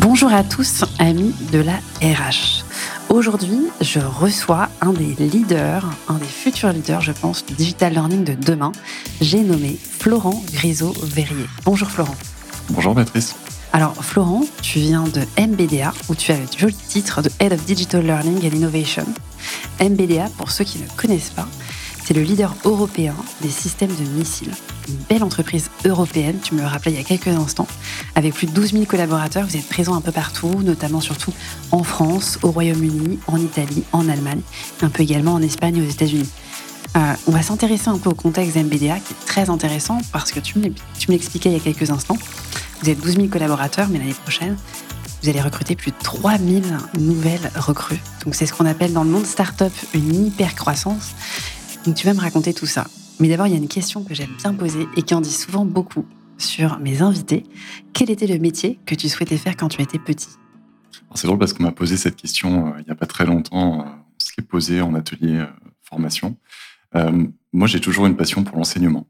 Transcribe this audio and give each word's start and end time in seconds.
Bonjour 0.00 0.32
à 0.32 0.44
tous, 0.44 0.84
amis 1.00 1.34
de 1.50 1.58
la 1.58 1.74
RH. 2.00 2.62
Aujourd'hui, 3.08 3.66
je 3.80 3.98
reçois 3.98 4.68
un 4.80 4.92
des 4.92 5.16
leaders, 5.16 5.90
un 6.06 6.18
des 6.18 6.24
futurs 6.24 6.72
leaders, 6.72 7.00
je 7.00 7.10
pense, 7.10 7.44
du 7.44 7.54
digital 7.54 7.94
learning 7.94 8.22
de 8.22 8.34
demain. 8.34 8.70
J'ai 9.20 9.40
nommé 9.40 9.76
Florent 9.76 10.40
Grisot-Verrier. 10.52 11.46
Bonjour 11.64 11.90
Florent. 11.90 12.14
Bonjour 12.70 12.94
Matrice. 12.94 13.34
Alors 13.72 13.92
Florent, 13.96 14.44
tu 14.62 14.78
viens 14.78 15.02
de 15.02 15.22
MBDA 15.36 15.92
où 16.08 16.14
tu 16.14 16.30
as 16.30 16.36
le 16.36 16.46
joli 16.56 16.76
titre 16.76 17.20
de 17.20 17.30
Head 17.40 17.52
of 17.52 17.64
Digital 17.64 18.06
Learning 18.06 18.38
and 18.46 18.54
Innovation. 18.54 19.06
MBDA, 19.80 20.28
pour 20.38 20.52
ceux 20.52 20.62
qui 20.62 20.78
ne 20.78 20.86
connaissent 20.96 21.30
pas, 21.30 21.48
c'est 22.08 22.14
le 22.14 22.22
leader 22.22 22.54
européen 22.64 23.14
des 23.42 23.50
systèmes 23.50 23.94
de 23.94 24.02
missiles. 24.18 24.54
Une 24.88 24.96
belle 25.10 25.22
entreprise 25.22 25.68
européenne, 25.84 26.38
tu 26.42 26.54
me 26.54 26.62
le 26.62 26.66
rappelais 26.66 26.92
il 26.92 26.96
y 26.96 27.00
a 27.00 27.04
quelques 27.04 27.28
instants. 27.28 27.66
Avec 28.14 28.32
plus 28.32 28.46
de 28.46 28.52
12 28.52 28.72
000 28.72 28.84
collaborateurs, 28.86 29.46
vous 29.46 29.58
êtes 29.58 29.68
présents 29.68 29.94
un 29.94 30.00
peu 30.00 30.10
partout, 30.10 30.62
notamment 30.62 31.02
surtout 31.02 31.34
en 31.70 31.82
France, 31.82 32.38
au 32.42 32.50
Royaume-Uni, 32.50 33.18
en 33.26 33.36
Italie, 33.36 33.84
en 33.92 34.08
Allemagne, 34.08 34.40
un 34.80 34.88
peu 34.88 35.02
également 35.02 35.34
en 35.34 35.42
Espagne 35.42 35.76
et 35.76 35.82
aux 35.82 35.90
États-Unis. 35.90 36.30
Euh, 36.96 37.12
on 37.26 37.30
va 37.30 37.42
s'intéresser 37.42 37.88
un 37.88 37.98
peu 37.98 38.08
au 38.08 38.14
contexte 38.14 38.56
MBDA 38.56 39.00
qui 39.00 39.12
est 39.12 39.26
très 39.26 39.50
intéressant 39.50 39.98
parce 40.10 40.32
que 40.32 40.40
tu 40.40 40.58
me 40.60 40.72
l'expliquais 41.08 41.50
il 41.50 41.58
y 41.58 41.60
a 41.60 41.60
quelques 41.60 41.90
instants. 41.90 42.16
Vous 42.80 42.88
êtes 42.88 43.02
12 43.02 43.16
000 43.16 43.28
collaborateurs, 43.28 43.88
mais 43.90 43.98
l'année 43.98 44.14
prochaine, 44.14 44.56
vous 45.22 45.28
allez 45.28 45.42
recruter 45.42 45.74
plus 45.74 45.90
de 45.90 45.96
3 46.02 46.38
000 46.38 46.62
nouvelles 46.98 47.50
recrues. 47.54 48.00
Donc 48.24 48.34
c'est 48.34 48.46
ce 48.46 48.54
qu'on 48.54 48.66
appelle 48.66 48.94
dans 48.94 49.04
le 49.04 49.10
monde 49.10 49.26
startup 49.26 49.72
une 49.92 50.26
hyper 50.26 50.54
croissance. 50.54 51.10
Donc 51.88 51.96
tu 51.96 52.06
vas 52.06 52.12
me 52.12 52.20
raconter 52.20 52.52
tout 52.52 52.66
ça. 52.66 52.86
Mais 53.18 53.30
d'abord, 53.30 53.46
il 53.46 53.54
y 53.54 53.56
a 53.56 53.58
une 53.58 53.66
question 53.66 54.04
que 54.04 54.12
j'aime 54.12 54.34
bien 54.36 54.52
poser 54.52 54.86
et 54.98 55.00
qui 55.00 55.14
en 55.14 55.22
dit 55.22 55.32
souvent 55.32 55.64
beaucoup 55.64 56.04
sur 56.36 56.78
mes 56.80 57.00
invités. 57.00 57.44
Quel 57.94 58.10
était 58.10 58.26
le 58.26 58.38
métier 58.38 58.78
que 58.84 58.94
tu 58.94 59.08
souhaitais 59.08 59.38
faire 59.38 59.56
quand 59.56 59.70
tu 59.70 59.80
étais 59.80 59.98
petit? 59.98 60.28
C'est 61.14 61.26
drôle 61.26 61.38
parce 61.38 61.54
qu'on 61.54 61.62
m'a 61.62 61.72
posé 61.72 61.96
cette 61.96 62.16
question 62.16 62.66
euh, 62.66 62.72
il 62.80 62.84
n'y 62.84 62.90
a 62.90 62.94
pas 62.94 63.06
très 63.06 63.24
longtemps. 63.24 63.80
Euh, 63.80 63.84
on 63.84 64.22
se 64.22 64.32
l'est 64.36 64.46
posé 64.46 64.82
en 64.82 64.94
atelier 64.94 65.38
euh, 65.38 65.46
formation. 65.80 66.36
moi, 67.54 67.66
j'ai 67.66 67.80
toujours 67.80 68.04
une 68.04 68.16
passion 68.16 68.44
pour 68.44 68.58
l'enseignement. 68.58 69.06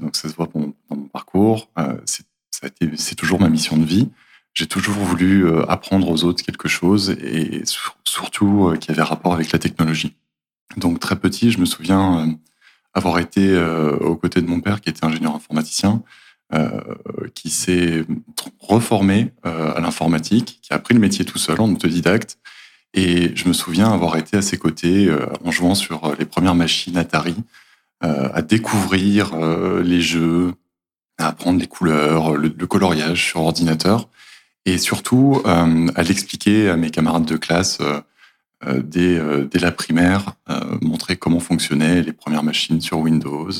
donc 0.00 0.16
ça 0.16 0.28
se 0.28 0.34
voit 0.34 0.48
dans 0.52 0.74
mon 0.96 1.06
parcours. 1.06 1.70
c'est 2.06 3.14
toujours 3.14 3.38
ma 3.38 3.50
mission 3.50 3.76
de 3.76 3.84
vie. 3.84 4.08
J'ai 4.52 4.66
toujours 4.66 4.96
voulu 4.96 5.48
apprendre 5.68 6.10
aux 6.10 6.24
autres 6.24 6.42
quelque 6.42 6.66
chose 6.66 7.10
et 7.10 7.62
surtout 8.02 8.74
qui 8.80 8.90
avait 8.90 9.02
rapport 9.02 9.34
avec 9.34 9.52
la 9.52 9.60
technologie. 9.60 10.16
Donc 10.76 11.00
très 11.00 11.16
petit, 11.16 11.50
je 11.50 11.58
me 11.58 11.64
souviens 11.64 12.20
euh, 12.20 12.32
avoir 12.94 13.18
été 13.18 13.48
euh, 13.48 13.96
aux 13.96 14.16
côtés 14.16 14.42
de 14.42 14.48
mon 14.48 14.60
père, 14.60 14.80
qui 14.80 14.90
était 14.90 15.04
ingénieur 15.04 15.34
informaticien, 15.34 16.02
euh, 16.54 16.80
qui 17.34 17.50
s'est 17.50 18.04
reformé 18.58 19.32
à 19.42 19.80
l'informatique, 19.80 20.60
qui 20.62 20.72
a 20.72 20.76
appris 20.76 20.94
le 20.94 21.00
métier 21.00 21.24
tout 21.24 21.38
seul 21.38 21.60
en 21.60 21.70
autodidacte. 21.70 22.38
Et 22.94 23.36
je 23.36 23.46
me 23.48 23.52
souviens 23.52 23.92
avoir 23.92 24.16
été 24.16 24.38
à 24.38 24.42
ses 24.42 24.56
côtés 24.56 25.10
en 25.44 25.50
jouant 25.50 25.74
sur 25.74 26.14
les 26.18 26.24
premières 26.24 26.54
machines 26.54 26.96
Atari, 26.96 27.36
à 28.00 28.40
découvrir 28.40 29.36
les 29.82 30.00
jeux, 30.00 30.54
à 31.18 31.28
apprendre 31.28 31.60
les 31.60 31.66
couleurs, 31.66 32.34
le, 32.34 32.48
le 32.56 32.66
coloriage 32.66 33.26
sur 33.26 33.42
ordinateur, 33.42 34.08
et 34.64 34.78
surtout 34.78 35.42
à 35.44 36.02
l'expliquer 36.02 36.70
à 36.70 36.78
mes 36.78 36.90
camarades 36.90 37.26
de 37.26 37.36
classe 37.36 37.78
dès, 38.66 39.18
euh, 39.18 39.44
dès, 39.44 39.58
la 39.58 39.72
primaire, 39.72 40.32
euh, 40.50 40.60
montrer 40.82 41.16
comment 41.16 41.40
fonctionnaient 41.40 42.02
les 42.02 42.12
premières 42.12 42.42
machines 42.42 42.80
sur 42.80 42.98
Windows, 42.98 43.50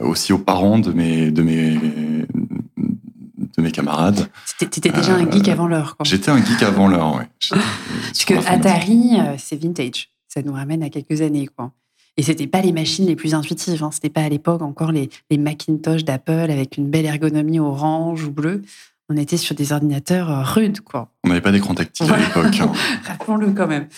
aussi 0.00 0.32
aux 0.32 0.38
parents 0.38 0.78
de 0.78 0.92
mes, 0.92 1.30
de 1.32 1.42
mes, 1.42 1.76
de 1.76 3.62
mes 3.62 3.72
camarades. 3.72 4.28
Tu 4.58 4.64
étais 4.64 4.90
déjà 4.90 5.14
un 5.14 5.28
geek 5.28 5.48
avant 5.48 5.66
l'heure. 5.66 5.96
J'étais 6.04 6.30
un 6.30 6.44
geek 6.44 6.62
avant 6.62 6.86
l'heure, 6.86 7.16
oui. 7.16 7.24
Parce 8.06 8.24
que 8.24 8.34
Atari, 8.46 9.18
c'est 9.38 9.60
vintage. 9.60 10.10
Ça 10.28 10.42
nous 10.42 10.52
ramène 10.52 10.84
à 10.84 10.90
quelques 10.90 11.22
années, 11.22 11.48
quoi. 11.48 11.72
Et 12.16 12.22
c'était 12.22 12.46
pas 12.46 12.60
les 12.60 12.72
machines 12.72 13.06
les 13.06 13.16
plus 13.16 13.34
intuitives. 13.34 13.82
Hein. 13.82 13.90
C'était 13.92 14.10
pas 14.10 14.22
à 14.22 14.28
l'époque 14.28 14.62
encore 14.62 14.92
les, 14.92 15.08
les 15.30 15.38
Macintosh 15.38 16.04
d'Apple 16.04 16.50
avec 16.50 16.76
une 16.76 16.90
belle 16.90 17.06
ergonomie 17.06 17.58
orange 17.58 18.24
ou 18.24 18.30
bleue 18.30 18.62
on 19.10 19.16
était 19.16 19.36
sur 19.36 19.56
des 19.56 19.72
ordinateurs 19.72 20.30
euh, 20.30 20.42
rudes, 20.42 20.80
quoi. 20.80 21.12
On 21.24 21.28
n'avait 21.28 21.40
pas 21.40 21.50
d'écran 21.50 21.74
tactile 21.74 22.10
à 22.10 22.16
l'époque. 22.16 22.60
Hein. 22.60 22.72
Rappelons-le 23.04 23.50
quand 23.50 23.66
même. 23.66 23.88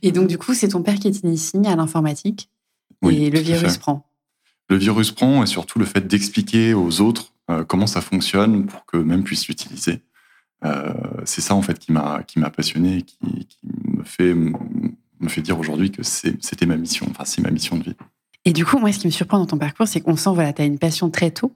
Et 0.00 0.12
donc, 0.12 0.28
du 0.28 0.38
coup, 0.38 0.54
c'est 0.54 0.68
ton 0.68 0.82
père 0.82 0.94
qui 0.94 1.08
est 1.08 1.22
initié 1.22 1.60
à 1.66 1.76
l'informatique. 1.76 2.48
et 3.08 3.30
le 3.30 3.38
virus 3.38 3.76
prend. 3.76 4.08
Le 4.70 4.76
virus 4.76 5.10
prend 5.10 5.42
et 5.42 5.46
surtout 5.46 5.78
le 5.78 5.84
fait 5.84 6.06
d'expliquer 6.06 6.72
aux 6.72 7.02
autres 7.02 7.34
euh, 7.50 7.64
comment 7.64 7.86
ça 7.86 8.00
fonctionne 8.00 8.64
pour 8.64 8.86
qu'eux-mêmes 8.86 9.24
puissent 9.24 9.46
l'utiliser. 9.46 10.00
Euh, 10.64 10.94
c'est 11.26 11.42
ça, 11.42 11.54
en 11.54 11.60
fait, 11.60 11.78
qui 11.78 11.92
m'a, 11.92 12.22
qui 12.22 12.38
m'a 12.38 12.48
passionné 12.48 12.98
et 12.98 13.02
qui, 13.02 13.18
me, 13.64 14.04
fait, 14.04 14.32
me 14.32 15.28
fait 15.28 15.42
dire 15.42 15.58
aujourd'hui 15.58 15.90
que 15.90 16.02
c'était 16.02 16.66
ma 16.66 16.76
mission. 16.76 17.06
Enfin, 17.10 17.24
c'est 17.26 17.42
ma 17.42 17.50
mission 17.50 17.76
de 17.76 17.84
vie. 17.84 17.96
Et 18.46 18.54
du 18.54 18.64
coup, 18.64 18.78
moi, 18.78 18.90
ce 18.90 18.98
qui 18.98 19.06
me 19.06 19.12
surprend 19.12 19.38
dans 19.38 19.46
ton 19.46 19.58
parcours, 19.58 19.86
c'est 19.86 20.00
qu'on 20.00 20.16
sent, 20.16 20.30
voilà, 20.32 20.54
tu 20.54 20.62
as 20.62 20.64
une 20.64 20.78
passion 20.78 21.10
très 21.10 21.30
tôt 21.30 21.54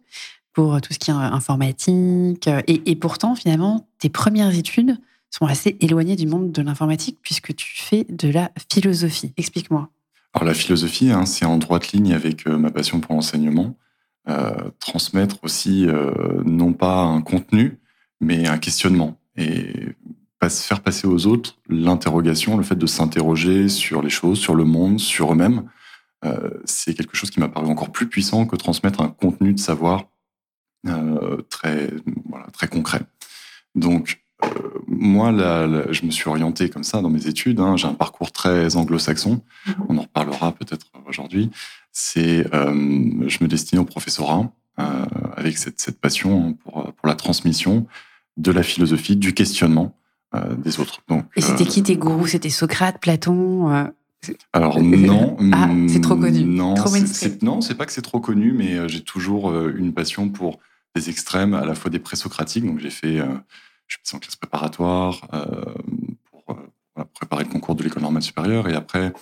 pour 0.56 0.80
tout 0.80 0.94
ce 0.94 0.98
qui 0.98 1.10
est 1.10 1.14
informatique. 1.14 2.48
Et, 2.66 2.96
pourtant, 2.96 3.34
finalement, 3.34 3.86
tes 3.98 4.08
premières 4.08 4.56
études 4.56 4.96
sont 5.28 5.44
assez 5.44 5.76
éloignées 5.80 6.16
du 6.16 6.26
monde 6.26 6.50
de 6.50 6.62
l'informatique 6.62 7.18
puisque 7.20 7.54
tu 7.54 7.76
fais 7.76 8.06
de 8.08 8.30
la 8.30 8.50
philosophie. 8.72 9.34
Explique-moi. 9.36 9.90
Alors 10.32 10.46
la 10.46 10.54
philosophie, 10.54 11.10
hein, 11.10 11.26
c'est 11.26 11.44
en 11.44 11.58
droite 11.58 11.92
ligne 11.92 12.14
avec 12.14 12.46
euh, 12.46 12.56
ma 12.56 12.70
passion 12.70 13.00
pour 13.00 13.14
l'enseignement. 13.14 13.76
Euh, 14.30 14.70
transmettre 14.80 15.36
aussi 15.42 15.86
euh, 15.86 16.10
non 16.46 16.72
pas 16.72 17.02
un 17.02 17.20
contenu, 17.20 17.78
mais 18.22 18.48
un 18.48 18.56
questionnement. 18.56 19.18
Et 19.36 19.94
faire 20.48 20.80
passer 20.80 21.06
aux 21.06 21.26
autres 21.26 21.58
l'interrogation, 21.68 22.56
le 22.56 22.62
fait 22.62 22.76
de 22.76 22.86
s'interroger 22.86 23.68
sur 23.68 24.00
les 24.00 24.10
choses, 24.10 24.38
sur 24.38 24.54
le 24.54 24.64
monde, 24.64 25.00
sur 25.00 25.32
eux-mêmes. 25.32 25.68
c'est 26.64 26.94
quelque 26.94 27.16
chose 27.16 27.30
qui 27.30 27.40
m'a 27.40 27.48
paru 27.48 27.66
encore 27.66 27.90
plus 27.90 28.06
puissant 28.06 28.46
que 28.46 28.54
transmettre 28.54 29.00
un 29.00 29.08
contenu 29.08 29.52
de 29.54 29.58
savoir 29.58 30.04
euh, 30.88 31.42
très, 31.48 31.90
voilà, 32.28 32.46
très 32.52 32.68
concret. 32.68 33.00
Donc, 33.74 34.22
euh, 34.44 34.48
moi, 34.86 35.32
là, 35.32 35.66
je 35.90 36.04
me 36.04 36.10
suis 36.10 36.28
orienté 36.28 36.68
comme 36.68 36.84
ça 36.84 37.00
dans 37.00 37.10
mes 37.10 37.26
études. 37.26 37.60
Hein. 37.60 37.76
J'ai 37.76 37.86
un 37.88 37.94
parcours 37.94 38.32
très 38.32 38.76
anglo-saxon. 38.76 39.42
Mhm. 39.66 39.74
On 39.88 39.98
en 39.98 40.02
reparlera 40.02 40.52
peut-être 40.52 40.86
aujourd'hui. 41.06 41.50
C'est, 41.92 42.46
euh, 42.54 43.28
je 43.28 43.38
me 43.42 43.48
destine 43.48 43.78
au 43.78 43.84
professorat 43.84 44.50
avec 45.36 45.56
cette, 45.56 45.80
cette 45.80 45.98
passion 45.98 46.52
pour, 46.52 46.92
pour, 46.92 47.08
la 47.08 47.14
transmission 47.14 47.86
de 48.36 48.52
la 48.52 48.62
philosophie, 48.62 49.16
du 49.16 49.32
questionnement 49.32 49.96
des 50.58 50.80
autres. 50.80 51.00
Donc, 51.08 51.24
Et 51.34 51.40
c'était 51.40 51.64
qui 51.64 51.82
tes 51.82 51.96
gourous? 51.96 52.26
C'était 52.26 52.50
Socrate, 52.50 53.00
Platon 53.00 53.88
alors 54.52 54.80
non, 54.80 55.36
ah, 55.52 55.68
c'est 55.88 56.00
trop 56.00 56.16
connu. 56.16 56.44
Non, 56.44 56.74
c'est, 57.06 57.42
non, 57.42 57.60
c'est 57.60 57.74
pas 57.74 57.86
que 57.86 57.92
c'est 57.92 58.02
trop 58.02 58.20
connu, 58.20 58.52
mais 58.52 58.88
j'ai 58.88 59.00
toujours 59.00 59.54
une 59.68 59.92
passion 59.92 60.28
pour 60.28 60.58
des 60.96 61.10
extrêmes, 61.10 61.54
à 61.54 61.64
la 61.64 61.74
fois 61.74 61.90
des 61.90 61.98
présocratiques. 61.98 62.64
Donc 62.64 62.80
j'ai 62.80 62.90
fait, 62.90 63.20
euh, 63.20 63.36
je 63.86 63.98
suis 64.02 64.16
en 64.16 64.18
classe 64.18 64.36
préparatoire 64.36 65.28
euh, 65.34 65.74
pour 66.30 66.44
euh, 66.98 67.04
préparer 67.12 67.44
le 67.44 67.50
concours 67.50 67.74
de 67.74 67.84
l'école 67.84 68.02
normale 68.02 68.22
supérieure. 68.22 68.68
Et 68.68 68.74
après, 68.74 69.12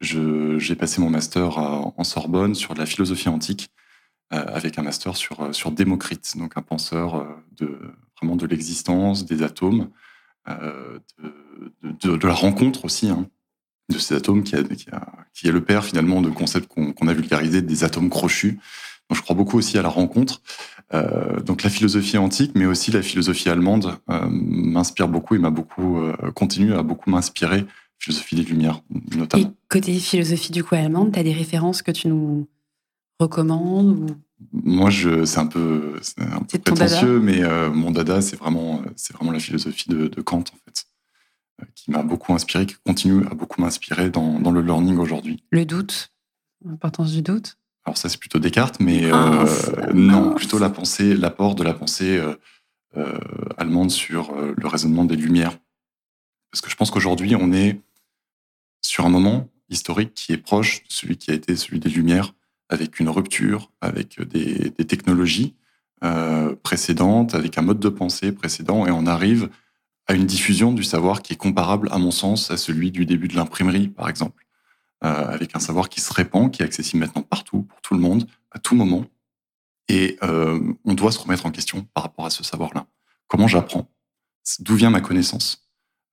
j'ai 0.00 0.76
passé 0.76 1.00
mon 1.00 1.10
master 1.10 1.58
en 1.58 2.04
Sorbonne 2.04 2.54
sur 2.54 2.74
la 2.74 2.86
philosophie 2.86 3.28
antique, 3.28 3.68
avec 4.30 4.78
un 4.78 4.82
master 4.82 5.14
sur, 5.14 5.54
sur 5.54 5.72
Démocrite, 5.72 6.38
donc 6.38 6.56
un 6.56 6.62
penseur 6.62 7.26
de, 7.58 7.78
vraiment 8.16 8.36
de 8.36 8.46
l'existence, 8.46 9.26
des 9.26 9.42
atomes, 9.42 9.90
de, 10.46 12.26
la 12.26 12.32
rencontre 12.32 12.86
aussi. 12.86 13.10
Hein, 13.10 13.26
de 13.90 13.98
ces 13.98 14.14
atomes 14.14 14.42
qui, 14.42 14.54
a, 14.54 14.62
qui, 15.34 15.48
est 15.48 15.52
le 15.52 15.62
père 15.62 15.84
finalement 15.84 16.22
de 16.22 16.30
concepts 16.30 16.72
qu'on 16.72 17.08
a 17.08 17.12
vulgarisés 17.12 17.60
des 17.60 17.84
atomes 17.84 18.08
crochus. 18.08 18.58
Je 19.10 19.20
crois 19.22 19.36
beaucoup 19.36 19.58
aussi 19.58 19.78
à 19.78 19.82
la 19.82 19.88
rencontre. 19.88 20.40
Euh, 20.92 21.40
donc 21.40 21.62
la 21.62 21.70
philosophie 21.70 22.18
antique, 22.18 22.52
mais 22.54 22.66
aussi 22.66 22.90
la 22.90 23.02
philosophie 23.02 23.48
allemande 23.48 23.96
euh, 24.10 24.26
m'inspire 24.28 25.08
beaucoup 25.08 25.34
et 25.34 25.38
m'a 25.38 25.50
beaucoup 25.50 25.98
euh, 25.98 26.14
continué 26.34 26.74
à 26.74 26.82
beaucoup 26.82 27.10
m'inspirer. 27.10 27.64
Philosophie 27.98 28.34
des 28.34 28.44
Lumières, 28.44 28.80
notamment. 29.14 29.44
Et 29.44 29.50
côté 29.68 29.98
philosophie 29.98 30.52
du 30.52 30.64
coup 30.64 30.74
allemande, 30.74 31.12
tu 31.12 31.18
as 31.18 31.22
des 31.22 31.34
références 31.34 31.82
que 31.82 31.90
tu 31.90 32.08
nous 32.08 32.48
recommandes 33.18 34.16
Moi, 34.54 34.88
je, 34.88 35.26
c'est 35.26 35.38
un 35.38 35.46
peu, 35.46 36.00
un 36.16 36.40
peu 36.40 36.58
prétentieux, 36.58 37.20
mais 37.20 37.42
mon 37.68 37.90
dada, 37.90 38.22
c'est 38.22 38.36
vraiment, 38.36 38.80
c'est 38.96 39.14
vraiment 39.14 39.32
la 39.32 39.38
philosophie 39.38 39.90
de, 39.90 40.08
Kant 40.22 40.38
en 40.38 40.58
fait, 40.64 40.86
qui 41.74 41.90
m'a 41.90 42.02
beaucoup 42.02 42.32
inspiré, 42.32 42.64
qui 42.64 42.76
continue 42.86 43.26
à 43.26 43.34
beaucoup 43.34 43.60
m'inspirer 43.60 44.08
dans, 44.08 44.40
dans 44.40 44.50
le 44.50 44.62
learning 44.62 44.96
aujourd'hui. 44.96 45.44
Le 45.50 45.66
doute, 45.66 46.10
l'importance 46.64 47.12
du 47.12 47.20
doute 47.20 47.58
alors 47.90 47.98
ça, 47.98 48.08
c'est 48.08 48.20
plutôt 48.20 48.38
Descartes, 48.38 48.78
mais 48.78 49.10
euh, 49.12 49.44
non, 49.92 50.32
plutôt 50.36 50.60
la 50.60 50.70
pensée, 50.70 51.12
l'apport 51.12 51.56
de 51.56 51.64
la 51.64 51.74
pensée 51.74 52.18
euh, 52.18 52.36
euh, 52.96 53.18
allemande 53.56 53.90
sur 53.90 54.32
le 54.32 54.66
raisonnement 54.68 55.04
des 55.04 55.16
Lumières. 55.16 55.58
Parce 56.52 56.60
que 56.60 56.70
je 56.70 56.76
pense 56.76 56.92
qu'aujourd'hui, 56.92 57.34
on 57.34 57.52
est 57.52 57.80
sur 58.80 59.06
un 59.06 59.08
moment 59.08 59.48
historique 59.70 60.14
qui 60.14 60.32
est 60.32 60.36
proche 60.36 60.84
de 60.84 60.92
celui 60.92 61.16
qui 61.16 61.32
a 61.32 61.34
été 61.34 61.56
celui 61.56 61.80
des 61.80 61.90
Lumières, 61.90 62.32
avec 62.68 63.00
une 63.00 63.08
rupture, 63.08 63.72
avec 63.80 64.22
des, 64.22 64.70
technologies 64.86 65.56
précédente, 66.62 67.34
avec 67.34 67.58
un 67.58 67.62
mode 67.62 67.80
de 67.80 67.88
pensée 67.88 68.30
précédent, 68.30 68.86
et 68.86 68.92
on 68.92 69.04
arrive 69.04 69.48
à 70.06 70.14
une 70.14 70.26
diffusion 70.26 70.72
du 70.72 70.84
savoir 70.84 71.22
qui 71.22 71.32
est 71.32 71.36
comparable, 71.36 71.88
à 71.90 71.98
mon 71.98 72.12
sens, 72.12 72.52
à 72.52 72.56
celui 72.56 72.92
du 72.92 73.04
début 73.04 73.26
de 73.26 73.34
l'imprimerie, 73.34 73.88
par 73.88 74.08
exemple, 74.08 74.46
avec 75.02 75.56
un 75.56 75.60
savoir 75.60 75.88
qui 75.88 76.00
se 76.00 76.12
répand, 76.12 76.50
qui 76.50 76.62
est 76.62 76.64
accessible 76.64 77.00
maintenant 77.00 77.22
partout, 77.22 77.62
pour 77.62 77.80
tout 77.80 77.94
le 77.94 78.00
monde, 78.00 78.26
à 78.50 78.58
tout 78.58 78.74
moment. 78.74 79.04
Et 79.88 80.18
on 80.22 80.94
doit 80.94 81.12
se 81.12 81.18
remettre 81.18 81.46
en 81.46 81.50
question 81.50 81.86
par 81.94 82.04
rapport 82.04 82.26
à 82.26 82.30
ce 82.30 82.44
savoir-là. 82.44 82.86
Comment 83.28 83.48
j'apprends? 83.48 83.88
D'où 84.60 84.74
vient 84.74 84.90
ma 84.90 85.00
connaissance? 85.00 85.68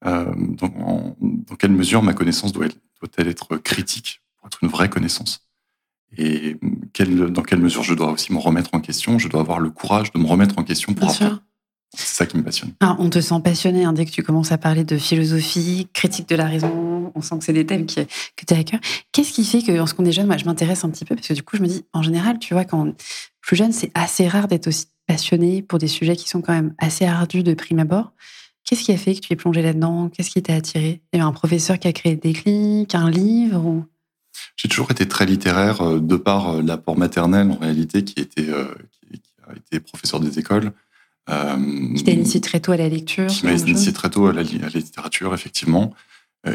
Euh, 0.06 0.32
dans, 0.38 1.16
quelle 1.58 1.72
mesure 1.72 2.04
ma 2.04 2.14
connaissance 2.14 2.54
doit-elle 2.54 3.28
être 3.28 3.58
critique 3.58 4.22
pour 4.38 4.48
être 4.48 4.60
une 4.62 4.70
vraie 4.70 4.90
connaissance? 4.90 5.48
Et 6.18 6.58
dans 6.60 7.42
quelle 7.42 7.60
mesure 7.60 7.84
je 7.84 7.94
dois 7.94 8.12
aussi 8.12 8.32
me 8.32 8.38
remettre 8.38 8.70
en 8.74 8.80
question? 8.80 9.20
Je 9.20 9.28
dois 9.28 9.42
avoir 9.42 9.60
le 9.60 9.70
courage 9.70 10.12
de 10.12 10.20
me 10.20 10.28
remettre 10.28 10.58
en 10.58 10.64
question 10.64 10.94
pour 10.94 11.10
apprendre. 11.10 11.42
C'est 11.96 12.16
ça 12.16 12.26
qui 12.26 12.38
me 12.38 12.44
passionne. 12.44 12.74
Ah, 12.82 12.96
on 13.00 13.10
te 13.10 13.20
sent 13.20 13.40
passionné 13.44 13.86
hein, 13.86 13.94
dès 13.94 14.06
que 14.06 14.12
tu 14.12 14.22
commences 14.22 14.52
à 14.52 14.58
parler 14.58 14.84
de 14.84 14.98
philosophie, 14.98 15.88
critique 15.94 16.30
de 16.30 16.36
la 16.36 16.46
raison. 16.46 16.87
On 17.16 17.22
sent 17.22 17.38
que 17.40 17.46
c'est 17.46 17.54
des 17.54 17.66
thèmes 17.66 17.86
qui, 17.86 18.06
que 18.06 18.46
tu 18.46 18.54
as 18.54 18.58
à 18.58 18.64
cœur. 18.64 18.80
Qu'est-ce 19.12 19.32
qui 19.32 19.46
fait 19.46 19.62
que, 19.62 19.72
lorsqu'on 19.72 20.06
est 20.06 20.12
jeune, 20.12 20.28
moi, 20.28 20.38
je 20.38 20.46
m'intéresse 20.46 20.84
un 20.84 20.90
petit 20.90 21.06
peu 21.06 21.16
parce 21.16 21.28
que 21.28 21.34
du 21.34 21.44
coup, 21.44 21.58
je 21.58 21.62
me 21.62 21.68
dis, 21.68 21.86
en 21.94 22.02
général, 22.02 22.40
tu 22.40 22.54
vois, 22.54 22.66
quand 22.66 22.94
plus 23.42 23.56
jeune, 23.56 23.72
c'est 23.72 23.92
assez 23.94 24.28
rare 24.28 24.48
d'être 24.48 24.68
aussi 24.68 24.88
passionné 25.08 25.62
pour 25.62 25.80
des 25.80 25.88
sujets 25.88 26.16
qui 26.16 26.30
sont 26.30 26.42
quand 26.42 26.54
même 26.54 26.74
assez 26.78 27.06
ardus 27.06 27.44
de 27.44 27.54
prime 27.54 27.80
abord. 27.80 28.12
Qu'est-ce 28.68 28.84
qui 28.84 28.92
a 28.92 28.98
fait 28.98 29.16
que 29.16 29.22
tu 29.22 29.32
es 29.32 29.38
plongé 29.38 29.62
là-dedans? 29.62 30.10
Qu'est-ce 30.10 30.30
qui 30.30 30.44
t'a 30.44 30.56
attiré 30.56 31.02
Il 31.14 31.20
y 31.20 31.22
a 31.22 31.26
un 31.26 31.32
professeur 31.32 31.80
qui 31.80 31.88
a 31.88 31.94
créé 31.94 32.18
des 32.18 32.34
clics, 32.34 32.94
un 32.94 33.10
livre 33.10 33.86
J'ai 34.58 34.68
toujours 34.68 34.92
été 34.92 35.08
très 35.08 35.26
littéraire 35.26 35.82
euh, 35.82 36.00
de 36.02 36.18
par 36.18 36.50
euh, 36.50 36.62
l'apport 36.62 36.98
maternel 36.98 37.50
en 37.50 37.56
réalité 37.56 38.04
qui, 38.04 38.20
était, 38.20 38.50
euh, 38.50 38.66
qui, 38.92 39.22
a 39.48 39.56
été 39.56 39.80
professeur 39.80 40.20
des 40.20 40.38
écoles. 40.38 40.74
qui 41.96 42.04
t'a 42.04 42.12
initié 42.12 42.42
très 42.42 42.60
tôt 42.60 42.74
à 42.74 42.78
la 42.78 42.90
lecture 42.90 43.28
Qui 43.28 43.46
m'a 43.46 43.54
initié 43.54 43.94
très 43.94 44.10
tôt 44.10 44.28
à 44.28 44.34
la, 44.34 44.44
littérature, 44.44 45.34
effectivement. 45.34 45.94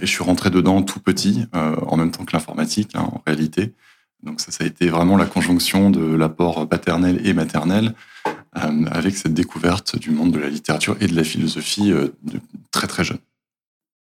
Et 0.00 0.06
je 0.06 0.06
suis 0.06 0.24
rentré 0.24 0.50
dedans 0.50 0.82
tout 0.82 1.00
petit, 1.00 1.46
en 1.52 1.96
même 1.96 2.10
temps 2.10 2.24
que 2.24 2.32
l'informatique, 2.32 2.92
hein, 2.94 3.08
en 3.12 3.22
réalité. 3.26 3.72
Donc 4.22 4.40
ça, 4.40 4.52
ça 4.52 4.64
a 4.64 4.66
été 4.66 4.88
vraiment 4.88 5.16
la 5.16 5.26
conjonction 5.26 5.90
de 5.90 6.14
l'apport 6.14 6.68
paternel 6.68 7.20
et 7.26 7.34
maternel 7.34 7.94
euh, 8.56 8.84
avec 8.90 9.16
cette 9.16 9.34
découverte 9.34 9.98
du 9.98 10.10
monde 10.10 10.30
de 10.30 10.38
la 10.38 10.48
littérature 10.48 10.96
et 11.00 11.06
de 11.06 11.16
la 11.16 11.24
philosophie 11.24 11.90
euh, 11.90 12.08
de 12.22 12.40
très 12.70 12.86
très 12.86 13.02
jeune. 13.02 13.18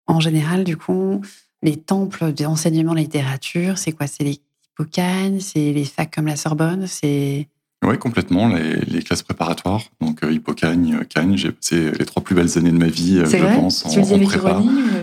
En 0.07 0.21
général, 0.21 0.65
du 0.65 0.77
coup, 0.77 1.23
les 1.63 1.77
temples 1.77 2.33
d'enseignement 2.33 2.93
de 2.93 2.97
la 2.97 3.03
littérature, 3.03 3.79
c'est 3.79 3.93
quoi? 3.93 4.07
C'est 4.07 4.25
les 4.25 4.41
Hippocagnes, 4.73 5.41
c'est 5.41 5.73
les 5.73 5.85
facs 5.85 6.13
comme 6.15 6.27
la 6.27 6.37
Sorbonne, 6.37 6.87
c'est 6.87 7.49
oui, 7.83 7.99
complètement. 7.99 8.49
Les, 8.49 9.03
classes 9.03 9.23
préparatoires, 9.23 9.83
donc 10.01 10.23
euh, 10.23 10.33
Hippocagne, 10.33 11.05
Cagne, 11.07 11.37
j'ai 11.37 11.53
passé 11.53 11.93
les 11.93 12.05
trois 12.05 12.23
plus 12.23 12.35
belles 12.35 12.59
années 12.59 12.73
de 12.73 12.79
ma 12.79 12.89
vie, 12.89 13.23
je 13.25 13.55
pense, 13.55 13.87
en, 13.87 13.99
en 13.99 14.19
prépa. 14.21 14.61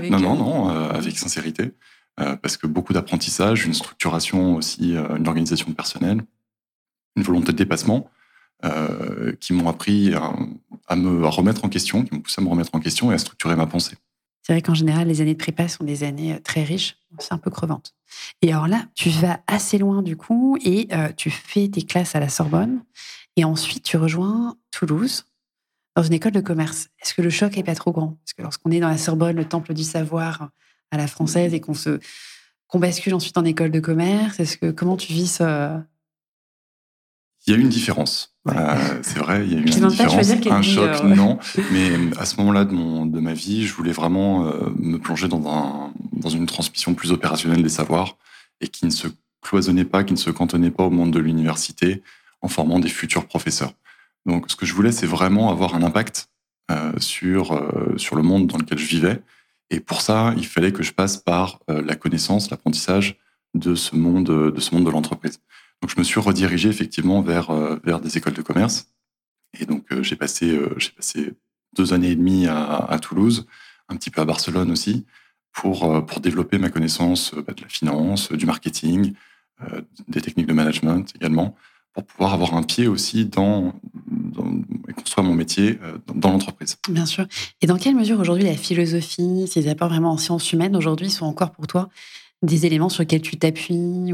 Non, 0.09 0.19
non, 0.19 0.35
non, 0.35 0.69
avec 0.69 1.17
sincérité. 1.17 1.73
Euh, 2.19 2.35
parce 2.35 2.57
que 2.57 2.65
beaucoup 2.65 2.93
d'apprentissage, 2.93 3.65
une 3.65 3.75
structuration 3.75 4.55
aussi, 4.55 4.95
euh, 4.95 5.17
une 5.17 5.27
organisation 5.27 5.71
personnelle, 5.73 6.23
une 7.15 7.23
volonté 7.23 7.51
de 7.51 7.57
dépassement, 7.57 8.09
euh, 8.65 9.33
qui 9.39 9.53
m'ont 9.53 9.69
appris 9.69 10.15
à, 10.87 10.95
me 10.95 11.27
remettre 11.27 11.63
en 11.63 11.69
question, 11.69 12.03
qui 12.03 12.15
m'ont 12.15 12.21
poussé 12.21 12.41
à 12.41 12.43
me 12.43 12.49
remettre 12.49 12.73
en 12.73 12.79
question 12.79 13.11
et 13.11 13.13
à 13.13 13.19
structurer 13.19 13.55
ma 13.55 13.67
pensée. 13.67 13.97
C'est 14.47 14.53
vrai 14.53 14.61
qu'en 14.61 14.75
général, 14.75 15.09
les 15.09 15.19
années 15.19 15.33
de 15.33 15.37
prépa 15.37 15.67
sont 15.67 15.83
des 15.83 16.05
années 16.05 16.39
très 16.41 16.63
riches, 16.63 16.95
c'est 17.19 17.33
un 17.33 17.37
peu 17.37 17.51
crevante. 17.51 17.93
Et 18.41 18.53
alors 18.53 18.69
là, 18.69 18.85
tu 18.95 19.09
vas 19.09 19.41
assez 19.45 19.77
loin 19.77 20.01
du 20.01 20.15
coup 20.15 20.57
et 20.63 20.87
tu 21.17 21.29
fais 21.29 21.67
tes 21.67 21.81
classes 21.81 22.15
à 22.15 22.21
la 22.21 22.29
Sorbonne 22.29 22.81
et 23.35 23.43
ensuite 23.43 23.83
tu 23.83 23.97
rejoins 23.97 24.55
Toulouse 24.71 25.25
dans 25.97 26.03
une 26.03 26.13
école 26.13 26.31
de 26.31 26.39
commerce. 26.39 26.87
Est-ce 27.03 27.13
que 27.13 27.21
le 27.21 27.29
choc 27.29 27.57
est 27.57 27.63
pas 27.63 27.75
trop 27.75 27.91
grand? 27.91 28.17
Parce 28.23 28.31
que 28.37 28.41
lorsqu'on 28.41 28.71
est 28.71 28.79
dans 28.79 28.87
la 28.87 28.97
Sorbonne, 28.97 29.35
le 29.35 29.43
temple 29.43 29.73
du 29.73 29.83
savoir, 29.83 30.51
à 30.91 30.97
la 30.97 31.07
française 31.07 31.53
et 31.53 31.59
qu'on 31.59 31.73
se 31.73 31.99
qu'on 32.67 32.79
bascule 32.79 33.15
ensuite 33.15 33.37
en 33.37 33.43
école 33.43 33.71
de 33.71 33.81
commerce 33.81 34.39
Est-ce 34.39 34.57
que 34.57 34.71
comment 34.71 34.95
tu 34.95 35.11
vis 35.11 35.27
ce 35.27 35.77
Il 37.47 37.53
y 37.53 37.55
a 37.55 37.59
eu 37.59 37.61
une 37.61 37.69
différence. 37.69 38.35
Euh, 38.49 38.99
c'est 39.01 39.19
vrai, 39.19 39.45
il 39.45 39.53
y 39.53 39.55
a 39.55 39.59
eu 39.59 39.61
une 39.61 39.87
différence, 39.87 40.31
un 40.47 40.61
choc, 40.61 41.03
non. 41.03 41.39
Mais 41.71 41.91
à 42.17 42.25
ce 42.25 42.37
moment-là 42.37 42.65
de 42.65 42.73
mon 42.73 43.05
de 43.05 43.19
ma 43.19 43.33
vie, 43.33 43.65
je 43.65 43.73
voulais 43.73 43.91
vraiment 43.91 44.45
euh, 44.45 44.69
me 44.77 44.97
plonger 44.97 45.27
dans 45.27 45.45
un 45.47 45.93
dans 46.13 46.29
une 46.29 46.45
transmission 46.45 46.93
plus 46.93 47.11
opérationnelle 47.11 47.63
des 47.63 47.69
savoirs 47.69 48.17
et 48.61 48.67
qui 48.67 48.85
ne 48.85 48.91
se 48.91 49.07
cloisonnait 49.41 49.85
pas, 49.85 50.03
qui 50.03 50.13
ne 50.13 50.17
se 50.17 50.29
cantonnait 50.29 50.71
pas 50.71 50.83
au 50.83 50.89
monde 50.89 51.11
de 51.11 51.19
l'université 51.19 52.03
en 52.41 52.47
formant 52.47 52.79
des 52.79 52.89
futurs 52.89 53.25
professeurs. 53.25 53.73
Donc, 54.25 54.51
ce 54.51 54.55
que 54.55 54.65
je 54.65 54.73
voulais, 54.73 54.91
c'est 54.91 55.07
vraiment 55.07 55.49
avoir 55.49 55.75
un 55.75 55.83
impact 55.83 56.29
euh, 56.69 56.91
sur 56.99 57.61
sur 57.97 58.15
le 58.15 58.23
monde 58.23 58.47
dans 58.47 58.57
lequel 58.57 58.77
je 58.77 58.87
vivais 58.87 59.21
et 59.69 59.79
pour 59.79 60.01
ça, 60.01 60.33
il 60.37 60.45
fallait 60.45 60.71
que 60.71 60.83
je 60.83 60.93
passe 60.93 61.17
par 61.17 61.59
euh, 61.69 61.81
la 61.81 61.95
connaissance, 61.95 62.49
l'apprentissage 62.49 63.17
de 63.53 63.75
ce 63.75 63.95
monde, 63.95 64.51
de 64.53 64.59
ce 64.59 64.73
monde 64.73 64.85
de 64.85 64.89
l'entreprise. 64.89 65.39
Donc, 65.81 65.91
je 65.91 65.99
me 65.99 66.03
suis 66.03 66.19
redirigé 66.19 66.69
effectivement 66.69 67.21
vers 67.21 67.51
euh, 67.51 67.77
vers 67.83 67.99
des 67.99 68.17
écoles 68.17 68.33
de 68.33 68.41
commerce. 68.41 68.87
Et 69.59 69.65
donc, 69.65 69.85
euh, 69.91 70.03
j'ai 70.03 70.15
passé 70.15 70.59
j'ai 70.77 70.91
passé 70.91 71.33
deux 71.75 71.93
années 71.93 72.11
et 72.11 72.15
demie 72.15 72.47
à, 72.47 72.97
Toulouse, 73.01 73.45
un 73.89 73.95
petit 73.95 74.09
peu 74.09 74.21
à 74.21 74.25
Barcelone 74.25 74.71
aussi, 74.71 75.05
pour 75.51 76.05
pour 76.05 76.19
développer 76.21 76.57
ma 76.57 76.69
connaissance 76.69 77.33
bah, 77.35 77.53
de 77.53 77.61
la 77.61 77.69
finance, 77.69 78.31
du 78.31 78.45
marketing, 78.45 79.13
des 80.07 80.21
techniques 80.21 80.47
de 80.47 80.53
management 80.53 81.13
également, 81.15 81.55
pour 81.97 82.05
pouvoir 82.05 82.33
avoir 82.33 82.53
un 82.53 82.61
pied 82.63 82.87
aussi 82.87 83.25
dans, 83.25 83.73
et 84.87 84.93
construire 84.93 85.25
mon 85.25 85.33
métier 85.33 85.79
euh, 85.81 85.97
dans, 86.13 86.31
l'entreprise. 86.31 86.77
Bien 86.89 87.07
sûr. 87.07 87.25
Et 87.61 87.67
dans 87.67 87.77
quelle 87.77 87.95
mesure 87.95 88.19
aujourd'hui 88.19 88.43
la 88.43 88.55
philosophie, 88.55 89.47
ces 89.47 89.67
apports 89.67 89.89
vraiment 89.89 90.11
en 90.11 90.17
sciences 90.17 90.51
humaines 90.53 90.75
aujourd'hui 90.75 91.09
sont 91.09 91.25
encore 91.25 91.51
pour 91.51 91.65
toi 91.65 91.89
des 92.43 92.67
éléments 92.67 92.89
sur 92.89 93.01
lesquels 93.01 93.23
tu 93.23 93.37
t'appuies 93.37 94.13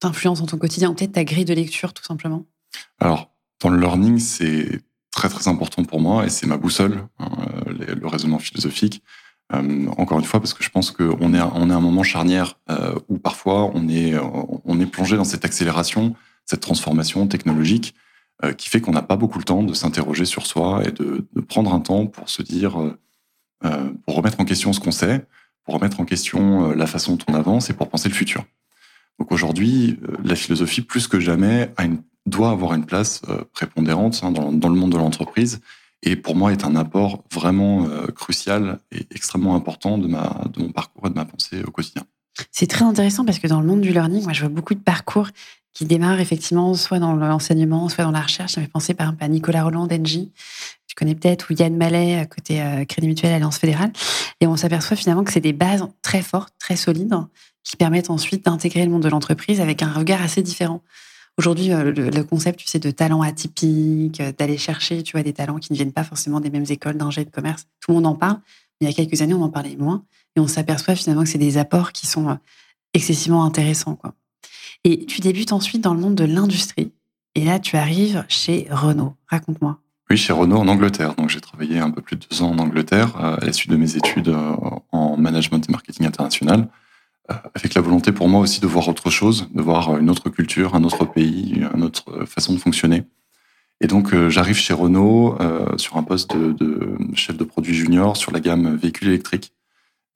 t'influencent 0.00 0.40
dans 0.40 0.46
ton 0.46 0.58
quotidien, 0.58 0.90
ou 0.90 0.94
peut-être 0.94 1.12
ta 1.12 1.24
grille 1.24 1.44
de 1.44 1.54
lecture 1.54 1.92
tout 1.92 2.04
simplement 2.04 2.44
Alors, 3.00 3.30
dans 3.60 3.70
le 3.70 3.80
learning, 3.80 4.18
c'est 4.18 4.80
très 5.10 5.28
très 5.28 5.48
important 5.48 5.84
pour 5.84 6.00
moi 6.00 6.26
et 6.26 6.28
c'est 6.30 6.46
ma 6.46 6.56
boussole, 6.56 7.06
hein, 7.18 7.28
le 7.66 8.06
raisonnement 8.06 8.38
philosophique. 8.38 9.02
Euh, 9.54 9.86
encore 9.96 10.18
une 10.18 10.26
fois, 10.26 10.40
parce 10.40 10.52
que 10.52 10.62
je 10.62 10.68
pense 10.68 10.90
qu'on 10.90 11.34
est, 11.34 11.40
on 11.40 11.70
est 11.70 11.72
à 11.72 11.76
un 11.76 11.80
moment 11.80 12.02
charnière 12.02 12.58
euh, 12.70 12.94
où 13.08 13.18
parfois 13.18 13.70
on 13.74 13.88
est, 13.88 14.14
on 14.18 14.80
est 14.80 14.86
plongé 14.86 15.16
dans 15.16 15.24
cette 15.24 15.44
accélération 15.44 16.14
cette 16.48 16.60
transformation 16.60 17.26
technologique 17.26 17.94
euh, 18.42 18.52
qui 18.52 18.68
fait 18.68 18.80
qu'on 18.80 18.92
n'a 18.92 19.02
pas 19.02 19.16
beaucoup 19.16 19.38
le 19.38 19.44
temps 19.44 19.62
de 19.62 19.74
s'interroger 19.74 20.24
sur 20.24 20.46
soi 20.46 20.82
et 20.86 20.92
de, 20.92 21.26
prendre 21.46 21.72
un 21.74 21.80
temps 21.80 22.06
pour 22.06 22.30
se 22.30 22.42
dire, 22.42 22.80
euh, 22.80 22.98
euh, 23.64 23.92
pour 24.06 24.16
remettre 24.16 24.40
en 24.40 24.44
question 24.44 24.72
ce 24.72 24.80
qu'on 24.80 24.90
sait, 24.90 25.26
pour 25.64 25.74
remettre 25.74 26.00
en 26.00 26.04
question 26.04 26.70
la 26.70 26.86
façon 26.86 27.16
dont 27.16 27.24
on 27.28 27.34
avance 27.34 27.68
et 27.68 27.74
pour 27.74 27.88
penser 27.88 28.08
le 28.08 28.14
futur. 28.14 28.44
Donc 29.18 29.32
aujourd'hui, 29.32 29.98
la 30.24 30.36
philosophie, 30.36 30.82
plus 30.82 31.08
que 31.08 31.20
jamais, 31.20 31.70
doit 32.26 32.50
avoir 32.50 32.74
une 32.74 32.86
place 32.86 33.22
prépondérante 33.52 34.20
hein, 34.22 34.30
dans, 34.30 34.68
le 34.68 34.74
monde 34.74 34.92
de 34.92 34.96
l'entreprise 34.96 35.60
et 36.02 36.14
pour 36.14 36.36
moi 36.36 36.52
est 36.52 36.64
un 36.64 36.76
apport 36.76 37.24
vraiment 37.32 37.88
crucial 38.14 38.78
et 38.92 39.06
extrêmement 39.10 39.56
important 39.56 39.98
de, 39.98 40.06
mon 40.06 40.72
parcours 40.72 41.06
et 41.06 41.10
de 41.10 41.14
ma 41.14 41.24
pensée 41.24 41.62
au 41.66 41.70
quotidien. 41.70 42.04
C'est 42.52 42.68
très 42.68 42.84
intéressant 42.84 43.24
parce 43.24 43.40
que 43.40 43.48
dans 43.48 43.60
le 43.60 43.66
monde 43.66 43.80
du 43.80 43.92
learning, 43.92 44.22
moi 44.22 44.32
je 44.32 44.40
vois 44.40 44.48
beaucoup 44.48 44.74
de 44.74 44.80
parcours 44.80 45.28
qui 45.78 45.84
démarre 45.84 46.20
effectivement 46.20 46.74
soit 46.74 46.98
dans 46.98 47.14
l'enseignement, 47.14 47.88
soit 47.88 48.04
dans 48.04 48.10
la 48.10 48.22
recherche. 48.22 48.54
Ça 48.54 48.60
me 48.60 48.66
penser 48.66 48.94
par 48.94 49.08
exemple 49.08 49.24
à 49.24 49.28
Nicolas 49.28 49.62
Roland 49.62 49.86
d'Engie, 49.86 50.32
tu 50.86 50.94
connais 50.96 51.14
peut-être, 51.14 51.50
ou 51.50 51.54
Yann 51.54 51.76
Mallet 51.76 52.18
à 52.18 52.26
côté 52.26 52.60
euh, 52.60 52.84
Crédit 52.84 53.06
Mutuel 53.06 53.32
Alliance 53.32 53.58
Fédérale. 53.58 53.92
Et 54.40 54.46
on 54.46 54.56
s'aperçoit 54.56 54.96
finalement 54.96 55.22
que 55.22 55.32
c'est 55.32 55.40
des 55.40 55.52
bases 55.52 55.86
très 56.02 56.22
fortes, 56.22 56.52
très 56.58 56.76
solides, 56.76 57.14
qui 57.68 57.76
permettent 57.76 58.10
ensuite 58.10 58.44
d'intégrer 58.44 58.84
le 58.84 58.90
monde 58.90 59.02
de 59.02 59.08
l'entreprise 59.08 59.60
avec 59.60 59.82
un 59.82 59.92
regard 59.92 60.22
assez 60.22 60.42
différent. 60.42 60.82
Aujourd'hui, 61.36 61.72
euh, 61.72 61.92
le, 61.92 62.24
concept, 62.24 62.58
tu 62.58 62.66
sais, 62.66 62.78
de 62.78 62.90
talent 62.90 63.22
atypique, 63.22 64.20
euh, 64.20 64.32
d'aller 64.36 64.56
chercher, 64.56 65.02
tu 65.02 65.12
vois, 65.12 65.22
des 65.22 65.32
talents 65.32 65.58
qui 65.58 65.72
ne 65.72 65.76
viennent 65.76 65.92
pas 65.92 66.02
forcément 66.02 66.40
des 66.40 66.50
mêmes 66.50 66.64
écoles 66.68 66.96
d'ingé 66.96 67.24
de 67.24 67.30
commerce, 67.30 67.66
tout 67.80 67.92
le 67.92 67.96
monde 67.96 68.06
en 68.06 68.14
parle. 68.14 68.38
Mais 68.80 68.86
il 68.86 68.90
y 68.90 68.90
a 68.90 68.94
quelques 68.94 69.22
années, 69.22 69.34
on 69.34 69.42
en 69.42 69.50
parlait 69.50 69.76
moins. 69.76 70.04
Et 70.34 70.40
on 70.40 70.48
s'aperçoit 70.48 70.96
finalement 70.96 71.22
que 71.22 71.28
c'est 71.28 71.38
des 71.38 71.58
apports 71.58 71.92
qui 71.92 72.06
sont 72.06 72.38
excessivement 72.94 73.44
intéressants. 73.44 73.98
Et 74.84 75.04
tu 75.06 75.20
débutes 75.20 75.52
ensuite 75.52 75.82
dans 75.82 75.94
le 75.94 76.00
monde 76.00 76.14
de 76.14 76.24
l'industrie. 76.24 76.92
Et 77.34 77.44
là, 77.44 77.58
tu 77.58 77.76
arrives 77.76 78.24
chez 78.28 78.66
Renault. 78.70 79.14
Raconte-moi. 79.26 79.78
Oui, 80.10 80.16
chez 80.16 80.32
Renault 80.32 80.56
en 80.56 80.68
Angleterre. 80.68 81.14
Donc, 81.14 81.28
j'ai 81.28 81.40
travaillé 81.40 81.78
un 81.78 81.90
peu 81.90 82.00
plus 82.00 82.16
de 82.16 82.24
deux 82.30 82.42
ans 82.42 82.50
en 82.50 82.58
Angleterre 82.58 83.14
euh, 83.16 83.36
à 83.40 83.44
la 83.44 83.52
suite 83.52 83.70
de 83.70 83.76
mes 83.76 83.96
études 83.96 84.28
euh, 84.28 84.54
en 84.90 85.16
management 85.18 85.64
et 85.68 85.70
marketing 85.70 86.06
international, 86.06 86.60
euh, 86.60 86.64
avec 87.28 87.74
la 87.74 87.82
volonté 87.82 88.12
pour 88.12 88.28
moi 88.28 88.40
aussi 88.40 88.60
de 88.60 88.66
voir 88.66 88.88
autre 88.88 89.10
chose, 89.10 89.48
de 89.54 89.62
voir 89.62 89.98
une 89.98 90.10
autre 90.10 90.30
culture, 90.30 90.74
un 90.74 90.84
autre 90.84 91.04
pays, 91.04 91.62
une 91.74 91.82
autre 91.82 92.24
façon 92.24 92.54
de 92.54 92.58
fonctionner. 92.58 93.04
Et 93.80 93.86
donc, 93.86 94.14
j'arrive 94.28 94.56
chez 94.56 94.74
Renault 94.74 95.38
sur 95.76 95.98
un 95.98 96.02
poste 96.02 96.34
de, 96.36 96.52
de, 96.52 96.96
chef 97.14 97.36
de 97.36 97.44
produit 97.44 97.74
junior 97.74 98.16
sur 98.16 98.32
la 98.32 98.40
gamme 98.40 98.76
véhicules 98.76 99.08
électriques. 99.08 99.52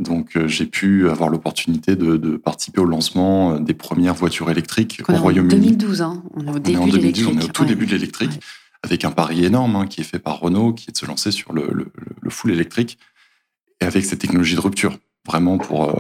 Donc 0.03 0.37
euh, 0.37 0.49
j'ai 0.49 0.67
pu 0.67 1.09
avoir 1.09 1.29
l'opportunité 1.29 1.97
de, 1.97 2.37
participer 2.37 2.81
au 2.81 2.85
lancement 2.85 3.53
euh, 3.53 3.59
des 3.59 3.75
premières 3.75 4.15
voitures 4.15 4.51
électriques 4.51 5.03
au 5.09 5.15
Royaume-Uni. 5.15 5.73
2012, 5.77 6.03
hein. 6.03 6.23
on 6.35 6.47
est 6.47 6.51
au 6.51 6.59
début. 6.59 7.27
On 7.27 7.39
est 7.39 7.45
au 7.45 7.49
tout 7.49 7.65
début 7.65 7.87
de 7.87 7.93
l'électrique, 7.93 8.41
avec 8.83 9.05
un 9.05 9.11
pari 9.11 9.45
énorme 9.45 9.77
hein, 9.77 9.87
qui 9.87 10.01
est 10.01 10.05
fait 10.05 10.19
par 10.19 10.41
Renault, 10.41 10.73
qui 10.73 10.91
est 10.91 10.93
de 10.93 10.99
se 10.99 11.07
lancer 11.07 11.31
sur 11.31 11.53
le, 11.53 11.69
le, 11.73 11.93
le 12.21 12.31
full 12.31 12.51
électrique 12.51 12.99
et 13.81 13.85
avec 13.85 14.05
cette 14.05 14.19
technologie 14.19 14.55
de 14.55 14.61
rupture, 14.61 14.99
vraiment 15.27 15.59
pour, 15.59 15.91
euh, 15.91 15.95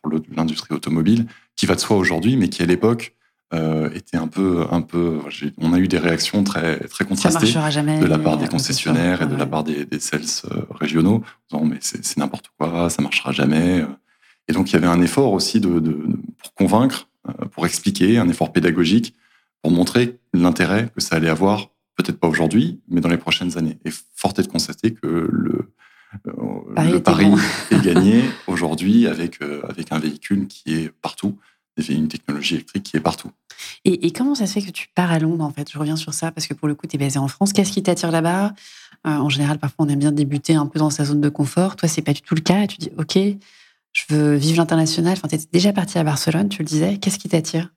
pour 0.00 0.12
l'industrie 0.34 0.74
automobile, 0.74 1.26
qui 1.56 1.66
va 1.66 1.74
de 1.74 1.80
soi 1.80 1.96
aujourd'hui, 1.96 2.36
mais 2.36 2.48
qui 2.48 2.62
à 2.62 2.66
l'époque 2.66 3.16
euh, 3.54 3.90
était 3.94 4.16
un 4.16 4.26
peu, 4.26 4.66
un 4.70 4.80
peu. 4.80 5.20
On 5.58 5.72
a 5.72 5.78
eu 5.78 5.86
des 5.86 5.98
réactions 5.98 6.42
très, 6.42 6.78
très 6.80 7.04
contrastées 7.04 7.46
jamais, 7.46 8.00
de 8.00 8.06
la 8.06 8.18
part 8.18 8.38
des 8.38 8.48
concessionnaires 8.48 9.22
et 9.22 9.26
de 9.26 9.36
la 9.36 9.46
part 9.46 9.62
des, 9.62 9.84
des 9.84 10.00
sales 10.00 10.22
euh, 10.50 10.62
régionaux, 10.70 11.22
disant 11.48 11.64
mais 11.64 11.78
c'est 11.80 12.16
n'importe 12.16 12.50
quoi, 12.58 12.90
ça 12.90 13.02
marchera 13.02 13.30
jamais. 13.30 13.84
Et 14.48 14.52
donc 14.52 14.70
il 14.70 14.72
y 14.72 14.76
avait 14.76 14.88
un 14.88 15.00
effort 15.00 15.32
aussi 15.32 15.60
de, 15.60 15.78
de 15.78 15.92
pour 16.38 16.54
convaincre, 16.54 17.08
euh, 17.28 17.46
pour 17.46 17.66
expliquer, 17.66 18.18
un 18.18 18.28
effort 18.28 18.52
pédagogique 18.52 19.14
pour 19.62 19.70
montrer 19.70 20.18
l'intérêt 20.32 20.90
que 20.94 21.00
ça 21.00 21.14
allait 21.16 21.28
avoir, 21.28 21.70
peut-être 21.96 22.18
pas 22.18 22.28
aujourd'hui, 22.28 22.80
mais 22.88 23.00
dans 23.00 23.08
les 23.08 23.16
prochaines 23.16 23.56
années. 23.58 23.78
Et 23.84 23.90
fort 24.14 24.34
est 24.38 24.42
de 24.42 24.48
constater 24.48 24.92
que 24.92 25.06
le, 25.06 25.72
Paris 26.74 26.92
le 26.92 27.02
pari 27.02 27.26
est 27.70 27.84
gagné 27.84 28.24
aujourd'hui 28.46 29.06
avec, 29.06 29.40
avec 29.68 29.92
un 29.92 29.98
véhicule 29.98 30.46
qui 30.46 30.74
est 30.74 30.90
partout 30.90 31.38
une 31.88 32.08
technologie 32.08 32.54
électrique 32.54 32.84
qui 32.84 32.96
est 32.96 33.00
partout. 33.00 33.30
Et, 33.84 34.10
comment 34.12 34.34
ça 34.34 34.46
se 34.46 34.54
fait 34.54 34.62
que 34.62 34.70
tu 34.70 34.88
pars 34.94 35.10
à 35.10 35.18
Londres, 35.18 35.44
en 35.44 35.50
fait? 35.50 35.70
Je 35.70 35.78
reviens 35.78 35.96
sur 35.96 36.12
ça, 36.14 36.30
parce 36.30 36.46
que 36.46 36.54
pour 36.54 36.68
le 36.68 36.74
coup, 36.74 36.86
tu 36.86 36.96
es 36.96 36.98
basé 36.98 37.18
en 37.18 37.28
France. 37.28 37.52
Qu'est-ce 37.52 37.72
qui 37.72 37.82
t'attire 37.82 38.10
là-bas? 38.10 38.54
Euh, 39.06 39.10
En 39.10 39.28
général, 39.28 39.58
parfois, 39.58 39.86
on 39.86 39.88
aime 39.88 39.98
bien 39.98 40.12
débuter 40.12 40.54
un 40.54 40.66
peu 40.66 40.78
dans 40.78 40.90
sa 40.90 41.04
zone 41.04 41.20
de 41.20 41.28
confort. 41.28 41.76
Toi, 41.76 41.88
c'est 41.88 42.02
pas 42.02 42.12
du 42.12 42.22
tout 42.22 42.34
le 42.34 42.40
cas. 42.40 42.66
Tu 42.66 42.78
dis, 42.78 42.90
OK, 42.98 43.18
je 43.92 44.02
veux 44.10 44.34
vivre 44.34 44.58
l'international. 44.58 45.14
Enfin, 45.14 45.28
tu 45.28 45.36
étais 45.36 45.48
déjà 45.52 45.72
parti 45.72 45.98
à 45.98 46.04
Barcelone, 46.04 46.48
tu 46.48 46.62
le 46.62 46.66
disais. 46.66 46.98
Qu'est-ce 46.98 47.18
qui 47.18 47.28
t'attire? 47.28 47.70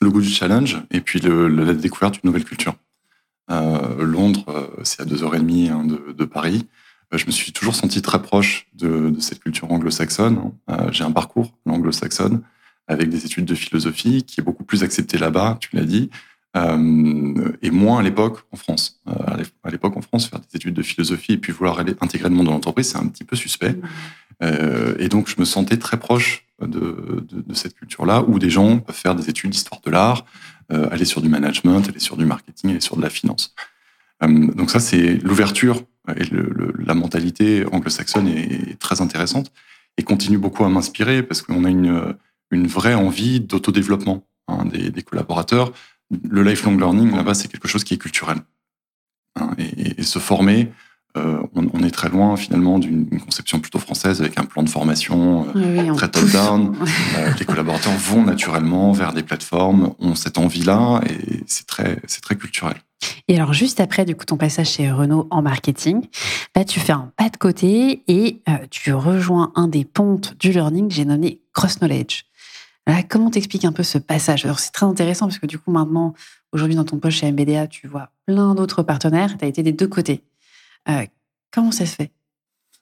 Le 0.00 0.10
goût 0.10 0.22
du 0.22 0.30
challenge 0.30 0.78
et 0.90 1.00
puis 1.00 1.20
le, 1.20 1.48
la 1.48 1.74
découverte 1.74 2.14
d'une 2.14 2.28
nouvelle 2.28 2.44
culture. 2.44 2.74
Euh, 3.50 4.02
Londres, 4.02 4.44
euh, 4.48 4.82
c'est 4.84 5.02
à 5.02 5.04
deux 5.04 5.22
heures 5.22 5.34
et 5.34 5.40
demie 5.40 5.68
hein, 5.68 5.84
de, 5.84 6.24
Paris. 6.24 6.66
Je 7.12 7.26
me 7.26 7.30
suis 7.30 7.52
toujours 7.52 7.74
senti 7.74 8.02
très 8.02 8.22
proche 8.22 8.68
de, 8.74 9.10
de 9.10 9.20
cette 9.20 9.40
culture 9.40 9.70
anglo-saxonne. 9.72 10.52
J'ai 10.92 11.04
un 11.04 11.12
parcours 11.12 11.52
anglo-saxonne 11.66 12.42
avec 12.88 13.08
des 13.08 13.24
études 13.24 13.44
de 13.44 13.54
philosophie, 13.54 14.24
qui 14.24 14.40
est 14.40 14.42
beaucoup 14.42 14.64
plus 14.64 14.82
accepté 14.82 15.16
là-bas, 15.16 15.58
tu 15.60 15.74
l'as 15.74 15.84
dit, 15.84 16.10
euh, 16.56 17.52
et 17.62 17.70
moins 17.70 18.00
à 18.00 18.02
l'époque 18.02 18.40
en 18.50 18.56
France. 18.56 19.00
Euh, 19.08 19.44
à 19.62 19.70
l'époque 19.70 19.96
en 19.96 20.02
France, 20.02 20.26
faire 20.26 20.40
des 20.40 20.56
études 20.56 20.74
de 20.74 20.82
philosophie 20.82 21.34
et 21.34 21.38
puis 21.38 21.52
vouloir 21.52 21.78
aller 21.78 21.94
intégrer 22.00 22.28
le 22.28 22.34
monde 22.34 22.46
de 22.46 22.50
l'entreprise, 22.50 22.88
c'est 22.90 22.98
un 22.98 23.06
petit 23.06 23.22
peu 23.22 23.36
suspect. 23.36 23.74
Mmh. 23.74 23.82
Euh, 24.42 24.94
et 24.98 25.08
donc, 25.08 25.28
je 25.28 25.36
me 25.38 25.44
sentais 25.44 25.76
très 25.76 25.98
proche 25.98 26.46
de, 26.60 27.24
de, 27.28 27.40
de 27.46 27.54
cette 27.54 27.74
culture-là, 27.74 28.24
où 28.26 28.38
des 28.38 28.50
gens 28.50 28.78
peuvent 28.78 28.96
faire 28.96 29.14
des 29.14 29.30
études 29.30 29.50
d'histoire 29.50 29.80
de 29.82 29.90
l'art, 29.90 30.24
euh, 30.72 30.88
aller 30.90 31.04
sur 31.04 31.20
du 31.20 31.28
management, 31.28 31.88
aller 31.88 32.00
sur 32.00 32.16
du 32.16 32.24
marketing, 32.24 32.70
aller 32.70 32.80
sur 32.80 32.96
de 32.96 33.02
la 33.02 33.10
finance. 33.10 33.54
Euh, 34.22 34.46
donc 34.52 34.70
ça, 34.70 34.80
c'est 34.80 35.14
l'ouverture 35.22 35.84
et 36.16 36.24
le, 36.24 36.42
le, 36.42 36.72
la 36.78 36.94
mentalité 36.94 37.64
anglo-saxonne 37.70 38.28
est, 38.28 38.78
très 38.78 39.00
intéressante 39.00 39.52
et 39.96 40.02
continue 40.02 40.38
beaucoup 40.38 40.64
à 40.64 40.68
m'inspirer 40.68 41.22
parce 41.22 41.42
qu'on 41.42 41.64
a 41.64 41.70
une 41.70 42.14
une 42.50 42.66
vraie 42.66 42.94
envie 42.94 43.40
d'autodéveloppement 43.40 44.26
hein, 44.48 44.64
des, 44.66 44.90
des, 44.90 45.02
collaborateurs. 45.02 45.72
Le 46.28 46.42
lifelong 46.42 46.78
learning, 46.78 47.14
là-bas, 47.14 47.34
c'est 47.34 47.48
quelque 47.48 47.68
chose 47.68 47.84
qui 47.84 47.94
est 47.94 47.98
culturel. 47.98 48.38
Hein, 49.36 49.50
et, 49.58 50.00
et, 50.00 50.02
se 50.02 50.18
former, 50.18 50.72
euh, 51.16 51.40
on, 51.54 51.66
on, 51.72 51.82
est 51.82 51.90
très 51.90 52.08
loin 52.08 52.36
finalement 52.36 52.78
d'une 52.78 53.08
conception 53.20 53.58
plutôt 53.58 53.78
française 53.78 54.20
avec 54.20 54.38
un 54.38 54.44
plan 54.44 54.62
de 54.62 54.68
formation 54.68 55.46
euh, 55.56 55.88
oui, 55.90 55.96
très 55.96 56.08
top-down. 56.08 56.76
euh, 57.18 57.30
les 57.38 57.44
collaborateurs 57.44 57.92
vont 57.94 58.22
naturellement 58.22 58.92
vers 58.92 59.12
des 59.12 59.22
plateformes, 59.22 59.94
ont 59.98 60.14
cette 60.14 60.38
envie-là 60.38 61.00
et 61.08 61.42
c'est 61.46 61.66
très, 61.66 61.98
c'est 62.06 62.22
très 62.22 62.36
culturel. 62.36 62.76
Et 63.28 63.36
alors, 63.36 63.54
juste 63.54 63.80
après, 63.80 64.04
du 64.04 64.14
coup, 64.14 64.24
ton 64.24 64.36
passage 64.36 64.72
chez 64.72 64.90
Renault 64.90 65.26
en 65.30 65.40
marketing, 65.40 66.02
là, 66.54 66.64
tu 66.64 66.80
fais 66.80 66.92
un 66.92 67.10
pas 67.16 67.30
de 67.30 67.36
côté 67.38 68.02
et 68.06 68.42
tu 68.70 68.92
rejoins 68.92 69.52
un 69.54 69.68
des 69.68 69.84
pontes 69.84 70.34
du 70.38 70.52
learning, 70.52 70.90
j'ai 70.90 71.06
nommé 71.06 71.40
Cross 71.54 71.78
Knowledge 71.78 72.24
comment 73.08 73.30
t'expliques 73.30 73.64
un 73.64 73.72
peu 73.72 73.82
ce 73.82 73.98
passage? 73.98 74.44
Alors, 74.44 74.58
c'est 74.58 74.72
très 74.72 74.86
intéressant 74.86 75.26
parce 75.26 75.38
que 75.38 75.46
du 75.46 75.58
coup, 75.58 75.70
maintenant, 75.70 76.14
aujourd'hui, 76.52 76.76
dans 76.76 76.84
ton 76.84 76.98
poste 76.98 77.18
chez 77.18 77.30
MBDA, 77.30 77.66
tu 77.66 77.86
vois 77.86 78.10
plein 78.26 78.54
d'autres 78.54 78.82
partenaires. 78.82 79.36
Tu 79.38 79.44
as 79.44 79.48
été 79.48 79.62
des 79.62 79.72
deux 79.72 79.88
côtés. 79.88 80.22
Euh, 80.88 81.06
comment 81.50 81.72
ça 81.72 81.86
se 81.86 81.94
fait? 81.94 82.10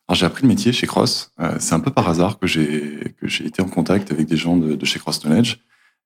Alors 0.06 0.16
j'ai 0.16 0.26
appris 0.26 0.42
le 0.42 0.48
métier 0.48 0.72
chez 0.72 0.86
Cross. 0.86 1.32
Euh, 1.40 1.56
c'est 1.58 1.74
un 1.74 1.80
peu 1.80 1.90
par 1.90 2.08
hasard 2.08 2.38
que 2.38 2.46
j'ai 2.46 3.14
que 3.20 3.28
j'ai 3.28 3.46
été 3.46 3.60
en 3.60 3.68
contact 3.68 4.10
avec 4.10 4.26
des 4.26 4.36
gens 4.36 4.56
de, 4.56 4.84
chez 4.84 4.98
Cross 4.98 5.20
Knowledge, 5.20 5.58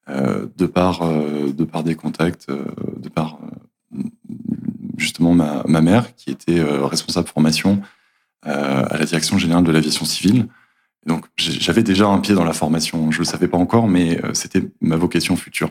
euh, 0.09 0.47
de 0.57 0.67
par 0.67 1.07
de 1.07 1.65
par 1.65 1.85
des 1.85 1.95
contacts, 1.95 2.49
de 2.49 3.09
par 3.09 3.39
justement 4.97 5.35
ma, 5.35 5.81
mère 5.81 6.15
qui 6.17 6.31
était 6.31 6.63
responsable 6.63 7.29
formation 7.29 7.81
à 8.43 8.97
la 8.97 9.05
direction 9.05 9.39
générale 9.39 9.65
de 9.65 9.73
l'aviation 9.73 10.05
civile 10.05 10.49
donc 11.07 11.27
j'avais 11.37 11.83
déjà 11.83 12.07
un 12.07 12.21
pied 12.21 12.35
dans 12.35 12.45
la 12.45 12.53
formation, 12.53 13.11
je 13.11 13.19
le 13.19 13.25
savais 13.25 13.49
pas 13.49 13.59
encore, 13.59 13.89
mais 13.89 14.21
c'était 14.35 14.63
ma 14.81 14.95
vocation 14.95 15.35
future. 15.35 15.71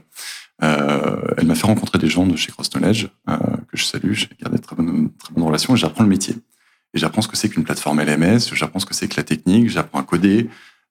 Euh, 0.64 1.18
elle 1.38 1.48
m'a 1.48 1.56
fait 1.56 1.68
rencontrer 1.68 1.98
des 1.98 2.08
gens 2.08 2.26
de 2.26 2.36
chez 2.36 2.52
Cross 2.52 2.70
Knowledge 2.70 3.10
euh, 3.30 3.38
que 3.38 3.78
je 3.78 3.84
salue, 3.84 4.14
j'ai 4.14 4.30
gardé 4.40 4.58
de 4.58 4.62
très 4.62 4.76
bonnes, 4.76 5.10
très 5.18 5.34
bonnes 5.34 5.44
relations 5.44 5.74
et 5.74 5.78
j'apprends 5.78 6.04
le 6.04 6.10
métier. 6.10 6.36
Et 6.94 7.00
j'apprends 7.00 7.22
ce 7.22 7.28
que 7.28 7.38
c'est 7.38 7.50
qu'une 7.50 7.64
plateforme 7.64 8.02
LMS, 8.02 8.40
j'apprends 8.54 8.80
ce 8.80 8.86
que 8.86 8.94
c'est 8.94 9.08
que 9.08 9.18
la 9.18 9.24
technique, 9.24 9.70
j'apprends 9.70 10.00
à 10.00 10.04
coder. 10.04 10.50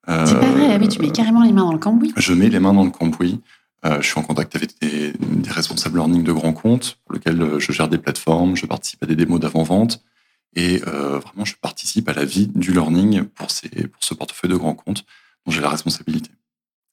Euh, 0.08 0.26
c'est 0.26 0.40
pas 0.40 0.50
vrai, 0.50 0.68
ah 0.72 0.78
oui, 0.80 0.88
tu 0.88 1.00
mets 1.00 1.10
carrément 1.10 1.42
les 1.42 1.52
mains 1.52 1.64
dans 1.64 1.72
le 1.72 1.78
cambouis. 1.78 2.12
Je 2.16 2.32
mets 2.32 2.48
les 2.48 2.58
mains 2.58 2.72
dans 2.72 2.84
le 2.84 2.90
cambouis. 2.90 3.40
Euh, 3.84 4.00
je 4.00 4.06
suis 4.06 4.18
en 4.18 4.22
contact 4.22 4.56
avec 4.56 4.78
des, 4.80 5.12
des, 5.12 5.50
responsables 5.50 5.98
learning 5.98 6.22
de 6.22 6.32
grands 6.32 6.52
comptes 6.52 6.98
pour 7.04 7.14
lesquels 7.14 7.58
je 7.58 7.72
gère 7.72 7.88
des 7.88 7.96
plateformes, 7.96 8.54
je 8.56 8.66
participe 8.66 9.02
à 9.02 9.06
des 9.06 9.16
démos 9.16 9.40
d'avant-vente. 9.40 10.02
Et 10.54 10.82
euh, 10.86 11.18
vraiment, 11.18 11.44
je 11.44 11.54
participe 11.60 12.08
à 12.08 12.12
la 12.12 12.24
vie 12.24 12.48
du 12.48 12.72
learning 12.72 13.24
pour, 13.24 13.50
ces, 13.50 13.68
pour 13.68 14.02
ce 14.02 14.14
portefeuille 14.14 14.50
de 14.50 14.56
grands 14.56 14.74
comptes 14.74 15.04
dont 15.46 15.52
j'ai 15.52 15.60
la 15.60 15.68
responsabilité. 15.68 16.30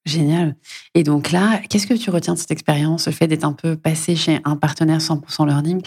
Génial. 0.07 0.55
Et 0.93 1.03
donc 1.03 1.31
là, 1.31 1.59
qu'est-ce 1.69 1.85
que 1.85 1.93
tu 1.93 2.09
retiens 2.09 2.33
de 2.33 2.39
cette 2.39 2.51
expérience, 2.51 3.07
le 3.07 3.11
fait 3.11 3.27
d'être 3.27 3.43
un 3.43 3.51
peu 3.51 3.75
passé 3.75 4.15
chez 4.15 4.39
un 4.45 4.55
partenaire 4.55 4.99
100% 4.99 5.45
learning 5.45 5.81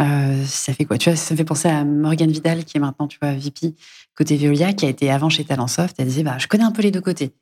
euh, 0.00 0.44
Ça 0.44 0.74
fait 0.74 0.84
quoi? 0.84 0.98
Tu 0.98 1.08
vois, 1.08 1.16
ça 1.16 1.34
me 1.34 1.38
fait 1.38 1.44
penser 1.44 1.68
à 1.68 1.84
Morgane 1.84 2.32
Vidal, 2.32 2.64
qui 2.64 2.78
est 2.78 2.80
maintenant, 2.80 3.06
tu 3.06 3.16
vois, 3.22 3.32
VP 3.32 3.76
côté 4.16 4.36
Veolia, 4.36 4.72
qui 4.72 4.86
a 4.86 4.88
été 4.88 5.08
avant 5.08 5.28
chez 5.28 5.44
Talentsoft. 5.44 5.94
Elle 5.98 6.08
disait, 6.08 6.24
bah, 6.24 6.36
je 6.38 6.48
connais 6.48 6.64
un 6.64 6.72
peu 6.72 6.82
les 6.82 6.90
deux 6.90 7.00
côtés. 7.00 7.32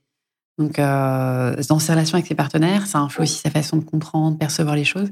Donc, 0.58 0.78
euh, 0.78 1.56
dans 1.66 1.78
ses 1.78 1.92
relations 1.92 2.16
avec 2.16 2.26
ses 2.26 2.35
partenaires, 2.35 2.87
ça 2.87 2.99
influe 2.99 3.23
aussi 3.23 3.38
sa 3.38 3.49
façon 3.49 3.78
de 3.78 3.85
comprendre, 3.85 4.37
percevoir 4.37 4.76
les 4.76 4.85
choses. 4.85 5.08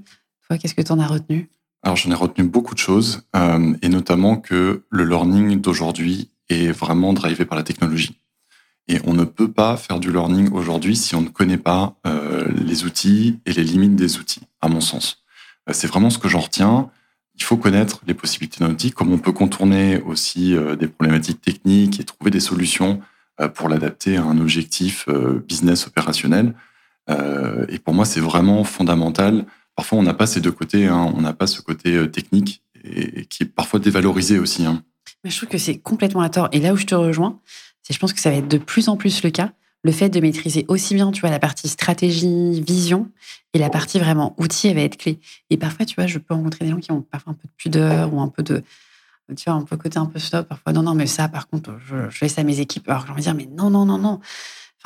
Toi, 0.47 0.59
qu'est-ce 0.59 0.75
que 0.75 0.83
tu 0.83 0.93
en 0.93 0.99
as 0.99 1.07
retenu? 1.07 1.49
Alors 1.83 1.97
j'en 1.97 2.11
ai 2.11 2.15
retenu 2.15 2.45
beaucoup 2.45 2.75
de 2.75 2.81
choses, 2.81 3.23
euh, 3.37 3.75
et 3.81 3.89
notamment 3.89 4.37
que 4.37 4.85
le 4.91 5.05
learning 5.05 5.61
d'aujourd'hui 5.61 6.31
est 6.49 6.73
vraiment 6.73 7.13
drivé 7.13 7.45
par 7.45 7.57
la 7.57 7.63
technologie. 7.63 8.19
Et 8.89 9.01
on 9.05 9.15
ne 9.15 9.25
peut 9.25 9.51
pas 9.51 9.77
faire 9.77 9.99
du 9.99 10.13
learning 10.13 10.53
aujourd'hui 10.53 10.97
si 10.97 11.15
on 11.15 11.23
ne 11.23 11.29
connaît 11.29 11.59
pas 11.59 11.97
euh, 12.07 12.47
les 12.65 12.85
outils 12.85 13.41
et 13.45 13.53
les 13.53 13.65
limites 13.65 13.97
des 13.97 14.19
outils, 14.19 14.43
à 14.61 14.69
mon 14.69 14.81
sens. 14.81 15.23
Euh, 15.69 15.73
c'est 15.73 15.89
vraiment 15.89 16.11
ce 16.11 16.19
que 16.19 16.29
j'en 16.29 16.41
retiens. 16.41 16.91
Il 17.35 17.43
faut 17.43 17.57
connaître 17.57 18.01
les 18.07 18.15
possibilités 18.15 18.65
d'un 18.65 18.71
outil, 18.71 18.93
comme 18.93 19.13
on 19.13 19.19
peut 19.19 19.33
contourner 19.33 20.01
aussi 20.03 20.55
euh, 20.55 20.77
des 20.77 20.87
problématiques 20.87 21.41
techniques 21.41 21.99
et 21.99 22.05
trouver 22.05 22.31
des 22.31 22.41
solutions 22.41 23.01
pour 23.53 23.69
l'adapter 23.69 24.17
à 24.17 24.23
un 24.23 24.41
objectif 24.41 25.11
business 25.47 25.87
opérationnel. 25.87 26.55
et 27.69 27.79
pour 27.79 27.93
moi, 27.93 28.07
c'est 28.07 28.21
vraiment 28.21 28.65
fondamental 28.65 29.45
parfois 29.75 29.99
on 29.99 30.03
n'a 30.03 30.15
pas 30.15 30.27
ces 30.27 30.41
deux 30.41 30.53
côtés, 30.53 30.87
hein. 30.87 31.13
on 31.15 31.21
n'a 31.21 31.35
pas 31.35 31.47
ce 31.47 31.61
côté 31.61 32.11
technique 32.11 32.63
qui 33.29 33.43
est 33.43 33.53
parfois 33.55 33.79
dévalorisé 33.79 34.39
aussi. 34.39 34.65
Hein. 34.65 34.83
Je 35.25 35.37
trouve 35.37 35.51
que 35.51 35.59
c'est 35.59 35.77
complètement 35.79 36.23
à 36.23 36.31
tort. 36.31 36.49
Et 36.53 36.61
là 36.61 36.73
où 36.73 36.77
je 36.77 36.87
te 36.87 36.95
rejoins, 36.95 37.41
je 37.93 37.99
pense 37.99 38.13
que 38.13 38.21
ça 38.21 38.31
va 38.31 38.37
être 38.37 38.49
de 38.49 38.59
plus 38.59 38.89
en 38.89 38.97
plus 38.97 39.23
le 39.23 39.31
cas. 39.31 39.53
Le 39.85 39.93
fait 39.93 40.09
de 40.09 40.19
maîtriser 40.19 40.65
aussi 40.69 40.95
bien, 40.95 41.13
tu 41.13 41.21
vois, 41.21 41.31
la 41.31 41.39
partie 41.39 41.69
stratégie, 41.69 42.61
vision, 42.61 43.09
et 43.55 43.59
la 43.59 43.71
partie 43.71 44.01
vraiment 44.01 44.35
outil, 44.39 44.69
elle 44.69 44.77
va 44.77 44.83
être 44.83 44.97
clé. 44.97 45.21
Et 45.51 45.57
parfois, 45.57 45.87
tu 45.87 45.95
vois, 45.95 46.07
je 46.07 46.19
peux 46.19 46.35
rencontrer 46.35 46.65
des 46.65 46.73
gens 46.73 46.81
qui 46.81 46.91
ont 46.91 47.03
parfois 47.03 47.33
un 47.33 47.37
peu 47.37 47.47
de 47.47 47.53
pudeur 47.57 48.13
ou 48.13 48.21
un 48.21 48.29
peu 48.29 48.43
de, 48.43 48.65
tu 49.37 49.45
vois, 49.47 49.55
un 49.55 49.63
peu 49.63 49.77
côté 49.77 49.99
un 49.99 50.07
peu 50.07 50.19
stop. 50.19 50.49
Parfois, 50.49 50.73
non, 50.73 50.83
non, 50.83 50.95
mais 50.95 51.07
ça, 51.07 51.29
par 51.29 51.49
contre, 51.49 51.77
je, 51.87 52.11
je 52.11 52.17
fais 52.17 52.29
ça 52.29 52.41
à 52.41 52.45
mes 52.45 52.59
équipes. 52.59 52.89
Alors, 52.89 53.07
j'ai 53.07 53.13
envie 53.13 53.21
de 53.21 53.25
dire, 53.25 53.35
mais 53.35 53.47
non, 53.57 53.71
non, 53.71 53.85
non, 53.85 53.99
non 53.99 54.21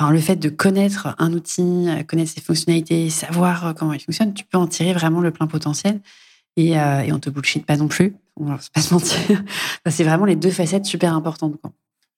le 0.09 0.19
fait 0.19 0.37
de 0.37 0.49
connaître 0.49 1.13
un 1.19 1.33
outil, 1.33 1.87
connaître 2.07 2.31
ses 2.31 2.41
fonctionnalités, 2.41 3.09
savoir 3.11 3.67
euh, 3.67 3.73
comment 3.73 3.93
il 3.93 3.99
fonctionne, 3.99 4.33
tu 4.33 4.45
peux 4.45 4.57
en 4.57 4.65
tirer 4.65 4.93
vraiment 4.93 5.21
le 5.21 5.29
plein 5.29 5.45
potentiel. 5.45 5.99
Et, 6.57 6.79
euh, 6.79 7.01
et 7.01 7.13
on 7.13 7.19
te 7.19 7.29
bullshit 7.29 7.65
pas 7.65 7.77
non 7.77 7.87
plus. 7.87 8.15
On 8.35 8.45
va 8.45 8.57
pas 8.73 8.81
se 8.81 8.93
mentir. 8.93 9.43
c'est 9.89 10.03
vraiment 10.03 10.25
les 10.25 10.35
deux 10.35 10.49
facettes 10.49 10.85
super 10.85 11.13
importantes. 11.13 11.55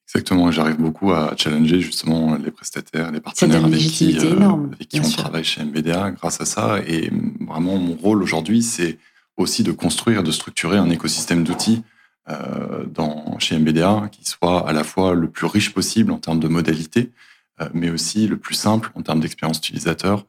Exactement. 0.08 0.52
J'arrive 0.52 0.78
beaucoup 0.78 1.12
à 1.12 1.34
challenger 1.38 1.80
justement 1.80 2.36
les 2.36 2.52
prestataires, 2.52 3.12
les 3.12 3.20
partenaires 3.20 3.66
avec 3.66 3.80
qui, 3.80 4.18
euh, 4.20 4.50
avec 4.74 4.88
qui 4.88 5.00
on 5.00 5.10
travaille 5.10 5.44
chez 5.44 5.64
MBDA 5.64 6.12
grâce 6.12 6.40
à 6.42 6.46
ça. 6.46 6.80
Et 6.86 7.10
vraiment, 7.40 7.78
mon 7.78 7.96
rôle 7.96 8.22
aujourd'hui, 8.22 8.62
c'est 8.62 9.00
aussi 9.38 9.64
de 9.64 9.72
construire, 9.72 10.22
de 10.24 10.32
structurer 10.32 10.78
un 10.78 10.90
écosystème 10.90 11.44
d'outils 11.44 11.84
euh, 12.30 12.86
dans, 12.86 13.38
chez 13.40 13.58
MBDA 13.58 14.10
qui 14.12 14.26
soit 14.26 14.68
à 14.68 14.74
la 14.74 14.84
fois 14.84 15.14
le 15.14 15.30
plus 15.30 15.48
riche 15.48 15.74
possible 15.74 16.12
en 16.12 16.20
termes 16.20 16.40
de 16.40 16.48
modalités, 16.48 17.12
euh, 17.60 17.68
mais 17.74 17.90
aussi 17.90 18.28
le 18.28 18.38
plus 18.38 18.56
simple 18.56 18.92
en 18.96 19.02
termes 19.02 19.20
d'expérience 19.20 19.58
utilisateur 19.58 20.26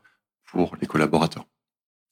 pour 0.47 0.77
les 0.81 0.87
collaborateurs. 0.87 1.47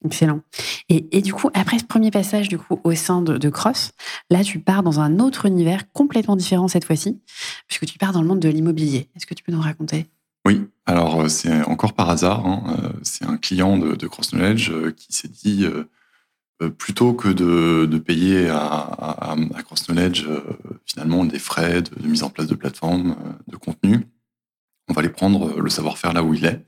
Excellent. 0.04 0.40
Et, 0.88 1.22
du 1.22 1.32
coup, 1.32 1.48
après 1.54 1.78
ce 1.78 1.84
premier 1.84 2.10
passage 2.10 2.48
du 2.48 2.58
coup 2.58 2.80
au 2.84 2.94
sein 2.94 3.22
de, 3.22 3.48
Cross, 3.48 3.92
là, 4.30 4.42
tu 4.42 4.58
pars 4.58 4.82
dans 4.82 5.00
un 5.00 5.18
autre 5.18 5.46
univers 5.46 5.90
complètement 5.92 6.36
différent 6.36 6.68
cette 6.68 6.84
fois-ci, 6.84 7.20
puisque 7.68 7.86
tu 7.86 7.98
pars 7.98 8.12
dans 8.12 8.20
le 8.20 8.28
monde 8.28 8.40
de 8.40 8.48
l'immobilier. 8.48 9.08
Est-ce 9.16 9.26
que 9.26 9.34
tu 9.34 9.42
peux 9.42 9.52
nous 9.52 9.60
raconter? 9.60 10.06
Oui. 10.44 10.66
Alors, 10.86 11.22
euh, 11.22 11.28
c'est 11.28 11.62
encore 11.64 11.92
par 11.92 12.10
hasard. 12.10 12.44
Hein, 12.46 12.76
euh, 12.82 12.88
c'est 13.02 13.24
un 13.24 13.36
client 13.36 13.78
de, 13.78 14.06
Cross 14.06 14.30
Knowledge 14.30 14.70
euh, 14.70 14.90
qui 14.90 15.12
s'est 15.12 15.28
dit 15.28 15.66
plutôt 16.78 17.12
que 17.12 17.28
de, 17.28 17.98
payer 17.98 18.48
à, 18.48 19.34
Cross 19.64 19.86
Knowledge 19.86 20.26
finalement 20.86 21.24
des 21.24 21.40
frais 21.40 21.82
de, 21.82 22.06
mise 22.06 22.22
en 22.22 22.30
place 22.30 22.46
de 22.46 22.54
plateformes 22.54 23.16
de 23.48 23.56
contenu, 23.56 24.06
on 24.88 24.94
va 24.94 25.00
aller 25.00 25.08
prendre 25.08 25.60
le 25.60 25.70
savoir-faire 25.70 26.12
là 26.12 26.22
où 26.22 26.34
il 26.34 26.44
est. 26.44 26.60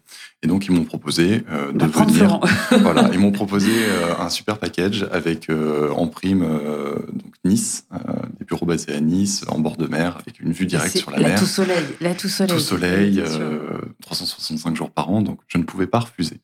Et 0.42 0.46
donc, 0.46 0.66
ils 0.66 0.72
m'ont 0.72 0.84
proposé 0.84 1.42
euh, 1.50 1.72
de 1.72 1.86
venir. 1.86 2.38
voilà, 2.82 3.08
ils 3.12 3.18
m'ont 3.18 3.32
proposé 3.32 3.70
euh, 3.72 4.14
un 4.18 4.28
super 4.28 4.58
package 4.58 5.06
avec 5.10 5.48
euh, 5.48 5.90
en 5.90 6.06
prime 6.06 6.40
donc 6.40 7.32
Nice, 7.44 7.86
des 8.38 8.44
bureaux 8.44 8.66
basés 8.66 8.94
à 8.94 9.00
Nice, 9.00 9.44
en 9.48 9.58
bord 9.58 9.76
de 9.76 9.86
mer, 9.86 10.18
avec 10.18 10.40
une 10.40 10.52
vue 10.52 10.66
directe 10.66 10.98
sur 10.98 11.10
la, 11.10 11.18
mer. 11.18 11.38
Tout 11.38 11.46
soleil, 11.46 11.84
là 12.00 12.14
tout 12.14 12.28
soleil. 12.28 12.54
Tout 12.54 12.62
soleil, 12.62 13.22
365 14.02 14.76
jours 14.76 14.90
par 14.90 15.10
an. 15.10 15.22
Donc, 15.22 15.40
je 15.48 15.58
ne 15.58 15.62
pouvais 15.62 15.86
pas 15.86 16.00
refuser. 16.00 16.40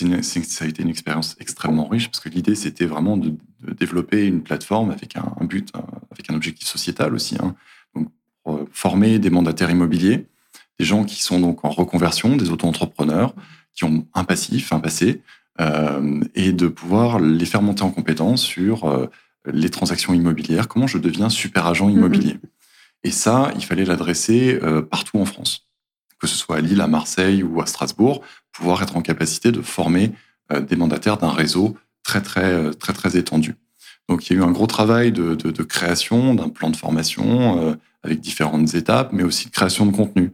Une, 0.00 0.22
ça 0.22 0.64
a 0.64 0.68
été 0.68 0.82
une 0.82 0.88
expérience 0.88 1.36
extrêmement 1.38 1.86
riche 1.86 2.08
parce 2.08 2.20
que 2.20 2.30
l'idée 2.30 2.54
c'était 2.54 2.86
vraiment 2.86 3.18
de, 3.18 3.34
développer 3.78 4.24
une 4.24 4.42
plateforme 4.42 4.90
avec 4.90 5.16
un, 5.16 5.44
but, 5.44 5.70
avec 6.12 6.30
un 6.30 6.34
objectif 6.34 6.66
sociétal 6.66 7.12
aussi. 7.14 7.36
Hein. 7.42 7.54
Donc, 7.94 8.08
pour 8.42 8.66
former 8.72 9.18
des 9.18 9.30
mandataires 9.30 9.70
immobiliers 9.70 10.28
des 10.78 10.84
gens 10.84 11.04
qui 11.04 11.22
sont 11.22 11.40
donc 11.40 11.64
en 11.64 11.70
reconversion, 11.70 12.36
des 12.36 12.50
auto-entrepreneurs, 12.50 13.34
qui 13.74 13.84
ont 13.84 14.06
un 14.14 14.24
passif, 14.24 14.72
un 14.72 14.80
passé, 14.80 15.22
euh, 15.60 16.20
et 16.34 16.52
de 16.52 16.68
pouvoir 16.68 17.18
les 17.18 17.46
faire 17.46 17.62
monter 17.62 17.82
en 17.82 17.90
compétence 17.90 18.42
sur 18.42 18.84
euh, 18.84 19.06
les 19.46 19.70
transactions 19.70 20.12
immobilières, 20.12 20.68
comment 20.68 20.86
je 20.86 20.98
deviens 20.98 21.30
super 21.30 21.66
agent 21.66 21.88
immobilier. 21.88 22.34
Mm-hmm. 22.34 23.04
Et 23.04 23.10
ça, 23.10 23.52
il 23.54 23.64
fallait 23.64 23.84
l'adresser 23.84 24.58
euh, 24.62 24.82
partout 24.82 25.18
en 25.18 25.24
France, 25.24 25.66
que 26.18 26.26
ce 26.26 26.36
soit 26.36 26.56
à 26.56 26.60
Lille, 26.60 26.80
à 26.80 26.88
Marseille 26.88 27.42
ou 27.42 27.60
à 27.60 27.66
Strasbourg, 27.66 28.22
pouvoir 28.52 28.82
être 28.82 28.96
en 28.96 29.02
capacité 29.02 29.52
de 29.52 29.62
former 29.62 30.12
des 30.68 30.76
mandataires 30.76 31.16
d'un 31.16 31.32
réseau 31.32 31.76
très 32.04 32.22
très 32.22 32.70
très 32.74 32.92
très 32.92 33.16
étendu. 33.16 33.56
Donc 34.08 34.30
il 34.30 34.32
y 34.32 34.36
a 34.36 34.38
eu 34.40 34.44
un 34.44 34.52
gros 34.52 34.68
travail 34.68 35.10
de, 35.10 35.34
de, 35.34 35.50
de 35.50 35.62
création 35.64 36.34
d'un 36.36 36.48
plan 36.48 36.70
de 36.70 36.76
formation 36.76 37.76
avec 38.04 38.20
différentes 38.20 38.74
étapes, 38.74 39.12
mais 39.12 39.24
aussi 39.24 39.46
de 39.46 39.50
création 39.50 39.86
de 39.86 39.90
contenu. 39.90 40.30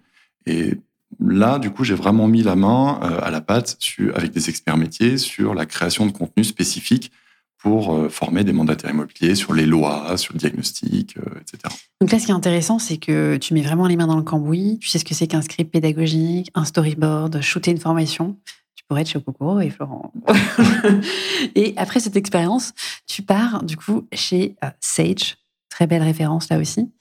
Et 0.47 0.75
là, 1.21 1.59
du 1.59 1.71
coup, 1.71 1.85
j'ai 1.85 1.95
vraiment 1.95 2.29
mis 2.29 2.43
la 2.43 2.57
main 2.57 3.01
euh, 3.03 3.21
à 3.23 3.31
la 3.31 3.41
pâte 3.41 3.79
avec 4.15 4.33
des 4.33 4.49
experts 4.49 4.77
métiers 4.77 5.19
sur 5.19 5.55
la 5.55 5.67
création 5.67 6.07
de 6.07 6.13
contenu 6.13 6.45
spécifique 6.45 7.13
pour 7.59 7.95
euh, 7.95 8.09
former 8.09 8.43
des 8.43 8.53
mandataires 8.53 8.91
immobiliers 8.91 9.37
sur 9.37 9.55
les 9.55 9.67
lois, 9.67 10.17
sur 10.17 10.33
le 10.33 10.39
diagnostic, 10.39 11.17
euh, 11.17 11.41
etc. 11.41 11.73
Donc 12.01 12.11
là, 12.11 12.19
ce 12.19 12.27
qui 12.27 12.33
est 12.33 12.35
intéressant, 12.35 12.81
c'est 12.81 12.97
que 12.97 13.37
tu 13.37 13.55
mets 13.55 13.63
vraiment 13.63 13.87
les 13.87 13.97
mains 13.97 14.09
dans 14.09 14.17
le 14.17 14.23
cambouis. 14.23 14.79
Tu 14.81 14.89
sais 14.89 14.99
ce 14.99 15.05
que 15.05 15.15
c'est 15.15 15.29
qu'un 15.29 15.43
script 15.43 15.73
pédagogique, 15.73 16.51
un 16.55 16.65
storyboard, 16.65 17.41
shooter 17.41 17.71
une 17.71 17.79
formation. 17.79 18.37
Tu 18.75 18.85
pourrais 18.89 19.03
être 19.03 19.11
chez 19.11 19.23
Coco 19.23 19.61
et 19.61 19.71
Florent. 19.71 20.13
et 21.55 21.73
après 21.77 22.01
cette 22.01 22.17
expérience, 22.17 22.73
tu 23.07 23.23
pars 23.23 23.63
du 23.63 23.77
coup 23.77 24.09
chez 24.13 24.57
Sage, 24.81 25.37
très 25.73 25.87
belle 25.87 26.03
référence 26.03 26.49
là 26.51 26.59
aussi. 26.59 26.93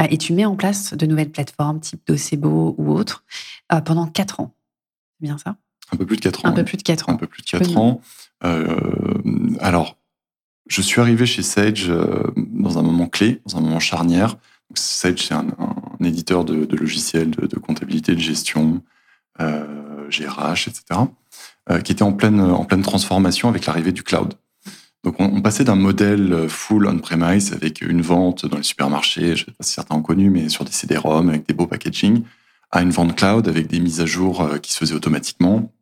Euh, 0.00 0.06
et 0.10 0.16
tu 0.16 0.32
mets 0.32 0.44
en 0.44 0.56
place 0.56 0.94
de 0.94 1.06
nouvelles 1.06 1.30
plateformes 1.30 1.80
type 1.80 2.00
Docebo 2.06 2.74
ou 2.78 2.92
autres 2.92 3.24
euh, 3.72 3.80
pendant 3.80 4.06
quatre 4.06 4.40
ans. 4.40 4.54
C'est 5.10 5.26
bien 5.26 5.38
ça? 5.38 5.56
Un 5.92 5.96
peu 5.96 6.06
plus 6.06 6.16
de 6.16 6.22
quatre 6.22 6.44
ans. 6.44 6.48
Un 6.48 6.52
peu 6.52 6.64
plus 6.64 6.76
de 6.76 6.82
quatre 6.82 7.08
ans. 7.08 7.12
Un 7.12 7.16
peu 7.16 7.26
plus 7.26 7.42
de 7.42 7.50
quatre 7.50 7.76
ans. 7.76 8.00
Euh, 8.44 8.64
alors, 9.60 9.98
je 10.68 10.80
suis 10.80 11.00
arrivé 11.00 11.26
chez 11.26 11.42
Sage 11.42 11.92
dans 12.36 12.78
un 12.78 12.82
moment 12.82 13.08
clé, 13.08 13.42
dans 13.46 13.58
un 13.58 13.60
moment 13.60 13.80
charnière. 13.80 14.36
Sage, 14.74 15.26
c'est 15.26 15.34
un, 15.34 15.48
éditeur 16.00 16.44
de, 16.44 16.76
logiciels 16.76 17.30
de, 17.30 17.58
comptabilité, 17.58 18.14
de 18.14 18.20
gestion, 18.20 18.82
GRH, 19.38 20.68
etc., 20.68 21.00
qui 21.84 21.92
était 21.92 22.02
en 22.02 22.12
pleine, 22.12 22.40
en 22.40 22.64
pleine 22.64 22.82
transformation 22.82 23.48
avec 23.48 23.66
l'arrivée 23.66 23.92
du 23.92 24.02
cloud. 24.02 24.34
Donc 25.04 25.16
on, 25.18 25.40
passait 25.42 25.64
d'un 25.64 25.74
modèle 25.74 26.32
euh, 26.32 26.48
full 26.48 26.86
on-premise 26.86 27.52
avec 27.52 27.80
une 27.80 28.02
vente 28.02 28.46
dans 28.46 28.56
les 28.56 28.62
supermarchés, 28.62 29.34
je 29.36 29.42
ne 29.42 29.46
sais 29.46 29.52
pas 29.58 29.64
si 29.64 29.72
certains 29.72 29.96
ont 29.96 30.02
connu, 30.02 30.30
mais 30.30 30.48
sur 30.48 30.64
des 30.64 30.70
CD-ROM 30.70 31.28
avec 31.28 31.46
des 31.46 31.54
beaux 31.54 31.66
packaging, 31.66 32.22
à 32.70 32.82
une 32.82 32.90
vente 32.90 33.16
cloud 33.16 33.48
avec 33.48 33.66
des 33.66 33.80
mises 33.80 34.00
à 34.00 34.06
jour 34.06 34.42
euh, 34.42 34.58
qui 34.58 34.72
se 34.72 34.78
faisaient 34.78 34.94
automatiquement 34.94 35.72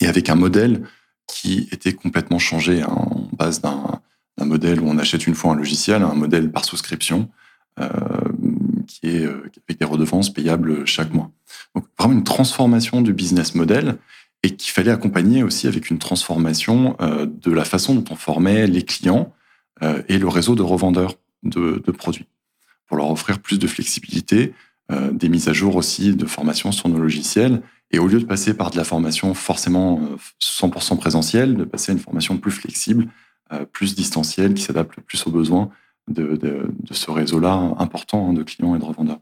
et 0.00 0.06
avec 0.06 0.30
un 0.30 0.36
modèle 0.36 0.84
qui 1.26 1.68
était 1.70 1.92
complètement 1.92 2.38
changé. 2.38 2.82
Hein, 2.82 2.88
en 2.88 3.28
base 3.36 3.60
d'un 3.60 4.00
modèle 4.40 4.80
où 4.80 4.88
on 4.88 4.98
achète 4.98 5.26
une 5.26 5.34
fois 5.34 5.52
un 5.52 5.56
logiciel, 5.56 6.02
un 6.02 6.14
modèle 6.14 6.50
par 6.50 6.64
souscription 6.64 7.28
euh, 7.78 7.88
qui 8.86 9.06
est 9.06 9.24
avec 9.26 9.78
des 9.78 9.84
redevances 9.84 10.32
payables 10.32 10.86
chaque 10.86 11.12
mois. 11.12 11.30
Donc 11.74 11.84
vraiment 11.98 12.14
une 12.14 12.24
transformation 12.24 13.02
du 13.02 13.12
business 13.12 13.54
model 13.54 13.98
et 14.42 14.50
qu'il 14.56 14.72
fallait 14.72 14.90
accompagner 14.90 15.42
aussi 15.42 15.68
avec 15.68 15.90
une 15.90 15.98
transformation 15.98 16.96
euh, 17.00 17.26
de 17.26 17.52
la 17.52 17.64
façon 17.64 17.94
dont 17.94 18.04
on 18.10 18.16
formait 18.16 18.66
les 18.66 18.82
clients 18.82 19.32
euh, 19.82 20.02
et 20.08 20.18
le 20.18 20.28
réseau 20.28 20.54
de 20.54 20.62
revendeurs 20.62 21.14
de, 21.42 21.78
produits, 21.90 22.26
pour 22.86 22.96
leur 22.96 23.10
offrir 23.10 23.40
plus 23.40 23.58
de 23.58 23.66
flexibilité, 23.66 24.54
euh, 24.90 25.10
des 25.12 25.28
mises 25.28 25.48
à 25.48 25.52
jour 25.52 25.76
aussi 25.76 26.14
de 26.14 26.26
formation 26.26 26.72
sur 26.72 26.88
nos 26.88 26.98
logiciels, 26.98 27.62
et 27.90 27.98
au 27.98 28.06
lieu 28.06 28.20
de 28.20 28.24
passer 28.24 28.54
par 28.54 28.70
de 28.70 28.76
la 28.76 28.84
formation 28.84 29.34
forcément 29.34 30.00
100% 30.40 30.96
présentielle, 30.96 31.56
de 31.56 31.64
passer 31.64 31.92
à 31.92 31.94
une 31.94 32.00
formation 32.00 32.38
plus 32.38 32.50
flexible, 32.50 33.08
plus 33.72 33.94
distancielle, 33.94 34.54
qui 34.54 34.62
s'adapte 34.62 34.98
plus 35.00 35.26
aux 35.26 35.30
besoins 35.30 35.68
de, 36.08 36.38
ce 36.90 37.10
réseau-là 37.10 37.74
important 37.76 38.30
hein, 38.30 38.32
de 38.32 38.42
clients 38.42 38.74
et 38.74 38.78
de 38.78 38.84
revendeurs. 38.84 39.20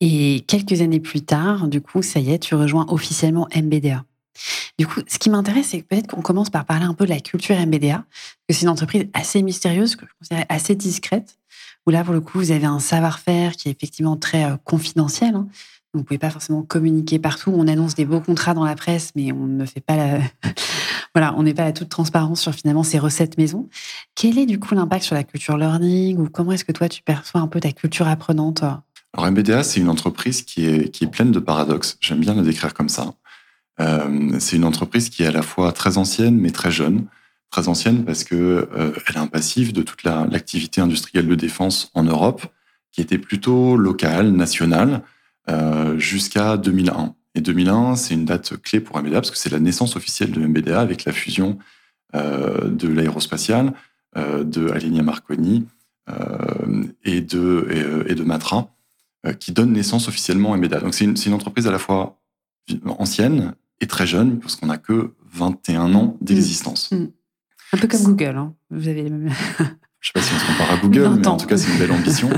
Et 0.00 0.44
quelques 0.46 0.80
années 0.80 1.00
plus 1.00 1.20
tard, 1.20 1.68
du 1.68 1.82
coup, 1.82 2.00
ça 2.00 2.18
y 2.20 2.32
est, 2.32 2.38
tu 2.38 2.54
rejoins 2.54 2.86
officiellement 2.88 3.46
MBDA. 3.54 4.04
Du 4.78 4.86
coup, 4.86 5.00
ce 5.06 5.18
qui 5.18 5.30
m'intéresse, 5.30 5.68
c'est 5.68 5.82
peut-être 5.82 6.06
qu'on 6.08 6.22
commence 6.22 6.50
par 6.50 6.64
parler 6.64 6.84
un 6.84 6.94
peu 6.94 7.04
de 7.04 7.10
la 7.10 7.20
culture 7.20 7.56
MBDA, 7.56 8.04
que 8.48 8.54
c'est 8.54 8.62
une 8.62 8.68
entreprise 8.68 9.06
assez 9.12 9.42
mystérieuse, 9.42 9.96
que 9.96 10.06
je 10.06 10.12
considère 10.18 10.46
assez 10.48 10.74
discrète, 10.74 11.38
où 11.86 11.90
là, 11.90 12.04
pour 12.04 12.14
le 12.14 12.20
coup, 12.20 12.38
vous 12.38 12.50
avez 12.50 12.66
un 12.66 12.80
savoir-faire 12.80 13.52
qui 13.52 13.68
est 13.68 13.72
effectivement 13.72 14.16
très 14.16 14.44
euh, 14.44 14.56
confidentiel. 14.64 15.34
Hein. 15.34 15.48
Vous 15.94 16.00
ne 16.00 16.04
pouvez 16.04 16.18
pas 16.18 16.30
forcément 16.30 16.62
communiquer 16.62 17.18
partout. 17.18 17.50
On 17.54 17.66
annonce 17.66 17.94
des 17.94 18.04
beaux 18.04 18.20
contrats 18.20 18.52
dans 18.52 18.64
la 18.64 18.74
presse, 18.74 19.10
mais 19.16 19.32
on 19.32 19.46
ne 19.46 19.64
fait 19.64 19.80
pas 19.80 20.18
voilà, 21.14 21.34
on 21.36 21.42
n'est 21.42 21.54
pas 21.54 21.64
à 21.64 21.72
toute 21.72 21.88
transparence 21.88 22.42
sur 22.42 22.54
finalement 22.54 22.82
ces 22.82 22.98
recettes 22.98 23.38
maison. 23.38 23.68
Quel 24.14 24.38
est 24.38 24.46
du 24.46 24.58
coup 24.58 24.74
l'impact 24.74 25.04
sur 25.04 25.14
la 25.14 25.24
culture 25.24 25.56
learning 25.56 26.18
ou 26.18 26.28
comment 26.28 26.52
est-ce 26.52 26.64
que 26.64 26.72
toi 26.72 26.88
tu 26.88 27.02
perçois 27.02 27.40
un 27.40 27.48
peu 27.48 27.60
ta 27.60 27.72
culture 27.72 28.06
apprenante 28.06 28.62
Alors 28.62 29.30
MBDA, 29.30 29.62
c'est 29.62 29.80
une 29.80 29.88
entreprise 29.88 30.42
qui 30.42 30.66
est, 30.66 30.90
qui 30.90 31.04
est 31.04 31.08
pleine 31.08 31.32
de 31.32 31.38
paradoxes. 31.38 31.96
J'aime 32.00 32.20
bien 32.20 32.34
la 32.34 32.42
décrire 32.42 32.74
comme 32.74 32.88
ça. 32.88 33.14
Euh, 33.80 34.38
c'est 34.40 34.56
une 34.56 34.64
entreprise 34.64 35.08
qui 35.08 35.22
est 35.22 35.26
à 35.26 35.32
la 35.32 35.42
fois 35.42 35.72
très 35.72 35.98
ancienne 35.98 36.36
mais 36.38 36.50
très 36.50 36.70
jeune. 36.70 37.06
Très 37.50 37.68
ancienne 37.68 38.04
parce 38.04 38.24
que 38.24 38.68
euh, 38.74 38.92
elle 39.06 39.16
a 39.16 39.22
un 39.22 39.26
passif 39.26 39.72
de 39.72 39.82
toute 39.82 40.04
l'activité 40.04 40.82
industrielle 40.82 41.26
de 41.26 41.34
défense 41.34 41.90
en 41.94 42.02
Europe 42.02 42.42
qui 42.92 43.00
était 43.00 43.18
plutôt 43.18 43.76
locale, 43.76 44.32
nationale, 44.32 45.02
euh, 45.48 45.98
jusqu'à 45.98 46.58
2001. 46.58 47.14
Et 47.34 47.40
2001, 47.40 47.96
c'est 47.96 48.14
une 48.14 48.26
date 48.26 48.56
clé 48.58 48.80
pour 48.80 48.98
MBDA 48.98 49.14
parce 49.14 49.30
que 49.30 49.38
c'est 49.38 49.50
la 49.50 49.60
naissance 49.60 49.96
officielle 49.96 50.32
de 50.32 50.40
MBDA 50.40 50.80
avec 50.80 51.04
la 51.04 51.12
fusion 51.12 51.58
de 52.14 52.88
l'aérospatiale, 52.88 53.74
de 54.16 54.70
Alenia 54.70 55.02
Marconi 55.02 55.66
et, 57.04 57.20
de, 57.20 58.22
Matra, 58.24 58.74
qui 59.38 59.52
donne 59.52 59.72
naissance 59.72 60.08
officiellement 60.08 60.54
à 60.54 60.56
MBDA. 60.56 60.80
Donc 60.80 60.94
c'est 60.94 61.04
une, 61.04 61.34
entreprise 61.34 61.66
à 61.66 61.70
la 61.70 61.78
fois 61.78 62.18
ancienne, 62.98 63.54
et 63.80 63.86
très 63.86 64.06
jeune, 64.06 64.38
parce 64.40 64.56
qu'on 64.56 64.66
n'a 64.66 64.78
que 64.78 65.14
21 65.32 65.94
ans 65.94 66.16
d'existence. 66.20 66.90
Mm. 66.90 66.96
Mm. 66.96 67.12
Un 67.72 67.78
peu 67.78 67.88
comme 67.88 68.02
Google. 68.02 68.36
Hein. 68.36 68.54
Vous 68.70 68.88
avez 68.88 69.02
les 69.02 69.10
mêmes... 69.10 69.30
Je 70.00 70.10
ne 70.16 70.22
sais 70.22 70.30
pas 70.30 70.34
si 70.34 70.34
on 70.34 70.38
se 70.38 70.46
compare 70.46 70.70
à 70.70 70.76
Google, 70.76 71.18
mais 71.18 71.26
en 71.26 71.36
tout 71.36 71.46
cas, 71.46 71.56
c'est 71.56 71.72
une 71.72 71.78
belle 71.78 71.90
ambition. 71.92 72.30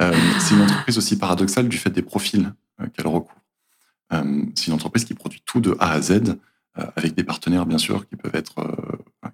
Euh, 0.00 0.14
c'est 0.38 0.54
une 0.54 0.62
entreprise 0.62 0.98
aussi 0.98 1.18
paradoxale 1.18 1.68
du 1.68 1.76
fait 1.76 1.90
des 1.90 2.02
profils 2.02 2.52
euh, 2.80 2.86
qu'elle 2.86 3.08
recouvre. 3.08 3.42
Euh, 4.12 4.44
c'est 4.54 4.68
une 4.68 4.74
entreprise 4.74 5.04
qui 5.04 5.14
produit 5.14 5.42
tout 5.44 5.60
de 5.60 5.76
A 5.80 5.90
à 5.90 6.00
Z, 6.00 6.38
avec 6.94 7.16
des 7.16 7.24
partenaires, 7.24 7.66
bien 7.66 7.78
sûr, 7.78 8.08
qui 8.08 8.14
peuvent 8.14 8.36
être, 8.36 8.54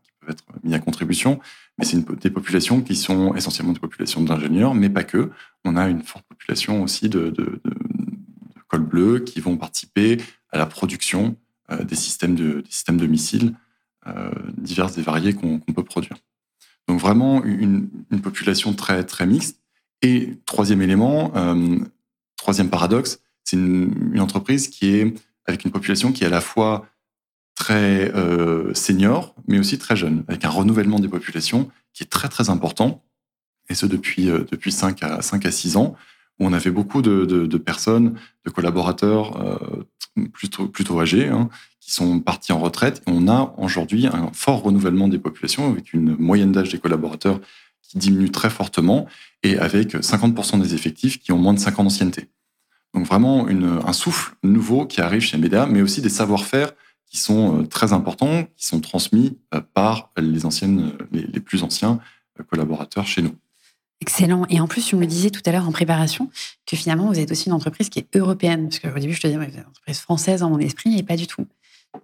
qui 0.03 0.11
peuvent 0.19 0.31
être 0.31 0.45
mis 0.63 0.75
à 0.75 0.79
contribution. 0.79 1.39
Mais 1.77 1.85
c'est 1.85 2.03
des 2.19 2.31
populations 2.31 2.81
qui 2.81 2.97
sont 2.97 3.35
essentiellement 3.35 3.75
des 3.75 3.81
populations 3.81 4.23
d'ingénieurs, 4.23 4.75
mais 4.75 4.89
pas 4.89 5.05
que. 5.05 5.31
On 5.67 5.77
a 5.77 5.91
une 5.91 6.01
forte 6.01 6.25
population 6.27 6.83
aussi 6.83 7.11
de, 7.11 7.29
de, 7.29 7.31
de, 7.31 7.61
de 7.63 8.61
cols 8.67 8.87
bleus 8.87 9.19
qui 9.19 9.41
vont 9.41 9.59
participer 9.59 10.17
à 10.53 10.57
la 10.57 10.65
production 10.65 11.37
des, 11.71 11.95
systèmes 11.95 12.35
de, 12.35 12.63
systèmes 12.69 12.99
de 12.99 13.07
missiles 13.07 13.55
euh, 14.07 14.31
divers 14.59 14.99
et 14.99 15.03
variés 15.03 15.33
qu'on 15.33 15.61
peut 15.61 15.83
produire. 15.83 16.19
Donc 16.89 17.01
vraiment 17.01 17.43
une, 17.43 17.89
population 18.23 18.75
très, 18.75 19.03
très 19.05 19.27
mixte. 19.27 19.61
Et 20.03 20.37
troisième 20.45 20.83
élément, 20.83 21.33
euh, 21.37 21.79
troisième 22.37 22.69
paradoxe, 22.69 23.21
c'est 23.45 23.57
une, 23.57 24.21
entreprise 24.21 24.69
qui 24.69 24.89
est 24.89 25.15
avec 25.47 25.65
une 25.65 25.71
population 25.71 26.13
qui 26.13 26.25
est 26.25 26.27
à 26.27 26.31
la 26.31 26.43
fois 26.43 26.87
très 27.55 28.13
senior, 28.75 29.35
mais 29.47 29.59
aussi 29.59 29.79
très 29.79 29.97
jeunes, 29.97 30.25
avec 30.29 30.45
un 30.45 30.51
renouvellement 30.51 30.99
des 30.99 31.09
populations 31.09 31.71
qui 31.93 32.03
est 32.03 32.09
très 32.09 32.29
très 32.29 32.51
important, 32.51 33.03
et 33.71 33.75
ce 33.75 33.87
depuis, 33.87 34.27
depuis 34.27 34.73
5 34.73 35.03
à, 35.03 35.23
5 35.23 35.47
à 35.47 35.51
6 35.51 35.77
ans, 35.77 35.95
où 36.41 36.47
on 36.47 36.53
avait 36.53 36.73
beaucoup 36.73 37.01
de, 37.01 37.57
personnes, 37.59 38.19
de 38.45 38.51
collaborateurs 38.51 39.39
plutôt, 40.33 41.01
âgés, 41.01 41.29
hein, 41.29 41.49
qui 41.81 41.93
sont 41.93 42.21
partis 42.21 42.53
en 42.53 42.61
retraite. 42.61 43.03
Et 43.07 43.11
on 43.11 43.29
a 43.29 43.55
aujourd'hui 43.59 44.07
un 44.07 44.31
fort 44.33 44.63
renouvellement 44.63 45.09
des 45.09 45.19
populations, 45.19 45.71
avec 45.71 45.93
une 45.93 46.17
moyenne 46.17 46.53
d'âge 46.53 46.71
des 46.71 46.79
collaborateurs 46.79 47.41
qui 47.83 47.99
diminue 47.99 48.31
très 48.31 48.51
fortement, 48.51 49.07
et 49.43 49.59
avec 49.59 49.95
50% 49.95 50.61
des 50.61 50.75
effectifs 50.75 51.19
qui 51.19 51.33
ont 51.33 51.39
moins 51.39 51.55
de 51.55 51.59
5 51.59 51.79
ans 51.79 51.85
d'ancienneté. 51.85 52.29
Donc 52.95 53.07
vraiment 53.07 53.49
un 53.49 53.93
souffle 53.93 54.35
nouveau 54.43 54.87
qui 54.87 55.01
arrive 55.01 55.21
chez 55.21 55.37
MEDA, 55.37 55.67
mais 55.67 55.83
aussi 55.83 56.01
des 56.01 56.09
savoir-faire 56.09 56.73
qui 57.15 57.21
sont 57.21 57.61
euh, 57.61 57.67
très 57.67 57.93
importants, 57.93 58.45
qui 58.57 58.67
sont 58.67 58.81
transmis 58.81 59.39
euh, 59.55 59.61
par 59.61 60.11
les 60.17 60.47
anciennes, 60.47 60.93
les, 61.13 61.41
plus 61.41 61.63
anciens 61.63 62.01
euh, 62.41 62.43
collaborateurs 62.43 63.07
chez 63.07 63.23
nous. 63.23 63.37
Excellent. 64.05 64.45
Et 64.51 64.61
en 64.61 64.67
plus, 64.67 64.85
tu 64.85 64.97
me 64.97 65.01
le 65.01 65.07
disais 65.07 65.31
tout 65.31 65.41
à 65.47 65.51
l'heure 65.51 65.67
en 65.67 65.73
préparation 65.73 66.31
que 66.67 66.77
finalement, 66.77 67.09
vous 67.09 67.19
êtes 67.19 67.31
aussi 67.31 67.49
une 67.49 67.55
entreprise 67.55 67.89
qui 67.89 68.01
est 68.01 68.17
européenne. 68.17 68.69
Parce 68.69 68.79
qu'au 68.79 68.99
début, 68.99 69.15
je 69.15 69.21
te 69.23 69.27
disais, 69.27 69.39
vous 69.39 69.45
êtes 69.45 69.55
une 69.55 69.61
entreprise 69.61 69.99
française 69.99 70.41
dans 70.41 70.51
mon 70.51 70.59
esprit, 70.59 70.99
et 70.99 71.03
pas 71.03 71.17
du 71.17 71.27
tout. 71.27 71.47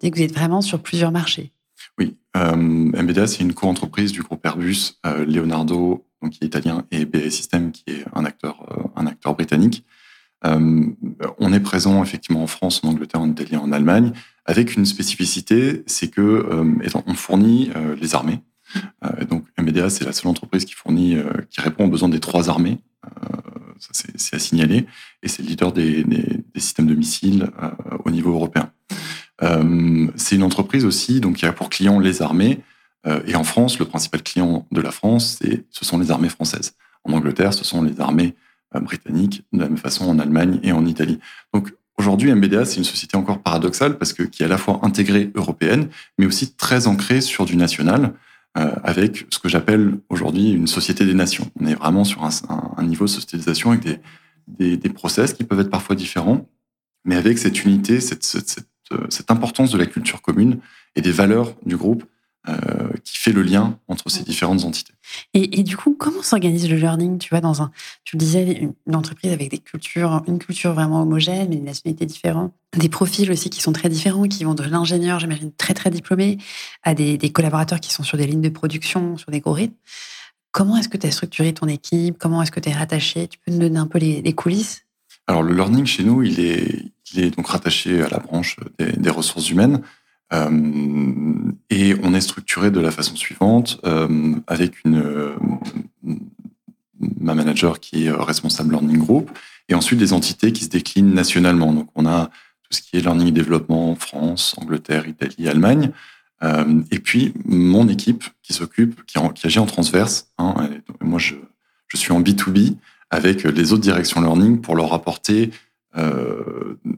Et 0.01 0.11
que 0.11 0.17
vous 0.17 0.23
êtes 0.23 0.33
vraiment 0.33 0.63
sur 0.63 0.81
plusieurs 0.81 1.13
marchés. 1.13 1.53
Oui. 1.99 2.17
Euh, 2.39 3.27
c'est 3.27 3.41
une 3.41 3.53
co-entreprise 3.53 4.13
du 4.13 4.23
groupe 4.23 4.47
Airbus, 4.47 4.95
Leonardo, 5.05 6.07
donc, 6.23 6.33
qui 6.33 6.39
est 6.43 6.47
italien, 6.47 6.87
et 6.91 7.05
BAE 7.05 7.29
System, 7.31 7.71
qui 7.71 7.85
est 7.89 8.05
un 8.15 8.25
acteur, 8.25 8.65
un 8.97 9.07
acteur 9.07 9.35
britannique. 9.35 9.85
Euh, 10.47 10.87
on 11.39 11.53
est 11.53 11.61
présent 11.61 12.03
effectivement 12.03 12.43
en 12.43 12.47
France, 12.47 12.81
en 12.83 12.89
Angleterre, 12.89 13.21
en 13.21 13.29
Italie, 13.29 13.57
en 13.57 13.73
Allemagne, 13.73 14.13
avec 14.47 14.75
une 14.75 14.87
spécificité, 14.87 15.83
c'est 15.87 16.09
que 16.09 16.21
euh, 16.21 17.03
on 17.07 17.15
fournit 17.15 17.71
euh, 17.77 17.95
les 18.01 18.15
armées. 18.15 18.41
Donc 19.29 19.45
MBDA, 19.59 19.91
c'est 19.91 20.05
la 20.05 20.13
seule 20.13 20.29
entreprise 20.29 20.65
qui 20.65 20.75
fournit, 20.75 21.17
qui 21.51 21.61
répond 21.61 21.87
aux 21.87 21.89
besoins 21.89 22.09
des 22.09 22.21
trois 22.21 22.49
armées. 22.49 22.79
ça, 23.79 24.05
c'est 24.17 24.37
à 24.37 24.39
signaler. 24.39 24.87
Et 25.23 25.29
c'est 25.29 25.43
le 25.43 25.49
leader 25.49 25.73
des, 25.73 26.05
systèmes 26.57 26.87
de 26.87 26.95
missiles 26.95 27.51
au 28.05 28.11
niveau 28.11 28.33
européen. 28.33 28.71
c'est 30.17 30.37
une 30.37 30.43
entreprise 30.43 30.85
aussi 30.85 31.21
donc 31.21 31.37
qui 31.37 31.47
a 31.47 31.53
pour 31.53 31.71
client 31.71 31.99
les 31.99 32.23
armées. 32.23 32.61
et 33.27 33.35
en 33.35 33.45
France, 33.45 33.79
le 33.79 33.87
principal 33.87 34.23
client 34.23 34.67
de 34.71 34.81
la 34.81 34.91
France, 34.91 35.41
ce 35.71 35.85
sont 35.85 35.99
les 35.99 36.11
armées 36.11 36.29
françaises. 36.29 36.75
En 37.05 37.13
Angleterre, 37.13 37.55
ce 37.55 37.65
sont 37.65 37.83
les 37.83 38.01
armées 38.01 38.35
euh, 38.77 38.81
britannique, 38.81 39.45
de 39.53 39.59
la 39.59 39.69
même 39.69 39.79
façon 39.79 40.09
en 40.09 40.21
Allemagne 40.21 40.61
et 40.63 40.71
en 40.71 40.87
Italie. 40.87 41.19
Donc 41.53 41.73
aujourd'hui, 41.99 42.33
MBDA, 42.33 42.65
c'est 42.65 42.77
une 42.77 42.85
société 42.85 43.17
encore 43.17 43.43
paradoxale 43.43 43.99
parce 43.99 44.13
que 44.13 44.23
qui 44.23 44.45
est 44.45 44.47
à 44.47 44.49
la 44.49 44.59
fois 44.59 44.79
intégrée 44.83 45.33
européenne, 45.35 45.89
mais 46.19 46.27
aussi 46.27 46.55
très 46.55 46.87
ancrée 46.87 47.21
sur 47.21 47.47
du 47.47 47.57
national, 47.57 48.05
euh, 48.05 48.09
avec 48.55 49.27
ce 49.31 49.39
que 49.39 49.49
j'appelle 49.49 50.01
aujourd'hui 50.09 50.51
une 50.51 50.67
société 50.67 51.07
des 51.07 51.15
nations. 51.15 51.51
On 51.61 51.67
est 51.67 51.75
vraiment 51.75 52.05
sur 52.05 52.25
un, 52.25 52.31
un, 52.77 52.83
niveau 52.83 53.05
de 53.05 53.11
sociétisation 53.11 53.71
avec 53.71 53.85
des, 53.85 53.99
des, 54.49 54.77
des, 54.77 54.89
process 54.89 55.33
qui 55.35 55.45
peuvent 55.45 55.61
être 55.61 55.71
parfois 55.71 55.95
différents, 55.95 56.49
mais 57.05 57.15
avec 57.15 57.39
cette 57.39 57.65
unité, 57.65 58.01
cette, 58.01 58.25
cette, 58.25 58.49
cette, 58.49 58.67
euh, 58.93 59.07
cette 59.09 59.31
importance 59.31 59.71
de 59.71 59.79
la 59.79 59.87
culture 59.87 60.21
commune 60.21 60.59
et 60.97 61.01
des 61.01 61.13
valeurs 61.13 61.55
du 61.65 61.77
groupe 61.77 62.05
euh, 62.05 62.07
qui 63.05 63.19
fait 63.19 63.33
le 63.33 63.43
lien 63.43 63.79
entre 63.89 64.09
ces 64.09 64.23
différentes 64.25 64.65
entités. 64.65 64.95
Et, 65.35 65.63
du 65.63 65.77
coup, 65.77 65.95
comment 65.99 66.23
s'organise 66.23 66.69
le 66.69 66.77
learning 66.77 67.19
Tu 67.19 67.31
vois, 67.31 67.41
dans 67.41 67.63
un, 67.63 67.71
tu 68.05 68.17
le 68.17 68.21
disais, 68.21 68.71
une 68.87 68.97
entreprise 68.97 69.33
avec 69.33 69.51
des 69.51 69.59
cultures, 69.59 70.23
une 70.27 70.39
culture 70.39 70.73
vraiment 70.73 71.03
homogène, 71.03 71.49
mais 71.51 71.57
des 71.57 71.63
nationalités 71.63 72.07
différentes, 72.07 72.53
des 72.77 72.89
profils 72.89 73.31
aussi 73.31 73.51
qui 73.51 73.61
sont 73.61 73.73
très 73.73 73.89
différents, 73.89 74.25
qui 74.25 74.45
vont 74.45 74.55
de 74.55 74.63
l'ingénieur, 74.63 75.19
j'imagine, 75.21 75.53
très 75.53 75.75
très 75.75 75.91
diplômé, 75.91 76.39
à 76.83 76.95
des, 76.95 77.19
collaborateurs 77.31 77.81
qui 77.81 77.93
sont 77.93 78.03
sur 78.03 78.17
des 78.19 78.27
lignes 78.27 78.41
de 78.41 78.49
production, 78.49 79.17
sur 79.17 79.31
des 79.31 79.41
gros 79.41 79.53
rythmes. 79.53 79.75
Comment 80.53 80.77
est-ce 80.77 80.89
que 80.89 80.97
tu 80.97 81.07
as 81.07 81.11
structuré 81.11 81.53
ton 81.53 81.69
équipe? 81.69 82.17
Comment 82.19 82.43
est-ce 82.43 82.51
que 82.51 82.61
tu 82.61 82.69
es 82.69 82.73
rattaché? 82.73 83.29
Tu 83.29 83.39
peux 83.39 83.53
nous 83.53 83.61
donner 83.61 83.79
un 83.79 83.87
peu 83.87 83.99
les, 83.99 84.33
coulisses? 84.33 84.83
Alors, 85.27 85.43
le 85.43 85.55
learning 85.55 85.87
chez 85.87 86.03
nous, 86.03 86.23
il 86.23 86.41
est, 86.41 86.93
il 87.13 87.21
est 87.21 87.37
donc 87.37 87.47
rattaché 87.47 88.03
à 88.03 88.09
la 88.09 88.19
branche 88.19 88.57
des 88.79 89.11
ressources 89.11 89.49
humaines. 89.51 89.81
Euh, 90.33 91.53
et 91.71 91.95
on 92.03 92.15
est 92.15 92.21
structuré 92.21 92.71
de 92.71 92.81
la 92.81 92.91
façon 92.91 93.17
suivante, 93.17 93.81
euh, 93.85 94.35
avec 94.47 94.85
une, 94.85 95.01
euh, 95.01 95.35
ma 97.19 97.35
manager 97.35 97.81
qui 97.81 98.07
est 98.07 98.11
responsable 98.11 98.73
Learning 98.73 98.99
Group, 98.99 99.31
et 99.69 99.75
ensuite 99.75 99.99
des 99.99 100.13
entités 100.13 100.53
qui 100.53 100.65
se 100.65 100.69
déclinent 100.69 101.15
nationalement. 101.15 101.73
Donc 101.73 101.89
on 101.95 102.07
a 102.07 102.27
tout 102.63 102.73
ce 102.77 102.83
qui 102.83 102.97
est 102.97 103.01
Learning 103.01 103.29
et 103.29 103.33
Développement 103.33 103.95
France, 103.97 104.55
Angleterre, 104.59 105.09
Italie, 105.09 105.49
Allemagne. 105.49 105.91
Et 106.91 107.01
puis 107.01 107.35
mon 107.45 107.87
équipe 107.89 108.25
qui 108.43 108.55
s'occupe, 108.55 109.05
qui, 109.05 109.19
agit 109.45 109.59
en 109.59 109.67
transverse. 109.67 110.29
Hein, 110.39 110.71
moi, 111.03 111.19
je, 111.19 111.35
je, 111.89 111.99
suis 111.99 112.13
en 112.13 112.23
B2B 112.23 112.77
avec 113.11 113.43
les 113.43 113.73
autres 113.75 113.83
directions 113.83 114.23
learning 114.23 114.61
pour 114.63 114.75
leur 114.75 114.95
apporter 114.95 115.51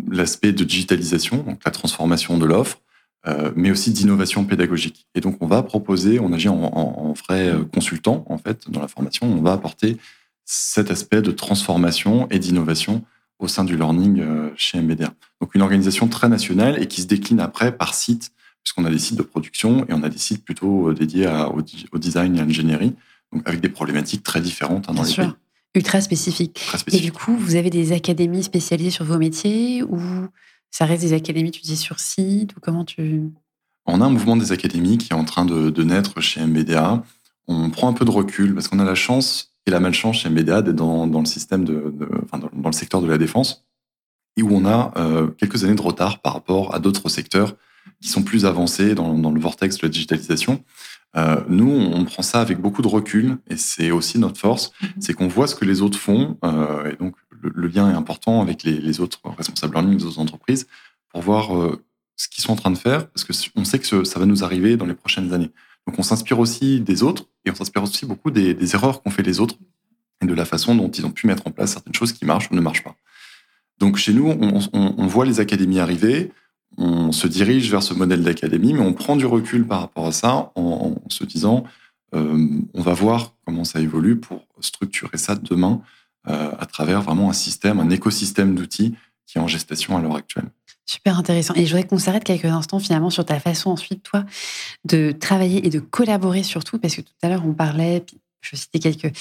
l'aspect 0.08 0.52
de 0.52 0.62
digitalisation, 0.62 1.38
donc 1.38 1.60
la 1.64 1.72
transformation 1.72 2.38
de 2.38 2.46
l'offre, 2.46 2.78
mais 3.54 3.70
aussi 3.70 3.92
d'innovation 3.92 4.44
pédagogique. 4.44 5.06
Et 5.14 5.20
donc, 5.20 5.36
on 5.40 5.46
va 5.46 5.62
proposer, 5.62 6.18
on 6.18 6.32
agit 6.32 6.48
en, 6.48 6.60
en, 6.62 7.12
vrai 7.12 7.48
euh, 7.48 7.64
consultant, 7.64 8.24
en 8.28 8.38
fait, 8.38 8.70
dans 8.70 8.80
la 8.80 8.88
formation, 8.88 9.26
on 9.26 9.42
va 9.42 9.52
apporter 9.52 9.96
cet 10.44 10.90
aspect 10.90 11.22
de 11.22 11.30
transformation 11.30 12.28
et 12.30 12.38
d'innovation 12.38 13.04
au 13.38 13.48
sein 13.48 13.64
du 13.64 13.76
learning 13.76 14.20
euh, 14.20 14.50
chez 14.56 14.80
MBDA. 14.80 15.12
Donc, 15.40 15.54
une 15.54 15.62
organisation 15.62 16.08
très 16.08 16.28
nationale 16.28 16.82
et 16.82 16.86
qui 16.86 17.02
se 17.02 17.06
décline 17.06 17.40
après 17.40 17.76
par 17.76 17.94
site, 17.94 18.32
puisqu'on 18.64 18.84
a 18.84 18.90
des 18.90 18.98
sites 18.98 19.18
de 19.18 19.22
production 19.22 19.84
et 19.88 19.92
on 19.92 20.02
a 20.02 20.08
des 20.08 20.18
sites 20.18 20.44
plutôt 20.44 20.92
dédiés 20.92 21.28
au, 21.92 21.98
design 21.98 22.36
et 22.36 22.40
à 22.40 22.44
l'ingénierie, 22.44 22.94
donc 23.32 23.48
avec 23.48 23.60
des 23.60 23.68
problématiques 23.68 24.22
très 24.22 24.40
différentes 24.40 24.88
hein, 24.88 24.94
dans 24.94 25.02
les 25.02 25.14
pays. 25.14 25.32
Ultra 25.74 26.00
spécifiques. 26.02 26.60
Et 26.92 26.98
du 26.98 27.12
coup, 27.12 27.34
vous 27.34 27.54
avez 27.54 27.70
des 27.70 27.92
académies 27.92 28.42
spécialisées 28.42 28.90
sur 28.90 29.06
vos 29.06 29.16
métiers 29.16 29.82
ou 29.82 29.98
ça 30.72 30.86
reste 30.86 31.02
des 31.02 31.12
académies, 31.12 31.52
tu 31.52 31.60
dis, 31.60 31.76
sur 31.76 32.00
site 32.00 32.56
ou 32.56 32.60
comment 32.60 32.84
tu... 32.84 33.30
On 33.84 34.00
a 34.00 34.04
un 34.06 34.10
mouvement 34.10 34.36
des 34.36 34.52
académies 34.52 34.98
qui 34.98 35.12
est 35.12 35.16
en 35.16 35.24
train 35.24 35.44
de, 35.44 35.82
naître 35.82 36.20
chez 36.20 36.44
MBDA. 36.44 37.04
On 37.46 37.70
prend 37.70 37.88
un 37.88 37.92
peu 37.92 38.04
de 38.04 38.10
recul 38.10 38.54
parce 38.54 38.68
qu'on 38.68 38.78
a 38.78 38.84
la 38.84 38.94
chance 38.94 39.54
et 39.66 39.70
la 39.70 39.80
malchance 39.80 40.20
chez 40.20 40.30
MBDA 40.30 40.62
d'être 40.62 40.76
dans, 40.76 41.06
le 41.06 41.26
système 41.26 41.64
de, 41.64 41.92
enfin, 42.24 42.38
dans, 42.38 42.68
le 42.68 42.74
secteur 42.74 43.02
de 43.02 43.06
la 43.06 43.18
défense 43.18 43.66
et 44.36 44.42
où 44.42 44.48
on 44.50 44.64
a 44.64 44.92
euh, 44.96 45.28
quelques 45.36 45.62
années 45.64 45.74
de 45.74 45.82
retard 45.82 46.20
par 46.20 46.32
rapport 46.32 46.74
à 46.74 46.78
d'autres 46.78 47.10
secteurs 47.10 47.54
qui 48.00 48.08
sont 48.08 48.22
plus 48.22 48.46
avancés 48.46 48.94
dans, 48.94 49.30
le 49.30 49.40
vortex 49.40 49.76
de 49.76 49.86
la 49.86 49.90
digitalisation. 49.90 50.64
Euh, 51.16 51.42
nous, 51.48 51.70
on 51.70 52.04
prend 52.04 52.22
ça 52.22 52.40
avec 52.40 52.58
beaucoup 52.58 52.80
de 52.80 52.88
recul 52.88 53.36
et 53.50 53.58
c'est 53.58 53.90
aussi 53.90 54.18
notre 54.18 54.38
force, 54.38 54.72
mm-hmm. 54.80 54.88
c'est 55.00 55.12
qu'on 55.12 55.28
voit 55.28 55.46
ce 55.46 55.54
que 55.54 55.66
les 55.66 55.82
autres 55.82 55.98
font 55.98 56.38
euh, 56.44 56.90
et 56.90 56.96
donc 56.96 57.16
le, 57.42 57.68
lien 57.68 57.90
est 57.90 57.94
important 57.94 58.40
avec 58.40 58.62
les, 58.62 59.00
autres 59.00 59.20
responsables 59.36 59.74
learning 59.74 59.98
des 59.98 60.04
autres 60.04 60.18
entreprises 60.18 60.66
pour 61.10 61.22
voir 61.22 61.56
euh, 61.56 61.84
ce 62.16 62.28
qu'ils 62.28 62.42
sont 62.42 62.52
en 62.52 62.56
train 62.56 62.70
de 62.70 62.78
faire, 62.78 63.08
parce 63.08 63.24
que 63.24 63.32
on 63.56 63.64
sait 63.64 63.78
que 63.78 64.04
ça 64.04 64.18
va 64.18 64.26
nous 64.26 64.44
arriver 64.44 64.76
dans 64.76 64.86
les 64.86 64.94
prochaines 64.94 65.32
années. 65.32 65.50
Donc 65.86 65.98
on 65.98 66.02
s'inspire 66.02 66.38
aussi 66.38 66.80
des 66.80 67.02
autres 67.02 67.24
et 67.44 67.50
on 67.50 67.54
s'inspire 67.54 67.82
aussi 67.82 68.06
beaucoup 68.06 68.30
des, 68.30 68.74
erreurs 68.74 69.02
qu'ont 69.02 69.10
fait 69.10 69.22
les 69.22 69.40
autres 69.40 69.56
et 70.22 70.26
de 70.26 70.34
la 70.34 70.44
façon 70.44 70.74
dont 70.76 70.90
ils 70.90 71.04
ont 71.04 71.10
pu 71.10 71.26
mettre 71.26 71.46
en 71.46 71.50
place 71.50 71.72
certaines 71.72 71.94
choses 71.94 72.12
qui 72.12 72.24
marchent 72.24 72.50
ou 72.50 72.54
ne 72.54 72.60
marchent 72.60 72.84
pas. 72.84 72.94
Donc 73.78 73.96
chez 73.96 74.12
nous, 74.12 74.28
on, 74.72 75.06
voit 75.08 75.26
les 75.26 75.40
académies 75.40 75.80
arriver, 75.80 76.30
on 76.78 77.10
se 77.10 77.26
dirige 77.26 77.68
vers 77.68 77.82
ce 77.82 77.94
modèle 77.94 78.22
d'académie, 78.22 78.74
mais 78.74 78.80
on 78.80 78.92
prend 78.92 79.16
du 79.16 79.26
recul 79.26 79.66
par 79.66 79.80
rapport 79.80 80.06
à 80.06 80.12
ça 80.12 80.52
en, 80.54 80.94
se 81.08 81.24
disant, 81.24 81.64
euh, 82.14 82.46
on 82.74 82.82
va 82.82 82.92
voir 82.92 83.34
comment 83.44 83.64
ça 83.64 83.80
évolue 83.80 84.20
pour 84.20 84.46
structurer 84.60 85.18
ça 85.18 85.34
demain 85.34 85.82
à 86.24 86.66
travers 86.66 87.02
vraiment 87.02 87.30
un 87.30 87.32
système, 87.34 87.80
un 87.80 87.90
écosystème 87.90 88.54
d'outils 88.54 88.94
qui 89.26 89.38
est 89.38 89.40
en 89.40 89.48
gestation 89.48 89.96
à 89.96 90.00
l'heure 90.00 90.16
actuelle. 90.16 90.48
Super 90.84 91.18
intéressant. 91.18 91.54
Et 91.54 91.64
je 91.64 91.74
voudrais 91.74 91.86
qu'on 91.86 91.98
s'arrête 91.98 92.24
quelques 92.24 92.44
instants 92.44 92.80
finalement 92.80 93.10
sur 93.10 93.24
ta 93.24 93.38
façon 93.40 93.70
ensuite, 93.70 94.02
toi, 94.02 94.24
de 94.84 95.12
travailler 95.12 95.66
et 95.66 95.70
de 95.70 95.78
collaborer 95.78 96.42
surtout, 96.42 96.78
parce 96.78 96.96
que 96.96 97.00
tout 97.00 97.12
à 97.22 97.28
l'heure 97.28 97.46
on 97.46 97.54
parlait, 97.54 98.04
je 98.40 98.56
citais 98.56 98.78
quelques, 98.78 99.16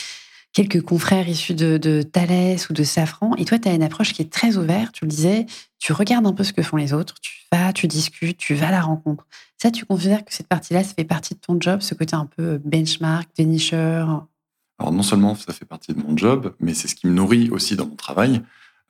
quelques 0.54 0.82
confrères 0.82 1.30
issus 1.30 1.54
de, 1.54 1.78
de 1.78 2.02
Thalès 2.02 2.70
ou 2.70 2.74
de 2.74 2.84
Safran, 2.84 3.36
et 3.36 3.46
toi 3.46 3.60
tu 3.60 3.70
as 3.70 3.74
une 3.74 3.84
approche 3.84 4.14
qui 4.14 4.22
est 4.22 4.32
très 4.32 4.58
ouverte, 4.58 4.94
tu 4.94 5.06
le 5.06 5.12
disais, 5.12 5.46
tu 5.80 5.94
regardes 5.94 6.26
un 6.26 6.34
peu 6.34 6.44
ce 6.44 6.52
que 6.52 6.64
font 6.64 6.78
les 6.78 6.94
autres, 6.94 7.16
tu 7.22 7.34
vas, 7.52 7.72
tu 7.74 7.88
discutes, 7.88 8.38
tu 8.38 8.56
vas 8.56 8.70
à 8.70 8.72
la 8.72 8.82
rencontre. 8.82 9.26
Ça, 9.62 9.70
tu 9.70 9.86
considères 9.86 10.26
que 10.26 10.34
cette 10.34 10.48
partie-là, 10.48 10.84
ça 10.84 10.96
fait 10.96 11.04
partie 11.04 11.36
de 11.36 11.40
ton 11.40 11.58
job, 11.60 11.82
ce 11.82 11.94
côté 11.94 12.16
un 12.16 12.26
peu 12.26 12.60
benchmark, 12.66 13.30
dénicheur 13.38 14.26
alors 14.82 14.92
non 14.92 15.04
seulement 15.04 15.36
ça 15.36 15.54
fait 15.54 15.66
partie 15.66 15.94
de 15.94 16.02
mon 16.02 16.18
job, 16.18 16.56
mais 16.60 16.74
c'est 16.74 16.88
ce 16.88 16.96
qui 16.96 17.06
me 17.06 17.14
nourrit 17.14 17.50
aussi 17.52 17.76
dans 17.76 17.86
mon 17.86 17.96
travail, 17.96 18.42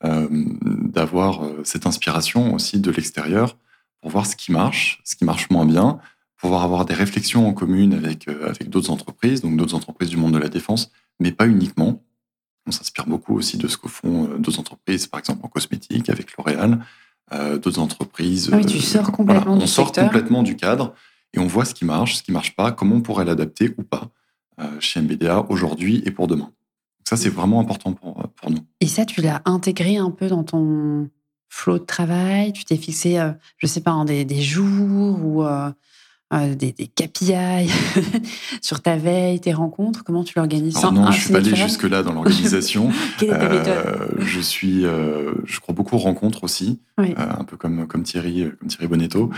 euh, 0.05 0.27
d'avoir 0.31 1.43
euh, 1.43 1.61
cette 1.65 1.85
inspiration 1.85 2.53
aussi 2.53 2.79
de 2.79 2.89
l'extérieur 2.91 3.57
pour 3.99 4.09
voir 4.09 4.25
ce 4.25 4.37
qui 4.37 4.53
marche, 4.53 5.01
ce 5.03 5.17
qui 5.17 5.25
marche 5.25 5.49
moins 5.49 5.65
bien, 5.65 5.99
pouvoir 6.37 6.63
avoir 6.63 6.85
des 6.85 6.93
réflexions 6.93 7.45
en 7.45 7.53
commune 7.53 7.93
avec, 7.93 8.29
euh, 8.29 8.47
avec 8.47 8.69
d'autres 8.69 8.89
entreprises, 8.89 9.41
donc 9.41 9.57
d'autres 9.57 9.75
entreprises 9.75 10.09
du 10.09 10.15
monde 10.15 10.33
de 10.33 10.37
la 10.37 10.47
défense, 10.47 10.91
mais 11.19 11.33
pas 11.33 11.45
uniquement. 11.45 12.01
On 12.65 12.71
s'inspire 12.71 13.05
beaucoup 13.05 13.35
aussi 13.35 13.57
de 13.57 13.67
ce 13.67 13.75
que 13.75 13.89
font 13.89 14.37
d'autres 14.37 14.59
entreprises, 14.59 15.07
par 15.07 15.19
exemple 15.19 15.45
en 15.45 15.49
cosmétique 15.49 16.09
avec 16.09 16.37
L'Oréal, 16.37 16.85
d'autres 17.31 17.79
entreprises. 17.79 18.49
Ah 18.53 18.57
oui, 18.57 18.65
tu 18.65 18.79
sors 18.79 19.11
complètement 19.11 19.57
du 19.57 19.63
On 19.63 19.67
sort 19.67 19.91
complètement 19.91 20.43
du 20.43 20.55
cadre 20.55 20.93
et 21.33 21.39
on 21.39 21.47
voit 21.47 21.65
ce 21.65 21.73
qui 21.73 21.85
marche, 21.85 22.17
ce 22.17 22.23
qui 22.23 22.31
marche 22.31 22.55
pas, 22.55 22.71
comment 22.71 22.97
on 22.97 23.01
pourrait 23.01 23.25
l'adapter 23.25 23.73
ou 23.77 23.83
pas 23.83 24.11
chez 24.79 25.01
MBDA 25.01 25.45
aujourd'hui 25.49 26.03
et 26.05 26.11
pour 26.11 26.27
demain. 26.27 26.51
ça, 27.07 27.17
c'est 27.17 27.29
vraiment 27.29 27.59
important 27.59 27.93
pour, 27.93 28.23
pour 28.35 28.51
nous. 28.51 28.59
Et 28.79 28.87
ça, 28.87 29.05
tu 29.05 29.21
l'as 29.21 29.41
intégré 29.45 29.97
un 29.97 30.11
peu 30.11 30.27
dans 30.27 30.43
ton 30.43 31.09
flow 31.49 31.79
de 31.79 31.85
travail? 31.85 32.53
Tu 32.53 32.63
t'es 32.63 32.77
fixé, 32.77 33.19
je 33.57 33.67
sais 33.67 33.81
pas, 33.81 34.03
des, 34.05 34.23
des, 34.23 34.41
jours 34.41 35.19
ou 35.23 35.43
euh, 36.33 36.55
des, 36.55 36.71
des 36.71 36.87
KPI 36.87 37.69
sur 38.61 38.81
ta 38.81 38.95
veille, 38.95 39.41
tes 39.41 39.51
rencontres 39.51 40.05
Comment 40.05 40.23
tu 40.23 40.33
l'organises 40.37 40.81
Non, 40.81 41.11
je 41.11 41.17
je 41.17 41.21
suis 41.23 41.33
pas 41.33 41.39
allé 41.39 41.55
jusque-là 41.55 42.03
dans 42.03 42.13
l'organisation. 42.13 42.89
Euh, 43.23 44.07
Je 44.19 44.39
suis, 44.39 44.85
euh, 44.85 45.33
je 45.45 45.59
crois 45.59 45.75
beaucoup 45.75 45.95
aux 45.95 45.99
rencontres 45.99 46.43
aussi, 46.43 46.79
un 46.97 47.43
peu 47.43 47.55
comme 47.57 47.85
comme 47.87 48.03
Thierry, 48.03 48.45
comme 48.59 48.67
Thierry 48.69 48.87
Bonetto. 48.87 49.29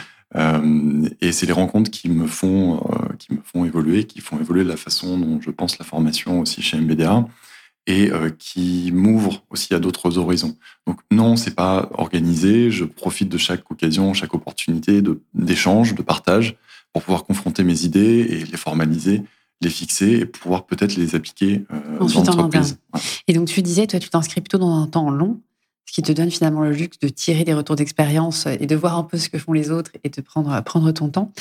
et 1.22 1.32
c'est 1.32 1.46
les 1.46 1.54
rencontres 1.54 1.92
qui 1.92 2.10
me 2.10 2.28
font, 2.28 2.82
qui 3.20 3.34
me 3.34 3.40
font 3.44 3.66
évoluer, 3.66 4.06
qui 4.06 4.22
font 4.22 4.40
évoluer 4.40 4.64
la 4.64 4.78
façon 4.78 5.18
dont 5.18 5.40
je 5.42 5.50
pense 5.52 5.80
la 5.80 5.86
formation 5.86 6.40
aussi 6.40 6.62
chez 6.62 6.78
MBDA 6.78 7.26
et 7.88 8.12
qui 8.40 8.92
m'ouvrent 8.94 9.44
aussi 9.50 9.74
à 9.74 9.80
d'autres 9.80 10.18
horizons. 10.18 10.56
Donc 10.88 11.00
non, 11.12 11.36
c'est 11.36 11.56
pas 11.56 11.90
organisé. 11.94 12.72
Je 12.72 12.86
profite 12.86 13.30
de 13.30 13.38
chaque 13.38 13.70
occasion, 13.70 14.14
chaque 14.14 14.34
opportunité 14.34 15.02
d'échange, 15.34 15.94
de 15.96 16.02
partage 16.02 16.56
pour 16.94 17.02
pouvoir 17.02 17.26
confronter 17.26 17.64
mes 17.64 17.84
idées 17.84 18.28
et 18.30 18.46
les 18.46 18.58
formaliser, 18.58 19.24
les 19.62 19.70
fixer 19.70 20.12
et 20.12 20.26
pouvoir 20.26 20.66
peut-être 20.66 20.96
les 20.96 21.16
appliquer 21.16 21.66
euh, 21.74 22.00
Ensuite, 22.00 22.24
dans 22.24 22.36
l'entreprise. 22.36 22.78
Et 23.28 23.34
donc 23.34 23.48
tu 23.48 23.62
disais, 23.62 23.88
toi, 23.88 24.00
tu 24.00 24.10
t'inscris 24.10 24.42
plutôt 24.42 24.60
dans 24.60 24.82
un 24.82 24.88
temps 24.88 25.10
long, 25.10 25.42
ce 25.86 25.94
qui 25.94 26.04
te 26.04 26.12
donne 26.12 26.30
finalement 26.30 26.62
le 26.62 26.72
luxe 26.72 27.00
de 27.00 27.08
tirer 27.10 27.44
des 27.44 27.54
retours 27.54 27.76
d'expérience 27.76 28.46
et 28.46 28.66
de 28.66 28.76
voir 28.76 28.98
un 28.98 29.04
peu 29.04 29.18
ce 29.18 29.30
que 29.30 29.38
font 29.38 29.54
les 29.54 29.72
autres 29.72 29.92
et 30.04 30.10
de 30.10 30.22
prendre, 30.22 30.62
prendre 30.62 30.92
ton 30.92 31.10
temps. 31.10 31.32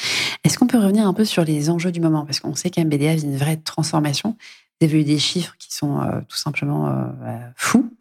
Est-ce 0.42 0.58
qu'on 0.58 0.66
peut 0.66 0.78
revenir 0.78 1.06
un 1.06 1.12
peu 1.12 1.24
sur 1.24 1.44
les 1.44 1.70
enjeux 1.70 1.92
du 1.92 2.00
moment? 2.00 2.24
Parce 2.24 2.40
qu'on 2.40 2.54
sait 2.54 2.70
qu'MBDA 2.70 3.14
vit 3.14 3.24
une 3.24 3.36
vraie 3.36 3.56
transformation. 3.56 4.36
Vous 4.80 4.88
avez 4.88 5.00
eu 5.00 5.04
des 5.04 5.18
chiffres 5.18 5.54
qui 5.58 5.72
sont 5.72 6.00
euh, 6.00 6.20
tout 6.28 6.36
simplement 6.36 6.88
euh, 6.88 7.38
fous. 7.56 7.92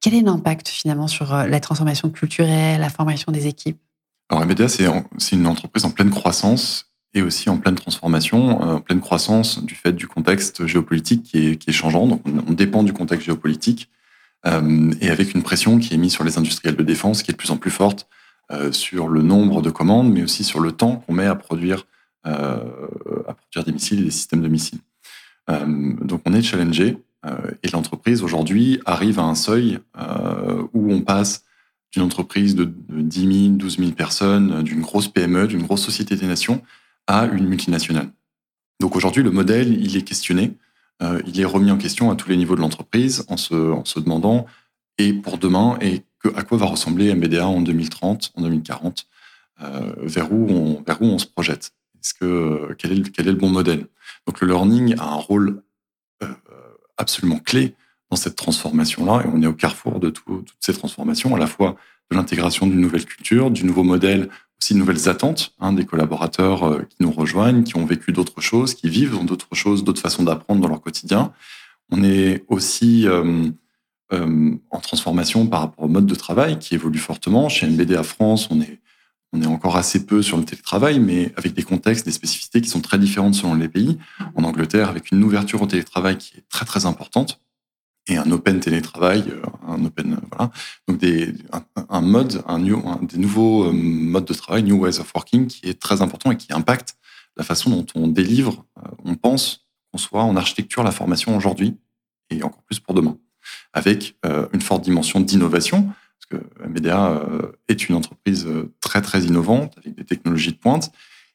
quel 0.00 0.14
est 0.14 0.22
l'impact 0.22 0.68
finalement 0.68 1.08
sur 1.08 1.32
la 1.32 1.60
transformation 1.60 2.08
culturelle, 2.10 2.80
la 2.80 2.90
formation 2.90 3.32
des 3.32 3.46
équipes? 3.46 3.78
Alors 4.30 4.44
MBDA, 4.44 4.68
c'est 4.68 4.84
une 5.32 5.46
entreprise 5.46 5.84
en 5.84 5.90
pleine 5.90 6.10
croissance 6.10 6.88
et 7.14 7.22
aussi 7.22 7.48
en 7.48 7.56
pleine 7.56 7.74
transformation, 7.74 8.62
euh, 8.62 8.74
en 8.74 8.80
pleine 8.80 9.00
croissance 9.00 9.64
du 9.64 9.74
fait 9.74 9.92
du 9.92 10.06
contexte 10.06 10.66
géopolitique 10.66 11.22
qui 11.22 11.46
est, 11.46 11.56
qui 11.56 11.70
est 11.70 11.72
changeant. 11.72 12.06
Donc 12.06 12.22
on, 12.26 12.52
dépend 12.52 12.82
du 12.82 12.92
contexte 12.92 13.24
géopolitique 13.24 13.88
euh, 14.46 14.90
et 15.00 15.08
avec 15.08 15.34
une 15.34 15.42
pression 15.42 15.78
qui 15.78 15.94
est 15.94 15.96
mise 15.96 16.12
sur 16.12 16.24
les 16.24 16.36
industriels 16.36 16.76
de 16.76 16.82
défense 16.82 17.22
qui 17.22 17.30
est 17.30 17.32
de 17.32 17.38
plus 17.38 17.50
en 17.50 17.56
plus 17.56 17.70
forte 17.70 18.06
euh, 18.50 18.70
sur 18.70 19.08
le 19.08 19.22
nombre 19.22 19.62
de 19.62 19.70
commandes, 19.70 20.12
mais 20.12 20.22
aussi 20.22 20.44
sur 20.44 20.60
le 20.60 20.72
temps 20.72 20.96
qu'on 20.96 21.14
met 21.14 21.26
à 21.26 21.34
produire, 21.34 21.86
à 22.24 23.32
produire 23.32 23.64
des 23.64 23.72
missiles 23.72 24.00
et 24.00 24.04
des 24.04 24.10
systèmes 24.10 24.42
de 24.42 24.48
missiles. 24.48 24.80
donc 25.48 26.20
on 26.26 26.34
est 26.34 26.42
challengé 26.42 26.98
et 27.62 27.68
l'entreprise 27.72 28.22
aujourd'hui 28.22 28.80
arrive 28.84 29.18
à 29.18 29.22
un 29.22 29.34
seuil 29.34 29.78
où 30.74 30.92
on 30.92 31.00
passe 31.00 31.44
d'une 31.92 32.02
entreprise 32.02 32.54
de 32.54 32.72
10 32.88 33.46
000, 33.46 33.56
12 33.56 33.78
000 33.78 33.90
personnes, 33.92 34.62
d'une 34.62 34.80
grosse 34.80 35.08
PME, 35.08 35.46
d'une 35.46 35.62
grosse 35.62 35.82
société 35.82 36.16
des 36.16 36.26
nations, 36.26 36.62
à 37.06 37.26
une 37.26 37.46
multinationale. 37.48 38.10
Donc 38.80 38.94
aujourd'hui, 38.94 39.22
le 39.22 39.30
modèle, 39.30 39.72
il 39.82 39.96
est 39.96 40.02
questionné, 40.02 40.56
euh, 41.02 41.20
il 41.26 41.40
est 41.40 41.44
remis 41.44 41.70
en 41.70 41.78
question 41.78 42.10
à 42.10 42.16
tous 42.16 42.28
les 42.28 42.36
niveaux 42.36 42.56
de 42.56 42.60
l'entreprise 42.60 43.24
en 43.28 43.36
se, 43.36 43.54
en 43.54 43.84
se 43.84 43.98
demandant, 44.00 44.46
et 44.98 45.12
pour 45.12 45.38
demain, 45.38 45.78
et 45.80 46.02
à 46.34 46.42
quoi 46.42 46.58
va 46.58 46.66
ressembler 46.66 47.14
MBDA 47.14 47.46
en 47.46 47.60
2030, 47.60 48.32
en 48.34 48.42
2040, 48.42 49.06
euh, 49.62 49.92
vers, 50.02 50.32
où 50.32 50.48
on, 50.50 50.82
vers 50.82 51.00
où 51.00 51.06
on 51.06 51.18
se 51.18 51.26
projette? 51.26 51.72
Est-ce 52.02 52.14
que, 52.14 52.74
quel, 52.78 52.92
est, 52.92 53.10
quel 53.10 53.28
est 53.28 53.32
le 53.32 53.38
bon 53.38 53.50
modèle? 53.50 53.86
Donc 54.26 54.40
le 54.40 54.48
learning 54.48 54.94
a 54.98 55.04
un 55.04 55.16
rôle 55.16 55.62
euh, 56.22 56.28
absolument 56.96 57.38
clé 57.38 57.74
dans 58.10 58.16
cette 58.16 58.36
transformation-là. 58.36 59.22
Et 59.24 59.28
on 59.32 59.42
est 59.42 59.46
au 59.46 59.52
carrefour 59.52 60.00
de 60.00 60.10
toutes 60.10 60.54
ces 60.60 60.72
transformations, 60.72 61.34
à 61.34 61.38
la 61.38 61.46
fois 61.46 61.76
de 62.10 62.16
l'intégration 62.16 62.66
d'une 62.66 62.80
nouvelle 62.80 63.04
culture, 63.04 63.50
du 63.50 63.64
nouveau 63.64 63.82
modèle, 63.82 64.28
aussi 64.60 64.74
de 64.74 64.78
nouvelles 64.78 65.08
attentes 65.08 65.52
hein, 65.60 65.72
des 65.72 65.84
collaborateurs 65.84 66.64
euh, 66.64 66.82
qui 66.88 66.96
nous 67.00 67.12
rejoignent, 67.12 67.62
qui 67.62 67.76
ont 67.76 67.86
vécu 67.86 68.12
d'autres 68.12 68.40
choses, 68.40 68.74
qui 68.74 68.88
vivent 68.88 69.12
dans 69.12 69.24
d'autres 69.24 69.54
choses, 69.54 69.84
d'autres 69.84 70.00
façons 70.00 70.22
d'apprendre 70.22 70.60
dans 70.60 70.68
leur 70.68 70.80
quotidien. 70.80 71.32
On 71.90 72.02
est 72.02 72.44
aussi 72.48 73.06
euh, 73.06 73.50
euh, 74.12 74.56
en 74.70 74.80
transformation 74.80 75.46
par 75.46 75.60
rapport 75.60 75.84
au 75.84 75.88
mode 75.88 76.06
de 76.06 76.14
travail 76.14 76.58
qui 76.58 76.74
évolue 76.74 76.98
fortement. 76.98 77.48
Chez 77.48 77.66
NBD 77.66 78.02
France, 78.02 78.48
on 78.50 78.60
est, 78.60 78.80
on 79.32 79.42
est 79.42 79.46
encore 79.46 79.76
assez 79.76 80.04
peu 80.04 80.22
sur 80.22 80.36
le 80.36 80.44
télétravail, 80.44 80.98
mais 80.98 81.32
avec 81.36 81.54
des 81.54 81.62
contextes, 81.62 82.04
des 82.04 82.12
spécificités 82.12 82.60
qui 82.60 82.68
sont 82.68 82.80
très 82.80 82.98
différentes 82.98 83.34
selon 83.34 83.54
les 83.54 83.68
pays. 83.68 83.98
En 84.34 84.44
Angleterre, 84.44 84.88
avec 84.88 85.12
une 85.12 85.22
ouverture 85.22 85.62
au 85.62 85.66
télétravail 85.66 86.18
qui 86.18 86.36
est 86.36 86.44
très 86.48 86.64
très 86.64 86.84
importante, 86.84 87.40
et 88.08 88.16
un 88.16 88.30
open 88.30 88.58
télétravail, 88.58 89.24
euh, 89.28 89.42
un 89.66 89.84
open 89.84 90.18
voilà. 90.32 90.50
Donc 90.88 90.98
des, 90.98 91.34
un, 91.88 92.00
mode, 92.00 92.42
un, 92.46 92.58
des 92.58 93.18
nouveaux 93.18 93.64
euh, 93.64 93.72
modes 93.72 94.24
de 94.24 94.34
travail, 94.34 94.62
new 94.62 94.76
ways 94.76 94.98
of 94.98 95.12
working, 95.14 95.46
qui 95.46 95.68
est 95.68 95.78
très 95.78 96.02
important 96.02 96.30
et 96.30 96.36
qui 96.36 96.52
impacte 96.52 96.96
la 97.36 97.44
façon 97.44 97.70
dont 97.70 97.86
on 97.94 98.08
délivre, 98.08 98.64
euh, 98.78 98.88
on 99.04 99.14
pense, 99.14 99.66
qu'on 99.92 99.98
soit 99.98 100.22
en 100.22 100.36
architecture 100.36 100.82
la 100.82 100.90
formation 100.90 101.36
aujourd'hui 101.36 101.76
et 102.30 102.42
encore 102.42 102.62
plus 102.62 102.80
pour 102.80 102.94
demain, 102.94 103.16
avec 103.72 104.18
une 104.52 104.60
forte 104.60 104.84
dimension 104.84 105.18
d'innovation, 105.18 105.84
parce 105.86 106.42
que 106.42 106.68
MBDA 106.68 107.22
est 107.68 107.88
une 107.88 107.94
entreprise 107.94 108.46
très 108.82 109.00
très 109.00 109.22
innovante 109.22 109.78
avec 109.78 109.94
des 109.94 110.04
technologies 110.04 110.52
de 110.52 110.58
pointe 110.58 110.92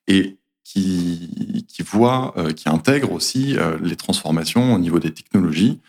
et 0.07 0.37
qui 0.63 1.57
voit, 1.83 2.35
qui 2.55 2.69
intègre 2.69 3.11
aussi 3.11 3.55
les 3.81 3.95
transformations 3.95 4.75
au 4.75 4.77
niveau 4.77 4.99
des 4.99 5.11
technologies 5.11 5.79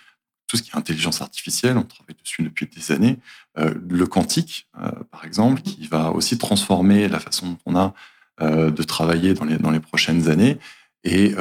tout 0.46 0.56
ce 0.56 0.62
qui 0.62 0.70
est 0.70 0.76
intelligence 0.76 1.22
artificielle, 1.22 1.76
on 1.76 1.82
travaille 1.82 2.16
dessus 2.22 2.42
depuis 2.42 2.66
des 2.66 2.92
années. 2.92 3.18
Euh, 3.58 3.74
le 3.88 4.06
quantique, 4.06 4.68
euh, 4.80 4.90
par 5.10 5.24
exemple, 5.24 5.62
qui 5.62 5.86
va 5.86 6.10
aussi 6.10 6.38
transformer 6.38 7.08
la 7.08 7.18
façon 7.18 7.46
dont 7.48 7.58
on 7.66 7.76
a 7.76 7.94
euh, 8.40 8.70
de 8.70 8.82
travailler 8.82 9.34
dans 9.34 9.44
les, 9.44 9.56
dans 9.56 9.70
les 9.70 9.80
prochaines 9.80 10.28
années. 10.28 10.58
Et, 11.04 11.34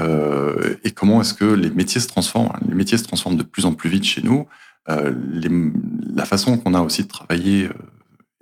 comment 0.93 1.21
est-ce 1.21 1.33
que 1.33 1.45
les 1.45 1.69
métiers 1.69 2.01
se 2.01 2.07
transforment 2.07 2.51
Les 2.67 2.75
métiers 2.75 2.97
se 2.97 3.03
transforment 3.03 3.37
de 3.37 3.43
plus 3.43 3.65
en 3.65 3.73
plus 3.73 3.89
vite 3.89 4.03
chez 4.03 4.21
nous. 4.21 4.45
La 4.87 6.25
façon 6.25 6.57
qu'on 6.57 6.73
a 6.73 6.81
aussi 6.81 7.03
de 7.03 7.07
travailler 7.07 7.69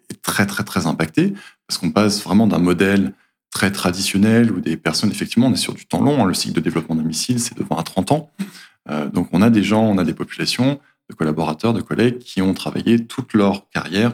est 0.09 0.21
très, 0.23 0.47
très, 0.47 0.63
très 0.63 0.87
impactée, 0.87 1.35
parce 1.67 1.77
qu'on 1.77 1.91
passe 1.91 2.23
vraiment 2.23 2.47
d'un 2.47 2.57
modèle 2.57 3.13
très 3.51 3.71
traditionnel 3.71 4.51
où 4.51 4.61
des 4.61 4.77
personnes, 4.77 5.11
effectivement, 5.11 5.47
on 5.47 5.53
est 5.53 5.57
sur 5.57 5.75
du 5.75 5.85
temps 5.85 6.01
long. 6.01 6.23
Hein. 6.23 6.27
le 6.27 6.33
cycle 6.33 6.55
de 6.55 6.61
développement 6.61 6.95
d'un 6.95 7.03
missile, 7.03 7.39
c'est 7.39 7.55
de 7.55 7.63
20 7.63 7.77
à 7.77 7.83
30 7.83 8.11
ans. 8.13 8.31
Euh, 8.89 9.09
donc 9.09 9.29
on 9.31 9.41
a 9.41 9.49
des 9.49 9.63
gens, 9.63 9.83
on 9.83 9.97
a 9.97 10.03
des 10.03 10.13
populations 10.13 10.79
de 11.09 11.15
collaborateurs, 11.15 11.73
de 11.73 11.81
collègues 11.81 12.19
qui 12.19 12.41
ont 12.41 12.53
travaillé 12.53 13.05
toute 13.05 13.33
leur 13.33 13.69
carrière 13.69 14.13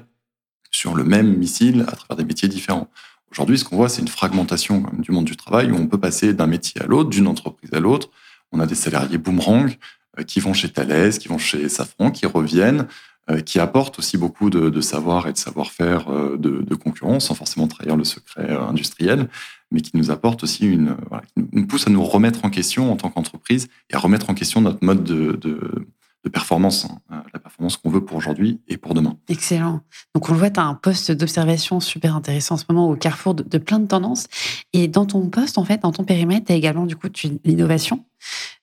sur 0.72 0.96
le 0.96 1.04
même 1.04 1.36
missile 1.38 1.86
à 1.88 1.96
travers 1.96 2.18
des 2.18 2.26
métiers 2.26 2.50
différents. 2.50 2.90
Aujourd'hui, 3.32 3.58
ce 3.58 3.66
qu'on 3.66 3.78
voit, 3.78 3.90
c'est 3.90 4.02
une 4.02 4.08
fragmentation 4.08 4.84
du 4.94 5.12
monde 5.12 5.26
du 5.26 5.36
travail 5.36 5.72
où 5.72 5.76
on 5.76 5.88
peut 5.88 6.00
passer 6.00 6.34
d'un 6.34 6.48
métier 6.48 6.82
à 6.82 6.86
l'autre, 6.86 7.10
d'une 7.10 7.28
entreprise 7.28 7.74
à 7.74 7.80
l'autre. 7.80 8.10
On 8.52 8.60
a 8.60 8.66
des 8.66 8.76
salariés 8.76 9.18
boomerang 9.18 9.76
euh, 10.20 10.24
qui 10.24 10.40
vont 10.40 10.54
chez 10.54 10.70
Thales, 10.70 11.18
qui 11.18 11.28
vont 11.28 11.38
chez 11.38 11.70
Safran, 11.70 12.12
qui 12.12 12.26
reviennent, 12.26 12.88
euh, 13.30 13.42
qui 13.42 13.60
apportent 13.60 14.00
aussi 14.00 14.18
beaucoup 14.18 14.50
de, 14.50 14.82
savoir 14.82 15.28
et 15.28 15.34
de 15.34 15.38
savoir-faire 15.38 16.10
de, 16.10 16.62
de, 16.62 16.76
concurrence, 16.76 17.28
sans 17.28 17.36
forcément 17.36 17.68
trahir 17.68 17.96
le 17.96 18.06
secret 18.06 18.50
industriel 18.50 19.28
mais 19.72 19.82
qui 19.82 19.96
nous 19.96 20.12
apporte 20.12 20.44
aussi 20.44 20.66
une, 20.66 20.96
qui 21.36 21.44
nous 21.52 21.68
pousse 21.68 21.88
à 21.88 21.90
nous 21.90 22.04
remettre 22.04 22.46
en 22.46 22.50
question 22.50 22.92
en 22.92 22.96
tant 22.96 23.10
qu'entreprise 23.10 23.68
et 23.90 23.96
à 23.96 24.00
remettre 24.00 24.30
en 24.30 24.34
question 24.34 24.62
notre 24.62 24.84
mode 24.84 25.04
de, 25.04 25.34
de, 25.34 25.86
performance, 26.30 26.84
hein, 26.84 27.00
euh, 27.14 27.22
la 27.34 27.40
performance 27.40 27.78
qu'on 27.78 27.90
veut 27.90 28.04
pour 28.04 28.18
aujourd'hui 28.18 28.60
et 28.68 28.76
pour 28.76 28.94
demain. 28.94 29.18
Excellent. 29.30 29.80
Donc 30.14 30.28
on 30.28 30.34
le 30.34 30.40
voit, 30.40 30.50
tu 30.50 30.60
as 30.60 30.66
un 30.66 30.74
poste 30.74 31.10
d'observation 31.14 31.80
super 31.80 32.18
intéressant 32.18 32.56
en 32.56 32.58
ce 32.58 32.66
moment 32.68 32.90
au 32.90 32.98
carrefour 32.98 33.34
de, 33.34 33.58
plein 33.58 33.80
de 33.80 33.88
tendances. 33.88 34.28
Et 34.74 34.90
dans 34.90 35.06
ton 35.06 35.30
poste, 35.30 35.58
en 35.58 35.64
fait, 35.64 35.84
dans 35.84 35.94
ton 35.94 36.04
périmètre, 36.04 36.48
tu 36.48 36.52
as 36.52 36.56
également 36.56 36.86
du 36.86 36.98
coup 36.98 37.08
l'innovation. 37.46 38.04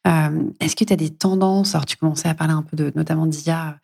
Euh, 0.06 0.42
Est-ce 0.60 0.76
que 0.76 0.84
tu 0.84 0.92
as 0.92 0.96
des 0.96 1.08
tendances? 1.08 1.74
Alors 1.74 1.86
tu 1.86 1.96
commençais 1.96 2.28
à 2.28 2.34
parler 2.34 2.52
un 2.52 2.62
peu 2.62 2.76
de 2.76 2.92
notamment 2.94 3.24
d'IA. 3.24 3.78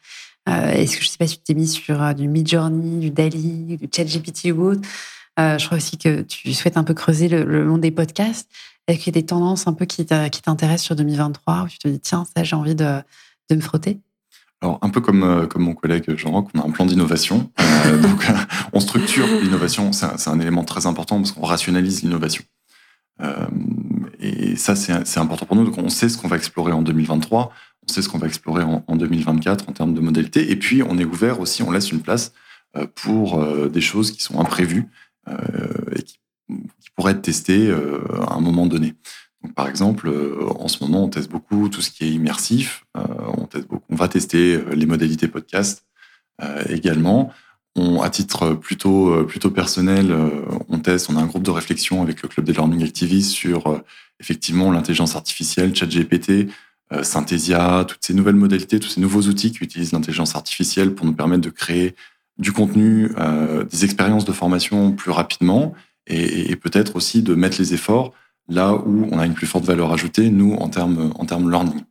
Euh, 0.49 0.73
Est-ce 0.73 0.99
que 0.99 1.03
je 1.03 1.09
sais 1.09 1.19
pas 1.19 1.27
si 1.27 1.39
tu 1.39 1.45
t'es 1.45 1.55
mis 1.55 1.69
sur 1.69 2.03
euh, 2.03 2.13
du 2.13 2.29
Midjourney, 2.29 2.99
du 2.99 3.11
DALI, 3.11 3.79
du 3.79 3.89
ChatGPT 3.91 4.53
ou 4.53 4.63
autre? 4.63 4.83
Euh, 5.41 5.59
je 5.59 5.67
crois 5.67 5.79
aussi 5.79 5.97
que 5.97 6.23
tu 6.23 6.53
souhaites 6.55 6.77
un 6.77 6.85
peu 6.85 6.95
creuser 6.95 7.29
le, 7.29 7.65
monde 7.65 7.81
des 7.81 7.91
podcasts. 7.91 8.51
Est-ce 8.87 8.99
qu'il 8.99 9.15
y 9.15 9.19
a 9.19 9.21
des 9.21 9.27
tendances 9.27 9.67
un 9.67 9.73
peu 9.73 9.85
qui 9.85 10.05
t'intéressent 10.05 10.85
sur 10.85 10.97
2023 10.97 11.63
où 11.63 11.69
tu 11.69 11.79
te 11.79 11.89
dis, 11.89 12.01
tiens, 12.01 12.25
ça, 12.37 12.43
j'ai 12.43 12.57
envie 12.57 12.75
de, 12.75 13.03
me 13.51 13.61
frotter? 13.61 13.99
Alors, 14.63 14.79
un 14.83 14.91
peu 14.91 15.01
comme, 15.01 15.23
euh, 15.23 15.47
comme 15.47 15.63
mon 15.63 15.75
collègue 15.75 16.15
Jean-Roch, 16.17 16.49
on 16.55 16.61
a 16.61 16.67
un 16.67 16.71
plan 16.71 16.85
d'innovation. 16.85 17.51
Euh, 17.87 17.99
donc, 18.03 18.27
on 18.73 18.81
structure 18.81 19.27
l'innovation. 19.27 19.93
C'est 19.93 20.29
un, 20.29 20.41
élément 20.41 20.65
très 20.65 20.87
important 20.87 21.17
parce 21.17 21.33
qu'on 21.33 21.47
rationalise 21.47 22.03
l'innovation. 22.03 22.45
et 24.19 24.57
ça, 24.57 24.75
c'est 24.77 25.19
important 25.19 25.47
pour 25.47 25.57
nous. 25.57 25.65
Donc, 25.65 25.79
on 25.79 25.89
sait 25.89 26.09
ce 26.09 26.19
qu'on 26.19 26.29
va 26.29 26.37
explorer 26.37 26.73
en 26.73 26.83
2023. 26.83 27.53
On 27.89 27.93
sait 27.93 28.03
ce 28.03 28.09
qu'on 28.09 28.19
va 28.19 28.27
explorer 28.27 28.63
en, 28.63 28.85
en, 28.87 28.97
2024 28.97 29.69
en 29.69 29.73
termes 29.73 29.95
de 29.95 30.01
modalité. 30.01 30.51
Et 30.51 30.57
puis, 30.57 30.83
on 30.83 30.99
est 30.99 31.05
ouvert 31.05 31.41
aussi, 31.41 31.63
on 31.63 31.71
laisse 31.71 31.93
une 31.93 32.03
place 32.03 32.33
pour 32.95 33.45
des 33.69 33.81
choses 33.81 34.13
qui 34.13 34.23
sont 34.23 34.39
imprévues 34.39 34.89
et 35.29 36.03
qui, 36.03 36.19
qui 36.49 36.91
pourraient 36.95 37.13
être 37.13 37.23
testés 37.23 37.71
à 37.71 38.35
un 38.35 38.41
moment 38.41 38.67
donné. 38.67 38.95
Donc, 39.43 39.55
par 39.55 39.69
exemple, 39.69 40.13
en 40.59 40.69
ce 40.69 40.83
moment, 40.85 41.05
on 41.05 41.09
teste 41.09 41.31
beaucoup 41.31 41.69
tout 41.69 41.81
ce 41.81 41.91
qui 41.91 42.05
est 42.05 42.11
immersif. 42.11 42.85
on, 42.95 43.47
teste 43.47 43.69
beaucoup, 43.69 43.87
on 43.89 43.97
va 43.97 44.09
tester 44.09 44.61
les 44.75 44.87
modalités 44.87 45.29
podcast 45.29 45.87
également. 46.69 47.33
À 48.03 48.11
titre 48.11 48.55
plutôt 48.55 49.25
plutôt 49.25 49.51
personnel, 49.51 50.15
on 50.69 50.79
teste. 50.81 51.09
On 51.09 51.17
a 51.17 51.21
un 51.21 51.27
groupe 51.27 51.45
de 51.45 51.51
réflexion 51.51 52.03
avec 52.03 52.23
le 52.23 52.29
club 52.29 52.45
des 52.45 52.53
learning 52.53 52.83
activists 52.85 53.31
sur 53.31 53.83
effectivement 54.21 54.71
l'intelligence 54.71 55.17
artificielle, 55.17 55.75
ChatGPT, 55.75 56.49
euh, 56.93 57.03
Synthesia, 57.03 57.85
toutes 57.89 58.05
ces 58.05 58.15
nouvelles 58.15 58.37
modalités, 58.37 58.79
tous 58.79 58.89
ces 58.89 59.01
nouveaux 59.01 59.23
outils 59.23 59.53
qui 59.53 59.65
utilisent 59.65 59.93
l'intelligence 59.93 60.37
artificielle 60.37 60.95
pour 60.95 61.07
nous 61.07 61.15
permettre 61.15 61.43
de 61.43 61.51
créer 61.51 61.95
du 62.41 62.53
contenu, 62.53 63.13
euh, 63.19 63.65
des 63.65 63.85
expériences 63.85 64.25
de 64.25 64.33
formation 64.33 64.93
plus 64.93 65.13
rapidement 65.13 65.75
et, 66.07 66.57
peut-être 66.57 66.97
aussi 66.97 67.23
de 67.23 67.35
mettre 67.35 67.59
les 67.59 67.75
efforts 67.75 68.13
là 68.49 68.75
où 68.75 69.07
on 69.13 69.19
a 69.21 69.27
une 69.27 69.35
plus 69.35 69.47
forte 69.47 69.65
valeur 69.65 69.93
ajoutée, 69.93 70.29
nous, 70.29 70.55
en 70.55 70.69
termes 70.69 71.13
en 71.15 71.25
termes 71.25 71.49
learning. 71.49 71.85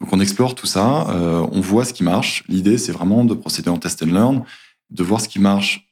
Donc 0.00 0.12
on 0.12 0.20
explore 0.20 0.54
tout 0.54 0.66
ça, 0.66 1.08
euh, 1.08 1.46
on 1.52 1.60
voit 1.60 1.86
ce 1.86 1.94
qui 1.94 2.04
marche. 2.04 2.44
L'idée, 2.48 2.76
c'est 2.76 2.92
vraiment 2.92 3.24
de 3.24 3.32
procéder 3.32 3.70
en 3.70 3.78
test 3.78 4.02
and 4.02 4.06
learn, 4.06 4.44
de 4.90 5.02
voir 5.02 5.22
ce 5.22 5.28
qui 5.28 5.38
marche 5.38 5.88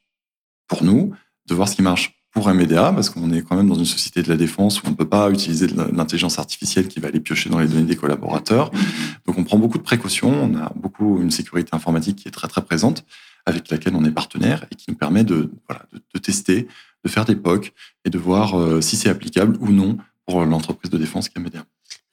pour 0.67 0.83
nous, 0.83 1.13
de 1.47 1.55
voir 1.55 1.67
ce 1.67 1.75
qui 1.75 1.81
marche 1.81 2.13
pour 2.31 2.53
MBDA, 2.53 2.91
parce 2.91 3.09
qu'on 3.09 3.31
est 3.31 3.41
quand 3.41 3.55
même 3.55 3.69
dans 3.69 3.75
une 3.75 3.85
société 3.85 4.21
de 4.21 4.27
la 4.27 4.35
défense 4.35 4.83
où 4.83 4.87
on 4.87 4.89
ne 4.91 4.95
peut 4.95 5.07
pas 5.07 5.31
utiliser 5.31 5.67
l'intelligence 5.67 6.37
artificielle 6.37 6.89
qui 6.89 6.99
va 6.99 7.07
aller 7.07 7.21
piocher 7.21 7.49
dans 7.49 7.59
les 7.59 7.67
données 7.67 7.85
des 7.85 7.95
collaborateurs. 7.95 8.71
Donc 9.25 9.37
on 9.37 9.43
prend 9.45 9.57
beaucoup 9.57 9.77
de 9.77 9.83
précautions, 9.83 10.33
on 10.43 10.55
a 10.55 10.71
beaucoup 10.75 11.21
une 11.21 11.31
sécurité 11.31 11.69
informatique 11.73 12.17
qui 12.17 12.27
est 12.27 12.31
très 12.31 12.49
très 12.49 12.61
présente, 12.61 13.05
avec 13.45 13.69
laquelle 13.69 13.95
on 13.95 14.05
est 14.05 14.11
partenaire 14.11 14.65
et 14.71 14.75
qui 14.75 14.85
nous 14.89 14.97
permet 14.97 15.23
de, 15.23 15.51
voilà, 15.67 15.85
de, 16.13 16.19
tester, 16.19 16.67
de 17.03 17.09
faire 17.09 17.25
des 17.25 17.35
POC 17.35 17.73
et 18.05 18.09
de 18.09 18.17
voir 18.17 18.59
euh, 18.59 18.81
si 18.81 18.95
c'est 18.95 19.09
applicable 19.09 19.57
ou 19.59 19.69
non 19.69 19.97
pour 20.25 20.43
l'entreprise 20.43 20.89
de 20.89 20.97
défense 20.97 21.29
MBDA. 21.37 21.63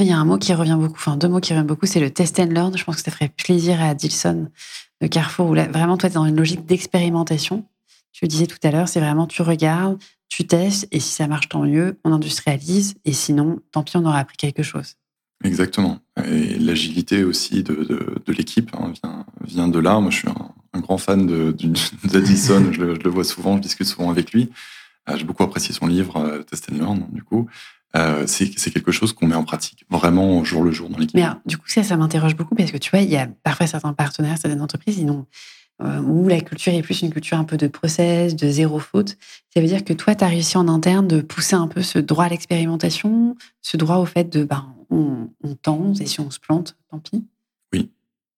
Il 0.00 0.06
y 0.06 0.12
a 0.12 0.18
un 0.18 0.24
mot 0.24 0.36
qui 0.36 0.52
revient 0.52 0.76
beaucoup, 0.78 0.96
enfin 0.96 1.16
deux 1.16 1.28
mots 1.28 1.40
qui 1.40 1.52
reviennent 1.52 1.66
beaucoup, 1.66 1.86
c'est 1.86 2.00
le 2.00 2.10
test 2.10 2.38
and 2.40 2.46
learn. 2.46 2.76
Je 2.76 2.84
pense 2.84 2.96
que 2.96 3.02
ça 3.02 3.10
ferait 3.10 3.30
plaisir 3.30 3.80
à 3.82 3.94
Dilson 3.94 4.48
de 5.00 5.06
Carrefour, 5.06 5.48
où 5.48 5.54
là, 5.54 5.68
vraiment 5.68 5.96
toi, 5.96 6.08
tu 6.08 6.14
es 6.14 6.18
dans 6.18 6.26
une 6.26 6.36
logique 6.36 6.66
d'expérimentation 6.66 7.64
tu 8.12 8.24
le 8.24 8.28
disais 8.28 8.46
tout 8.46 8.58
à 8.62 8.70
l'heure, 8.70 8.88
c'est 8.88 9.00
vraiment 9.00 9.26
tu 9.26 9.42
regardes, 9.42 9.98
tu 10.28 10.46
testes, 10.46 10.86
et 10.92 11.00
si 11.00 11.10
ça 11.12 11.26
marche, 11.26 11.48
tant 11.48 11.62
mieux, 11.64 11.98
on 12.04 12.12
industrialise, 12.12 12.94
et 13.04 13.12
sinon, 13.12 13.60
tant 13.72 13.82
pis, 13.82 13.96
on 13.96 14.04
aura 14.04 14.18
appris 14.18 14.36
quelque 14.36 14.62
chose. 14.62 14.94
Exactement. 15.44 15.98
Et 16.24 16.58
l'agilité 16.58 17.24
aussi 17.24 17.62
de, 17.64 17.74
de, 18.24 18.32
l'équipe 18.32 18.70
hein, 18.74 18.92
vient, 19.02 19.26
vient, 19.44 19.68
de 19.68 19.78
là. 19.78 19.98
Moi, 19.98 20.10
je 20.10 20.18
suis 20.18 20.28
un, 20.28 20.52
grand 20.80 20.98
fan 20.98 21.26
d'Addison, 22.04 22.66
je, 22.72 22.94
je, 22.94 23.00
le 23.00 23.10
vois 23.10 23.24
souvent, 23.24 23.56
je 23.56 23.62
discute 23.62 23.86
souvent 23.86 24.10
avec 24.10 24.32
lui. 24.32 24.50
Euh, 25.08 25.16
j'ai 25.16 25.24
beaucoup 25.24 25.42
apprécié 25.42 25.74
son 25.74 25.86
livre, 25.86 26.16
euh, 26.16 26.42
Test 26.42 26.70
and 26.70 26.76
Learn, 26.76 27.06
du 27.10 27.22
coup. 27.22 27.48
Euh, 27.94 28.24
c'est 28.26 28.48
quelque 28.48 28.90
chose 28.90 29.12
qu'on 29.12 29.26
met 29.26 29.34
en 29.34 29.44
pratique 29.44 29.84
vraiment 29.90 30.38
au 30.38 30.44
jour 30.44 30.64
le 30.64 30.70
jour 30.70 30.88
dans 30.88 30.96
l'équipe. 30.96 31.20
Du 31.44 31.58
coup, 31.58 31.68
ça, 31.68 31.82
ça 31.82 31.96
m'interroge 31.96 32.36
beaucoup 32.36 32.54
parce 32.54 32.72
que 32.72 32.78
tu 32.78 32.90
vois, 32.90 33.00
il 33.00 33.10
y 33.10 33.16
a 33.16 33.28
parfois 33.42 33.66
certains 33.66 33.92
partenaires, 33.92 34.38
certaines 34.38 34.62
entreprises, 34.62 35.04
où 35.80 36.28
la 36.28 36.40
culture 36.40 36.72
est 36.72 36.80
plus 36.80 37.02
une 37.02 37.10
culture 37.10 37.36
un 37.36 37.44
peu 37.44 37.58
de 37.58 37.66
process, 37.66 38.34
de 38.34 38.48
zéro 38.48 38.78
faute. 38.78 39.18
Ça 39.52 39.60
veut 39.60 39.66
dire 39.66 39.84
que 39.84 39.92
toi, 39.92 40.14
tu 40.14 40.24
as 40.24 40.28
réussi 40.28 40.56
en 40.56 40.68
interne 40.68 41.06
de 41.06 41.20
pousser 41.20 41.56
un 41.56 41.68
peu 41.68 41.82
ce 41.82 41.98
droit 41.98 42.24
à 42.24 42.28
l'expérimentation, 42.30 43.36
ce 43.60 43.76
droit 43.76 43.96
au 43.96 44.06
fait 44.06 44.24
de, 44.24 44.44
ben, 44.44 44.74
on, 44.88 45.28
tente 45.60 46.00
et 46.00 46.06
si 46.06 46.20
on 46.20 46.30
se 46.30 46.40
plante, 46.40 46.76
tant 46.90 46.98
pis. 46.98 47.24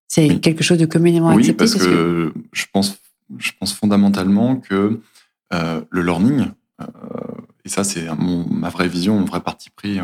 C'est 0.07 0.39
quelque 0.39 0.63
chose 0.63 0.77
de 0.77 0.85
communément 0.85 1.29
accepté. 1.29 1.51
Oui, 1.51 1.57
parce, 1.57 1.73
que, 1.75 2.33
je 2.51 2.65
pense, 2.71 2.97
je 3.37 3.51
pense 3.59 3.73
fondamentalement 3.73 4.57
que 4.57 4.99
euh, 5.53 5.81
le 5.89 6.01
learning, 6.01 6.51
euh, 6.81 6.85
et 7.63 7.69
ça 7.69 7.83
c'est 7.83 8.07
ma 8.17 8.69
vraie 8.69 8.87
vision, 8.87 9.19
mon 9.19 9.25
vrai 9.25 9.41
parti 9.41 9.69
pris 9.69 9.99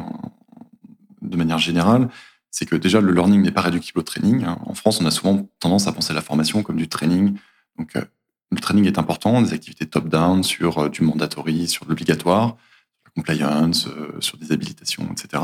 de 1.21 1.37
manière 1.37 1.59
générale, 1.59 2.09
c'est 2.49 2.65
que 2.65 2.75
déjà 2.75 2.99
le 2.99 3.13
learning 3.13 3.41
n'est 3.41 3.51
pas 3.51 3.61
réductible 3.61 3.99
au 3.99 4.03
training. 4.03 4.43
Hein. 4.43 4.57
En 4.65 4.73
France, 4.73 4.99
on 5.01 5.05
a 5.05 5.11
souvent 5.11 5.47
tendance 5.59 5.87
à 5.87 5.91
penser 5.91 6.13
la 6.13 6.21
formation 6.21 6.63
comme 6.63 6.77
du 6.77 6.87
training. 6.87 7.37
Donc, 7.77 7.95
euh, 7.95 8.03
le 8.51 8.59
training 8.59 8.85
est 8.85 8.97
important, 8.97 9.41
des 9.41 9.53
activités 9.53 9.85
top-down 9.85 10.43
sur 10.43 10.89
du 10.89 11.03
mandatory, 11.03 11.69
sur 11.69 11.85
l'obligatoire, 11.87 12.57
la 13.05 13.11
compliance, 13.15 13.87
sur 14.19 14.37
des 14.37 14.51
habilitations, 14.51 15.07
etc. 15.09 15.41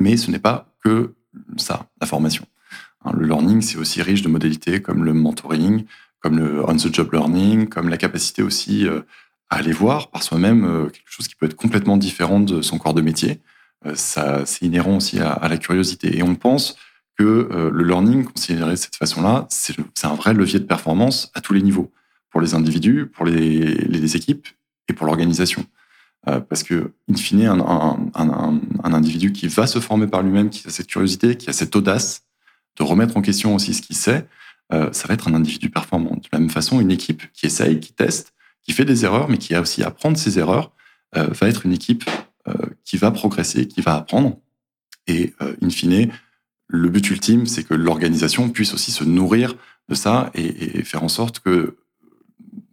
Mais 0.00 0.16
ce 0.16 0.30
n'est 0.30 0.38
pas 0.38 0.74
que 0.82 1.14
ça, 1.58 1.90
la 2.00 2.06
formation. 2.06 2.46
Hein, 3.06 3.12
le 3.16 3.26
learning, 3.26 3.62
c'est 3.62 3.78
aussi 3.78 4.02
riche 4.02 4.22
de 4.22 4.28
modalités 4.28 4.82
comme 4.82 5.04
le 5.04 5.14
mentoring, 5.14 5.84
comme 6.20 6.38
le 6.38 6.68
on-the-job 6.68 7.12
learning, 7.12 7.68
comme 7.68 7.88
la 7.88 7.96
capacité 7.96 8.42
aussi 8.42 8.86
à 9.48 9.56
aller 9.56 9.72
voir 9.72 10.10
par 10.10 10.22
soi-même 10.22 10.90
quelque 10.92 11.08
chose 11.08 11.28
qui 11.28 11.36
peut 11.36 11.46
être 11.46 11.54
complètement 11.54 11.96
différent 11.96 12.40
de 12.40 12.62
son 12.62 12.78
corps 12.78 12.94
de 12.94 13.02
métier. 13.02 13.40
Euh, 13.84 13.94
ça, 13.94 14.44
c'est 14.46 14.64
inhérent 14.64 14.96
aussi 14.96 15.20
à, 15.20 15.46
la 15.48 15.58
curiosité. 15.58 16.16
Et 16.16 16.22
on 16.22 16.34
pense 16.34 16.76
que 17.18 17.24
euh, 17.24 17.70
le 17.70 17.84
learning, 17.84 18.24
considéré 18.24 18.72
de 18.72 18.76
cette 18.76 18.96
façon-là, 18.96 19.46
c'est 19.48 19.76
un 20.04 20.14
vrai 20.14 20.34
levier 20.34 20.58
de 20.58 20.64
performance 20.64 21.30
à 21.34 21.40
tous 21.40 21.52
les 21.52 21.62
niveaux, 21.62 21.92
pour 22.30 22.40
les 22.40 22.54
individus, 22.54 23.06
pour 23.06 23.24
les, 23.24 24.16
équipes 24.16 24.46
et 24.88 24.92
pour 24.92 25.06
l'organisation. 25.06 25.64
Euh, 26.28 26.40
parce 26.40 26.62
que, 26.62 26.92
in 27.10 27.14
fine, 27.14 27.46
un, 27.46 28.92
individu 28.92 29.32
qui 29.32 29.48
va 29.48 29.66
se 29.66 29.78
former 29.78 30.06
par 30.06 30.22
lui-même, 30.22 30.50
qui 30.50 30.66
a 30.66 30.70
cette 30.70 30.88
curiosité, 30.88 31.36
qui 31.36 31.48
a 31.48 31.52
cette 31.52 31.74
audace 31.76 32.25
de 32.76 32.82
remettre 32.82 33.16
en 33.16 33.22
question 33.22 33.54
aussi 33.54 33.74
ce 33.74 33.82
qu'il 33.82 33.96
sait, 33.96 34.26
euh, 34.72 34.92
ça 34.92 35.06
va 35.08 35.14
être 35.14 35.28
un 35.28 35.34
individu 35.34 35.70
performant. 35.70 36.14
De 36.16 36.28
la 36.32 36.38
même 36.38 36.50
façon, 36.50 36.80
une 36.80 36.90
équipe 36.90 37.22
qui 37.32 37.46
essaye, 37.46 37.80
qui 37.80 37.92
teste, 37.92 38.34
qui 38.62 38.72
fait 38.72 38.84
des 38.84 39.04
erreurs, 39.04 39.28
mais 39.28 39.38
qui 39.38 39.54
a 39.54 39.60
aussi 39.60 39.82
à 39.82 39.88
apprendre 39.88 40.18
ses 40.18 40.38
erreurs, 40.38 40.72
euh, 41.16 41.28
va 41.28 41.48
être 41.48 41.66
une 41.66 41.72
équipe 41.72 42.08
euh, 42.48 42.54
qui 42.84 42.96
va 42.96 43.10
progresser, 43.10 43.68
qui 43.68 43.80
va 43.80 43.94
apprendre. 43.94 44.38
Et 45.06 45.34
in 45.62 45.70
fine, 45.70 46.10
le 46.66 46.88
but 46.88 47.10
ultime, 47.10 47.46
c'est 47.46 47.62
que 47.62 47.74
l'organisation 47.74 48.50
puisse 48.50 48.74
aussi 48.74 48.90
se 48.90 49.04
nourrir 49.04 49.54
de 49.88 49.94
ça 49.94 50.32
et, 50.34 50.82
faire 50.82 51.04
en 51.04 51.08
sorte 51.08 51.38
que 51.38 51.76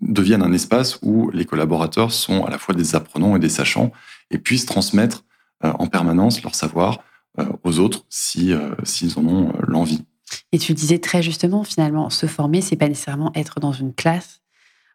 devienne 0.01 0.41
un 0.41 0.51
espace 0.51 0.97
où 1.03 1.29
les 1.29 1.45
collaborateurs 1.45 2.11
sont 2.11 2.43
à 2.43 2.49
la 2.49 2.57
fois 2.57 2.73
des 2.73 2.95
apprenants 2.95 3.35
et 3.35 3.39
des 3.39 3.49
sachants 3.49 3.91
et 4.31 4.39
puissent 4.39 4.65
transmettre 4.65 5.25
en 5.61 5.85
permanence 5.85 6.41
leur 6.41 6.55
savoir 6.55 7.03
aux 7.63 7.79
autres 7.79 8.05
si 8.09 8.53
s'ils 8.83 9.17
en 9.17 9.25
ont 9.25 9.53
l'envie. 9.67 10.03
Et 10.51 10.59
tu 10.59 10.73
disais 10.73 10.99
très 10.99 11.21
justement, 11.21 11.63
finalement, 11.63 12.09
se 12.09 12.25
former, 12.25 12.61
c'est 12.61 12.75
pas 12.75 12.87
nécessairement 12.87 13.31
être 13.35 13.59
dans 13.59 13.71
une 13.71 13.93
classe 13.93 14.42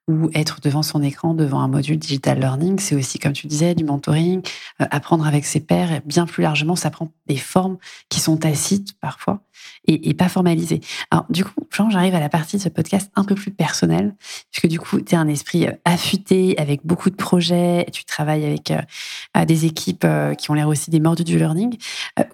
ou 0.08 0.30
être 0.34 0.60
devant 0.62 0.82
son 0.82 1.02
écran, 1.02 1.34
devant 1.34 1.60
un 1.60 1.68
module 1.68 1.98
digital 1.98 2.40
learning, 2.40 2.78
c'est 2.78 2.94
aussi, 2.94 3.18
comme 3.18 3.34
tu 3.34 3.46
disais, 3.46 3.74
du 3.74 3.84
mentoring, 3.84 4.40
euh, 4.80 4.86
apprendre 4.90 5.26
avec 5.26 5.44
ses 5.44 5.60
pairs, 5.60 5.92
et 5.92 6.00
bien 6.04 6.26
plus 6.26 6.42
largement, 6.42 6.76
ça 6.76 6.90
prend 6.90 7.12
des 7.26 7.36
formes 7.36 7.76
qui 8.08 8.18
sont 8.18 8.38
tacites 8.38 8.98
parfois 9.00 9.42
et, 9.86 10.14
pas 10.14 10.28
formalisées. 10.28 10.80
Alors, 11.10 11.26
du 11.28 11.44
coup, 11.44 11.66
Jean, 11.70 11.90
j'arrive 11.90 12.14
à 12.14 12.20
la 12.20 12.28
partie 12.28 12.56
de 12.56 12.62
ce 12.62 12.68
podcast 12.68 13.10
un 13.16 13.24
peu 13.24 13.34
plus 13.34 13.50
personnelle, 13.50 14.14
puisque 14.50 14.66
du 14.66 14.78
coup, 14.80 15.00
tu 15.00 15.14
as 15.14 15.20
un 15.20 15.28
esprit 15.28 15.66
euh, 15.66 15.72
affûté, 15.84 16.56
avec 16.58 16.80
beaucoup 16.84 17.10
de 17.10 17.16
projets, 17.16 17.86
tu 17.92 18.04
travailles 18.04 18.44
avec 18.44 18.70
euh, 18.70 19.44
des 19.44 19.66
équipes 19.66 20.06
qui 20.38 20.50
ont 20.50 20.54
l'air 20.54 20.68
aussi 20.68 20.90
des 20.90 21.00
mordus 21.00 21.24
du 21.24 21.36
learning. 21.36 21.76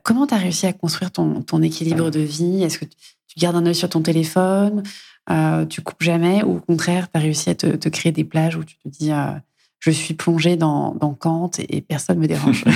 comment 0.02 0.26
tu 0.26 0.34
as 0.34 0.38
réussi 0.38 0.66
à 0.66 0.72
construire 0.72 1.10
ton, 1.10 1.42
ton 1.42 1.60
équilibre 1.60 2.10
de 2.10 2.20
vie? 2.20 2.62
Est-ce 2.62 2.78
que 2.78 2.84
tu 2.84 3.38
gardes 3.38 3.56
un 3.56 3.66
œil 3.66 3.74
sur 3.74 3.88
ton 3.88 4.00
téléphone? 4.00 4.82
Euh, 5.30 5.64
tu 5.66 5.80
coupes 5.80 6.02
jamais 6.02 6.42
ou 6.42 6.56
au 6.56 6.60
contraire, 6.60 7.10
tu 7.10 7.18
as 7.18 7.20
réussi 7.20 7.50
à 7.50 7.54
te, 7.54 7.88
créer 7.88 8.12
des 8.12 8.24
plages 8.24 8.56
où 8.56 8.64
tu 8.64 8.76
te 8.76 8.88
dis 8.88 9.12
euh, 9.12 9.32
je 9.80 9.90
suis 9.90 10.14
plongé 10.14 10.56
dans, 10.56 10.94
dans 10.94 11.14
Kant 11.14 11.50
et, 11.58 11.80
personne 11.80 12.16
ne 12.16 12.22
me 12.22 12.26
dérange. 12.26 12.64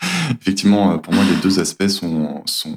Effectivement, 0.40 0.92
euh, 0.92 0.96
pour 0.98 1.12
moi, 1.12 1.24
les 1.24 1.36
deux 1.42 1.60
aspects 1.60 1.88
sont, 1.88 2.42
sont, 2.46 2.76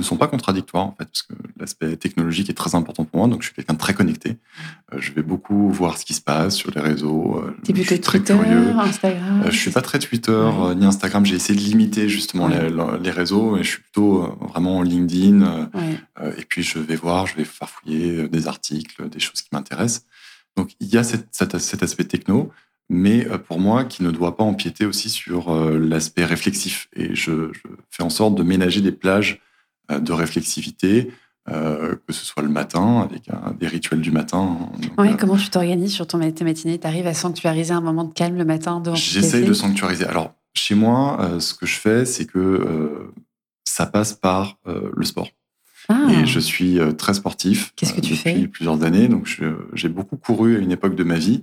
ne 0.00 0.04
sont 0.04 0.16
pas 0.16 0.26
contradictoires, 0.26 0.86
en 0.86 0.94
fait, 0.98 1.04
parce 1.04 1.22
que 1.22 1.34
l'aspect 1.58 1.96
technologique 1.96 2.50
est 2.50 2.54
très 2.54 2.74
important 2.74 3.04
pour 3.04 3.20
moi. 3.20 3.28
Donc, 3.28 3.42
je 3.42 3.46
suis 3.46 3.54
quelqu'un 3.54 3.74
de 3.74 3.78
très 3.78 3.94
connecté. 3.94 4.36
je 4.96 5.12
vais 5.12 5.22
beaucoup 5.22 5.70
voir 5.70 5.98
ce 5.98 6.04
qui 6.04 6.14
se 6.14 6.20
passe 6.20 6.56
sur 6.56 6.70
les 6.70 6.80
réseaux. 6.80 7.42
T'es 7.64 7.72
plutôt 7.72 7.96
Twitter, 7.98 8.32
Instagram? 8.32 9.44
Je 9.46 9.56
suis 9.56 9.70
pas 9.70 9.82
très 9.82 9.98
Twitter 9.98 10.50
ni 10.76 10.84
Instagram. 10.84 11.24
J'ai 11.24 11.36
essayé 11.36 11.58
de 11.58 11.64
limiter 11.64 12.08
justement 12.08 12.48
les, 12.48 12.70
les, 13.02 13.10
réseaux 13.10 13.56
et 13.56 13.62
je 13.62 13.68
suis 13.68 13.82
plutôt 13.82 14.36
vraiment 14.40 14.82
LinkedIn. 14.82 15.70
et 16.36 16.44
puis, 16.48 16.62
je 16.62 16.78
vais 16.78 16.96
voir, 16.96 17.26
je 17.26 17.36
vais 17.36 17.44
farfouiller 17.44 18.28
des 18.28 18.48
articles, 18.48 19.08
des 19.08 19.20
choses 19.20 19.42
qui 19.42 19.48
m'intéressent. 19.52 20.06
Donc, 20.56 20.72
il 20.80 20.88
y 20.88 20.96
a 20.96 21.04
cet, 21.04 21.28
cet 21.32 21.82
aspect 21.82 22.04
techno 22.04 22.50
mais 22.90 23.26
euh, 23.28 23.38
pour 23.38 23.58
moi, 23.58 23.84
qui 23.84 24.02
ne 24.02 24.10
doit 24.10 24.36
pas 24.36 24.44
empiéter 24.44 24.84
aussi 24.84 25.08
sur 25.08 25.50
euh, 25.50 25.78
l'aspect 25.78 26.24
réflexif. 26.24 26.88
Et 26.94 27.14
je, 27.14 27.52
fais 27.88 28.02
en 28.02 28.10
sorte 28.10 28.34
de 28.34 28.42
ménager 28.42 28.82
des 28.82 28.92
plages 28.92 29.40
euh, 29.40 29.49
de 29.98 30.12
réflexivité, 30.12 31.10
que 31.46 32.12
ce 32.12 32.24
soit 32.24 32.42
le 32.42 32.48
matin, 32.48 33.00
avec 33.00 33.28
des 33.58 33.66
rituels 33.66 34.00
du 34.00 34.10
matin. 34.10 34.70
oui, 34.98 35.16
comment 35.16 35.36
tu 35.36 35.50
t'organises 35.50 35.92
sur 35.92 36.06
ton 36.06 36.18
matinée 36.18 36.78
Tu 36.78 36.86
arrives 36.86 37.06
à 37.06 37.14
sanctuariser 37.14 37.72
un 37.72 37.80
moment 37.80 38.04
de 38.04 38.12
calme 38.12 38.36
le 38.36 38.44
matin 38.44 38.82
J'essaye 38.94 39.44
de 39.44 39.52
sanctuariser. 39.52 40.06
Alors, 40.06 40.32
chez 40.54 40.74
moi, 40.74 41.38
ce 41.40 41.54
que 41.54 41.66
je 41.66 41.74
fais, 41.74 42.04
c'est 42.04 42.26
que 42.26 43.10
ça 43.64 43.86
passe 43.86 44.12
par 44.12 44.58
le 44.66 45.04
sport. 45.04 45.28
Ah. 45.88 46.06
Et 46.10 46.26
je 46.26 46.38
suis 46.38 46.78
très 46.96 47.14
sportif. 47.14 47.72
Qu'est-ce 47.74 47.94
que 47.94 48.00
tu 48.00 48.14
depuis 48.14 48.46
plusieurs 48.46 48.84
années. 48.84 49.08
Donc, 49.08 49.40
j'ai 49.72 49.88
beaucoup 49.88 50.16
couru 50.16 50.56
à 50.56 50.60
une 50.60 50.70
époque 50.70 50.94
de 50.94 51.04
ma 51.04 51.16
vie. 51.16 51.42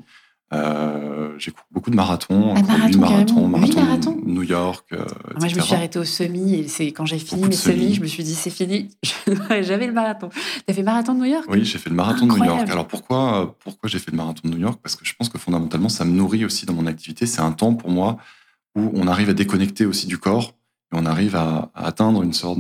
Euh, 0.54 1.34
j'ai 1.40 1.52
couru 1.52 1.66
beaucoup 1.72 1.90
de 1.92 1.96
marathons, 1.96 2.54
Ah, 2.56 2.62
marathon, 2.62 2.88
huit 2.88 2.98
marathons, 2.98 3.36
carrément. 3.36 3.58
Huit 3.58 3.76
marathon 3.76 3.82
marathons? 4.12 4.18
New 4.26 4.44
York. 4.44 4.86
euh, 4.94 5.04
Moi, 5.40 5.50
je 5.50 5.56
me 5.58 5.62
suis 5.62 5.74
arrêtée 5.76 6.00
au 6.00 6.06
semi 6.06 6.56
et 6.56 6.68
c'est 6.70 6.88
quand 6.94 7.06
j'ai 7.06 7.20
fini 7.20 7.44
mes 7.44 7.52
semis, 7.52 7.80
semis. 7.82 7.94
je 7.96 8.02
me 8.02 8.08
suis 8.08 8.24
dit 8.24 8.34
c'est 8.34 8.50
fini. 8.50 8.90
J'avais 9.62 9.88
le 9.88 9.94
marathon. 9.94 10.30
T'as 10.66 10.74
fait 10.74 10.80
le 10.82 10.86
marathon 10.86 11.14
de 11.16 11.20
New 11.20 11.26
York? 11.26 11.46
Oui, 11.50 11.66
j'ai 11.66 11.78
fait 11.78 11.90
le 11.90 11.96
marathon 11.98 12.28
de 12.28 12.32
New 12.34 12.44
York. 12.46 12.70
Alors 12.70 12.88
pourquoi, 12.88 13.56
pourquoi 13.60 13.90
j'ai 13.90 14.00
fait 14.00 14.12
le 14.12 14.18
marathon 14.18 14.48
de 14.48 14.54
New 14.56 14.62
York? 14.62 14.80
Parce 14.82 14.96
que 14.96 15.06
je 15.06 15.14
pense 15.16 15.28
que 15.28 15.38
fondamentalement, 15.38 15.90
ça 15.90 16.06
me 16.06 16.12
nourrit 16.12 16.46
aussi 16.46 16.66
dans 16.66 16.74
mon 16.74 16.88
activité. 16.88 17.26
C'est 17.26 17.42
un 17.42 17.52
temps 17.52 17.74
pour 17.76 17.90
moi 17.90 18.18
où 18.76 18.90
on 18.94 19.08
arrive 19.08 19.30
à 19.30 19.34
déconnecter 19.34 19.86
aussi 19.86 20.08
du 20.08 20.18
corps 20.18 20.54
et 20.94 20.98
on 20.98 21.06
arrive 21.06 21.36
à, 21.36 21.72
à 21.76 21.88
atteindre 21.88 22.24
une 22.24 22.32
sorte 22.34 22.60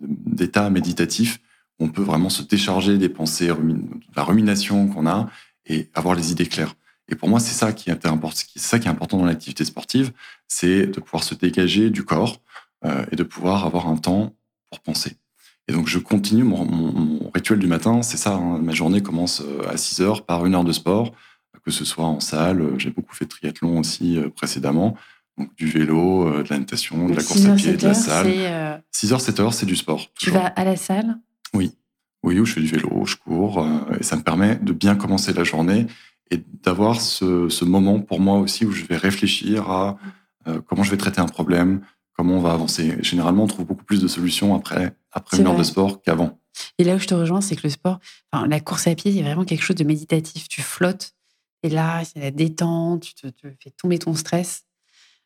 d'état 0.00 0.70
méditatif 0.70 1.38
où 1.78 1.84
on 1.84 1.88
peut 1.88 2.02
vraiment 2.02 2.30
se 2.30 2.42
décharger 2.42 2.96
des 2.96 3.10
pensées, 3.10 3.48
de 3.48 3.76
la 4.16 4.22
rumination 4.24 4.88
qu'on 4.88 5.06
a 5.06 5.28
et 5.66 5.90
avoir 5.94 6.14
les 6.14 6.32
idées 6.32 6.46
claires. 6.46 6.74
Et 7.08 7.14
pour 7.14 7.28
moi, 7.28 7.38
c'est 7.40 7.54
ça 7.54 7.72
qui 7.72 7.90
est 7.90 8.06
important, 8.06 8.36
c'est 8.54 8.58
ça 8.58 8.78
qui 8.78 8.88
est 8.88 8.90
important 8.90 9.18
dans 9.18 9.24
l'activité 9.26 9.64
sportive, 9.64 10.12
c'est 10.48 10.86
de 10.88 11.00
pouvoir 11.00 11.22
se 11.22 11.34
dégager 11.34 11.90
du 11.90 12.04
corps 12.04 12.40
euh, 12.84 13.04
et 13.12 13.16
de 13.16 13.22
pouvoir 13.22 13.64
avoir 13.64 13.88
un 13.88 13.96
temps 13.96 14.34
pour 14.70 14.80
penser. 14.80 15.12
Et 15.68 15.72
donc, 15.72 15.86
je 15.88 15.98
continue 15.98 16.44
mon, 16.44 16.64
mon- 16.64 16.92
mon 16.92 17.30
rituel 17.34 17.58
du 17.58 17.66
matin, 17.66 18.02
c'est 18.02 18.16
ça. 18.16 18.34
hein. 18.34 18.58
ma 18.58 18.72
journée 18.72 19.02
commence 19.02 19.40
euh, 19.40 19.68
à 19.68 19.76
6 19.76 20.00
heures 20.00 20.24
par 20.26 20.46
une 20.46 20.54
heure 20.54 20.64
de 20.64 20.72
sport, 20.72 21.12
que 21.64 21.70
ce 21.70 21.84
soit 21.84 22.04
en 22.04 22.20
salle. 22.20 22.60
euh, 22.60 22.78
J'ai 22.78 22.90
beaucoup 22.90 23.14
fait 23.14 23.24
de 23.24 23.30
triathlon 23.30 23.78
aussi 23.80 24.16
euh, 24.18 24.28
précédemment. 24.28 24.96
Donc, 25.38 25.54
du 25.56 25.66
vélo, 25.66 26.28
euh, 26.28 26.42
de 26.42 26.48
la 26.50 26.58
natation, 26.58 27.08
de 27.08 27.14
la 27.14 27.20
6 27.20 27.26
course 27.28 27.44
à 27.46 27.54
pied, 27.54 27.70
7 27.72 27.80
de 27.82 27.86
la 27.88 27.94
salle. 27.94 28.26
c'est, 28.26 28.46
euh, 28.52 28.76
6 28.92 29.12
heures, 29.12 29.20
7 29.20 29.40
heures, 29.40 29.54
c'est 29.54 29.66
du 29.66 29.76
sport. 29.76 30.06
Tu 30.18 30.26
toujours. 30.26 30.40
vas 30.42 30.46
à 30.48 30.64
la 30.64 30.76
salle? 30.76 31.16
Oui, 31.54 31.72
où 32.40 32.44
je 32.44 32.52
fais 32.54 32.60
du 32.60 32.66
vélo, 32.66 33.04
je 33.04 33.14
cours, 33.16 33.64
et 34.00 34.02
ça 34.02 34.16
me 34.16 34.22
permet 34.22 34.56
de 34.56 34.72
bien 34.72 34.96
commencer 34.96 35.32
la 35.32 35.44
journée 35.44 35.86
et 36.30 36.42
d'avoir 36.62 37.00
ce, 37.00 37.48
ce 37.48 37.64
moment 37.64 38.00
pour 38.00 38.20
moi 38.20 38.38
aussi 38.38 38.64
où 38.64 38.72
je 38.72 38.84
vais 38.84 38.96
réfléchir 38.96 39.70
à 39.70 39.96
euh, 40.48 40.60
comment 40.66 40.82
je 40.82 40.90
vais 40.90 40.96
traiter 40.96 41.20
un 41.20 41.26
problème, 41.26 41.80
comment 42.16 42.34
on 42.36 42.40
va 42.40 42.52
avancer. 42.52 42.96
Généralement, 43.02 43.44
on 43.44 43.46
trouve 43.46 43.66
beaucoup 43.66 43.84
plus 43.84 44.00
de 44.00 44.08
solutions 44.08 44.54
après, 44.54 44.96
après 45.12 45.36
C'est 45.36 45.42
une 45.42 45.48
heure 45.48 45.56
de 45.56 45.62
sport 45.62 46.02
qu'avant. 46.02 46.38
Et 46.78 46.84
là 46.84 46.94
où 46.96 46.98
je 46.98 47.06
te 47.06 47.14
rejoins, 47.14 47.40
c'est 47.40 47.54
que 47.56 47.62
le 47.64 47.70
sport, 47.70 47.98
enfin, 48.32 48.46
la 48.48 48.60
course 48.60 48.86
à 48.86 48.94
pied, 48.94 49.10
il 49.10 49.16
y 49.16 49.20
a 49.20 49.24
vraiment 49.24 49.44
quelque 49.44 49.62
chose 49.62 49.76
de 49.76 49.84
méditatif. 49.84 50.48
Tu 50.48 50.62
flottes, 50.62 51.12
et 51.62 51.68
là, 51.68 52.02
c'est 52.04 52.20
la 52.20 52.30
détente, 52.30 53.02
tu 53.02 53.14
te, 53.14 53.26
te 53.28 53.46
fais 53.62 53.70
tomber 53.70 53.98
ton 53.98 54.14
stress. 54.14 54.64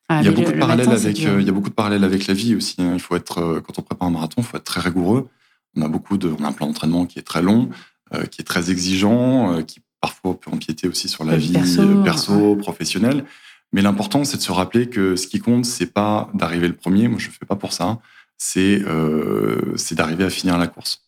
Ah, 0.08 0.20
Il 0.22 0.24
y, 0.24 0.28
a 0.28 0.30
le- 0.30 0.36
beaucoup 0.36 0.48
de 0.50 0.54
le 0.54 0.60
parallèles 0.60 0.86
matin, 0.88 0.98
c'est 0.98 1.06
avec, 1.06 1.24
euh, 1.24 1.40
il 1.40 1.46
y 1.46 1.50
a 1.50 1.52
beaucoup 1.52 1.68
de 1.70 1.74
parallèles 1.74 2.02
avec 2.04 2.26
la 2.26 2.34
vie 2.34 2.54
aussi. 2.56 2.76
hein. 2.80 2.90
Il 2.94 3.00
faut 3.00 3.14
être, 3.14 3.38
euh, 3.38 3.60
quand 3.60 3.78
on 3.78 3.82
prépare 3.82 4.08
un 4.08 4.10
marathon, 4.10 4.42
il 4.42 4.44
faut 4.44 4.56
être 4.56 4.64
très 4.64 4.80
rigoureux. 4.80 5.28
On 5.76 5.82
a 5.82 5.88
beaucoup 5.88 6.18
de, 6.18 6.34
on 6.36 6.42
a 6.44 6.48
un 6.48 6.52
plan 6.52 6.66
d'entraînement 6.66 7.06
qui 7.06 7.20
est 7.20 7.22
très 7.22 7.42
long, 7.42 7.70
euh, 8.12 8.24
qui 8.26 8.40
est 8.40 8.44
très 8.44 8.72
exigeant, 8.72 9.62
qui 9.62 9.80
parfois 10.00 10.38
peut 10.38 10.50
empiéter 10.50 10.88
aussi 10.88 11.08
sur 11.08 11.24
la 11.24 11.36
vie 11.36 11.52
perso, 11.52 11.82
euh, 11.82 12.02
perso, 12.02 12.56
professionnelle. 12.56 13.24
Mais 13.72 13.82
l'important, 13.82 14.24
c'est 14.24 14.36
de 14.36 14.42
se 14.42 14.52
rappeler 14.52 14.88
que 14.88 15.16
ce 15.16 15.26
qui 15.26 15.38
compte, 15.38 15.64
c'est 15.64 15.92
pas 15.92 16.28
d'arriver 16.34 16.68
le 16.68 16.74
premier. 16.74 17.08
Moi, 17.08 17.18
je 17.18 17.30
fais 17.30 17.46
pas 17.46 17.56
pour 17.56 17.72
ça. 17.72 17.98
C'est, 18.36 18.82
euh, 18.86 19.76
d'arriver 19.92 20.24
à 20.24 20.30
finir 20.30 20.58
la 20.58 20.66
course. 20.66 21.02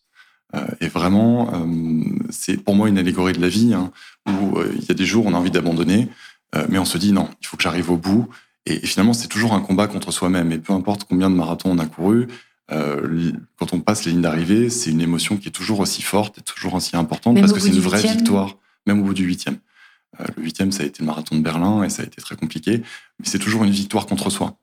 Euh, 0.55 0.65
et 0.81 0.87
vraiment, 0.87 1.51
euh, 1.53 2.03
c'est 2.29 2.57
pour 2.57 2.75
moi 2.75 2.87
une 2.87 2.97
allégorie 2.97 3.33
de 3.33 3.41
la 3.41 3.49
vie, 3.49 3.73
hein, 3.73 3.91
où 4.27 4.59
il 4.77 4.85
y 4.85 4.91
a 4.91 4.93
des 4.93 5.05
jours 5.05 5.25
on 5.25 5.33
a 5.33 5.37
envie 5.37 5.51
d'abandonner, 5.51 6.09
mais 6.69 6.77
on 6.77 6.85
se 6.85 6.99
dit 6.99 7.11
non, 7.11 7.27
il 7.41 7.47
faut 7.47 7.57
que 7.57 7.63
j'arrive 7.63 7.89
au 7.89 7.97
bout. 7.97 8.29
Et, 8.67 8.75
et 8.75 8.85
finalement, 8.85 9.13
c'est 9.13 9.27
toujours 9.27 9.53
un 9.53 9.59
combat 9.59 9.87
contre 9.87 10.11
soi-même. 10.11 10.51
Et 10.51 10.59
peu 10.59 10.71
importe 10.71 11.05
combien 11.05 11.31
de 11.31 11.35
marathons 11.35 11.71
on 11.71 11.79
a 11.79 11.87
couru, 11.87 12.27
quand 12.69 13.73
on 13.73 13.79
passe 13.81 14.05
les 14.05 14.11
lignes 14.11 14.21
d'arrivée, 14.21 14.69
c'est 14.69 14.91
une 14.91 15.01
émotion 15.01 15.37
qui 15.37 15.47
est 15.47 15.51
toujours 15.51 15.79
aussi 15.79 16.03
forte 16.03 16.37
et 16.37 16.41
toujours 16.41 16.75
aussi 16.75 16.95
importante 16.95 17.33
Même 17.33 17.41
parce 17.41 17.53
que 17.53 17.59
c'est 17.59 17.69
une 17.69 17.79
vraie 17.79 18.01
victoire, 18.01 18.57
même 18.85 19.01
au 19.01 19.03
bout 19.03 19.13
du 19.13 19.23
huitième. 19.23 19.57
Euh, 20.19 20.25
le 20.37 20.43
huitième, 20.43 20.71
ça 20.71 20.83
a 20.83 20.85
été 20.85 21.01
le 21.01 21.07
marathon 21.07 21.35
de 21.35 21.41
Berlin 21.41 21.83
et 21.83 21.89
ça 21.89 22.03
a 22.03 22.05
été 22.05 22.21
très 22.21 22.35
compliqué, 22.35 22.83
mais 23.19 23.25
c'est 23.25 23.39
toujours 23.39 23.63
une 23.63 23.71
victoire 23.71 24.05
contre 24.05 24.29
soi 24.29 24.57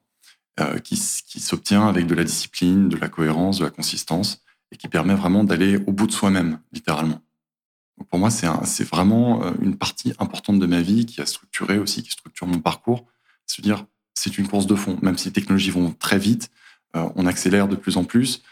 euh, 0.61 0.79
qui, 0.79 0.97
s'obtient 0.97 1.89
avec 1.89 2.07
de 2.07 2.15
la 2.15 2.25
discipline, 2.25 2.89
de 2.89 2.97
la 2.97 3.09
cohérence, 3.09 3.59
de 3.59 3.65
la 3.65 3.71
consistance 3.71 4.43
et 4.73 4.77
qui 4.77 4.89
permet 4.89 5.15
vraiment 5.15 5.45
d'aller 5.45 5.77
au 5.87 5.93
bout 5.93 6.07
de 6.07 6.13
soi-même, 6.13 6.61
littéralement. 6.73 7.21
Pour 8.09 8.19
moi, 8.19 8.31
c'est 8.31 8.85
vraiment 8.85 9.45
euh, 9.45 9.53
une 9.61 9.77
partie 9.77 10.15
importante 10.19 10.59
de 10.59 10.67
ma 10.67 10.81
vie 10.81 11.05
qui 11.05 11.21
a 11.21 11.27
structuré 11.27 11.79
aussi, 11.79 12.03
qui 12.03 12.11
structure 12.11 12.47
mon 12.47 12.61
parcours. 12.61 13.07
Se 13.47 13.61
dire, 13.61 13.85
c'est 14.15 14.39
une 14.39 14.49
course 14.49 14.67
de 14.67 14.75
fond. 14.75 14.99
Même 15.03 15.19
si 15.19 15.27
les 15.27 15.33
technologies 15.33 15.71
vont 15.71 15.93
très 15.93 16.19
vite, 16.19 16.51
on 16.95 17.27
accélère 17.27 17.69
de 17.69 17.77
plus 17.77 17.97
en 17.97 18.05
plus. 18.05 18.43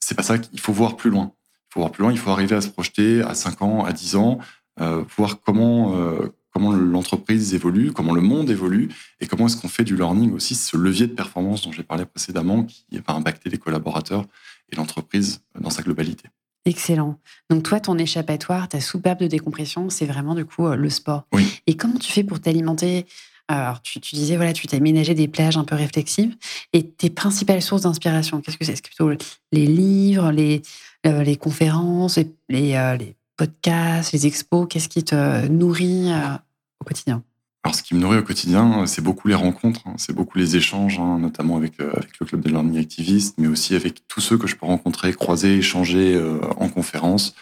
C'est 0.00 0.14
pas 0.14 0.22
ça 0.22 0.38
qu'il 0.38 0.60
faut 0.60 0.72
voir 0.72 0.96
plus 0.96 1.10
loin. 1.10 1.32
Il 1.70 1.74
faut 1.74 1.80
voir 1.80 1.92
plus 1.92 2.02
loin, 2.02 2.12
il 2.12 2.18
faut 2.18 2.30
arriver 2.30 2.56
à 2.56 2.60
se 2.60 2.68
projeter 2.68 3.22
à 3.22 3.34
5 3.34 3.62
ans, 3.62 3.84
à 3.84 3.92
10 3.92 4.16
ans, 4.16 4.38
voir 4.78 5.40
comment, 5.40 5.96
euh, 5.96 6.28
comment 6.52 6.72
l'entreprise 6.72 7.54
évolue, 7.54 7.92
comment 7.92 8.14
le 8.14 8.20
monde 8.20 8.50
évolue, 8.50 8.88
et 9.20 9.26
comment 9.26 9.46
est-ce 9.46 9.56
qu'on 9.56 9.68
fait 9.68 9.84
du 9.84 9.96
learning 9.96 10.32
aussi, 10.32 10.54
ce 10.54 10.76
levier 10.76 11.06
de 11.06 11.14
performance 11.14 11.62
dont 11.62 11.72
j'ai 11.72 11.82
parlé 11.82 12.04
précédemment, 12.04 12.64
qui 12.64 12.84
va 13.06 13.14
impacter 13.14 13.50
les 13.50 13.58
collaborateurs 13.58 14.24
et 14.70 14.76
l'entreprise 14.76 15.42
dans 15.58 15.70
sa 15.70 15.82
globalité. 15.82 16.28
Excellent. 16.64 17.18
Donc 17.50 17.64
toi, 17.64 17.80
ton 17.80 17.98
échappatoire, 17.98 18.68
ta 18.68 18.80
soupape 18.80 19.20
de 19.20 19.26
décompression, 19.26 19.90
c'est 19.90 20.06
vraiment 20.06 20.34
du 20.34 20.44
coup 20.44 20.66
euh, 20.66 20.76
le 20.76 20.90
sport. 20.90 21.26
Oui. 21.32 21.60
Et 21.66 21.76
comment 21.76 21.98
tu 21.98 22.12
fais 22.12 22.22
pour 22.22 22.40
t'alimenter? 22.40 23.06
Alors 23.48 23.82
tu, 23.82 24.00
tu 24.00 24.14
disais 24.14 24.36
voilà, 24.36 24.52
tu 24.52 24.68
t'as 24.68 24.76
aménagé 24.76 25.14
des 25.14 25.26
plages 25.26 25.56
un 25.56 25.64
peu 25.64 25.74
réflexives. 25.74 26.36
Et 26.72 26.86
tes 26.86 27.10
principales 27.10 27.62
sources 27.62 27.82
d'inspiration, 27.82 28.40
qu'est-ce 28.40 28.56
que 28.56 28.64
c'est? 28.64 28.74
Est-ce 28.74 28.82
que 28.82 28.88
plutôt 28.88 29.10
les 29.50 29.66
livres, 29.66 30.30
les, 30.30 30.62
euh, 31.04 31.24
les 31.24 31.36
conférences, 31.36 32.16
les, 32.16 32.30
les, 32.48 32.74
euh, 32.76 32.96
les 32.96 33.16
podcasts, 33.42 34.12
les 34.12 34.26
expos 34.28 34.68
Qu'est-ce 34.70 34.88
qui 34.88 35.02
te 35.02 35.48
nourrit 35.48 36.12
euh, 36.12 36.36
au 36.80 36.84
quotidien? 36.84 37.24
Alors, 37.64 37.74
ce 37.74 37.82
qui 37.82 37.94
me 37.96 38.00
nourrit 38.00 38.18
au 38.18 38.22
quotidien, 38.22 38.86
c'est 38.86 39.02
beaucoup 39.02 39.26
les 39.26 39.34
rencontres, 39.34 39.80
hein, 39.86 39.94
c'est 39.96 40.12
beaucoup 40.12 40.38
les 40.38 40.54
échanges, 40.54 41.00
hein, 41.00 41.18
notamment 41.18 41.56
avec, 41.56 41.80
euh, 41.80 41.90
avec 41.92 42.20
le 42.20 42.26
club 42.26 42.40
des 42.40 42.50
learning 42.50 42.78
activistes, 42.78 43.34
mais 43.38 43.48
aussi 43.48 43.74
avec 43.74 44.06
tous 44.06 44.20
ceux 44.20 44.38
que 44.38 44.46
je 44.46 44.54
peux 44.54 44.66
rencontrer, 44.66 45.12
croiser, 45.12 45.56
échanger 45.56 46.14
euh, 46.14 46.38
en 46.56 46.68
conférence. 46.68 47.34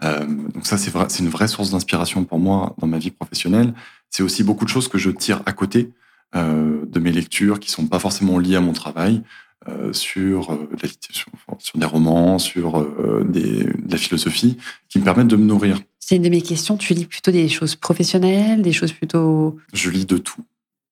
Donc 0.00 0.66
ça, 0.66 0.78
c'est 0.78 1.20
une 1.20 1.28
vraie 1.28 1.46
source 1.46 1.70
d'inspiration 1.70 2.24
pour 2.24 2.40
moi 2.40 2.74
dans 2.78 2.88
ma 2.88 2.98
vie 2.98 3.12
professionnelle. 3.12 3.72
C'est 4.10 4.24
aussi 4.24 4.42
beaucoup 4.42 4.64
de 4.64 4.68
choses 4.68 4.88
que 4.88 4.98
je 4.98 5.10
tire 5.10 5.42
à 5.46 5.52
côté 5.52 5.92
de 6.34 6.98
mes 6.98 7.12
lectures 7.12 7.60
qui 7.60 7.70
sont 7.70 7.86
pas 7.86 8.00
forcément 8.00 8.40
liées 8.40 8.56
à 8.56 8.60
mon 8.60 8.72
travail, 8.72 9.22
euh, 9.68 9.92
sur, 9.92 10.50
euh, 10.52 10.68
la, 10.82 10.88
sur, 11.10 11.28
sur 11.58 11.78
des 11.78 11.86
romans, 11.86 12.38
sur 12.40 12.80
euh, 12.80 13.24
des, 13.28 13.64
de 13.64 13.90
la 13.90 13.96
philosophie, 13.96 14.56
qui 14.88 14.98
me 14.98 15.04
permettent 15.04 15.28
de 15.28 15.36
me 15.36 15.44
nourrir. 15.44 15.80
C'est 16.00 16.16
une 16.16 16.22
de 16.22 16.28
mes 16.28 16.42
questions. 16.42 16.76
Tu 16.76 16.94
lis 16.94 17.06
plutôt 17.06 17.30
des 17.30 17.48
choses 17.48 17.76
professionnelles, 17.76 18.62
des 18.62 18.72
choses 18.72 18.92
plutôt. 18.92 19.56
Je 19.72 19.90
lis 19.90 20.04
de 20.04 20.18
tout. 20.18 20.42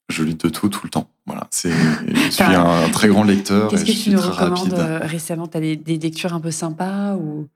Je 0.08 0.22
lis 0.22 0.36
de 0.36 0.48
tout 0.48 0.68
tout 0.68 0.80
le 0.84 0.90
temps. 0.90 1.10
Voilà, 1.26 1.48
c'est. 1.50 1.72
Je 1.72 2.30
suis 2.30 2.42
un 2.44 2.88
très 2.90 3.08
grand 3.08 3.24
lecteur 3.24 3.70
Qu'est-ce 3.70 3.82
et 3.82 3.86
que 3.86 3.92
je 3.92 3.96
tu 3.96 4.02
suis 4.02 4.10
nous 4.12 4.20
très 4.20 4.44
recommandes 4.44 4.72
rapide. 4.72 5.08
récemment? 5.10 5.48
Tu 5.48 5.56
as 5.56 5.60
des, 5.60 5.76
des 5.76 5.98
lectures 5.98 6.32
un 6.32 6.40
peu 6.40 6.52
sympas 6.52 7.16
ou 7.16 7.48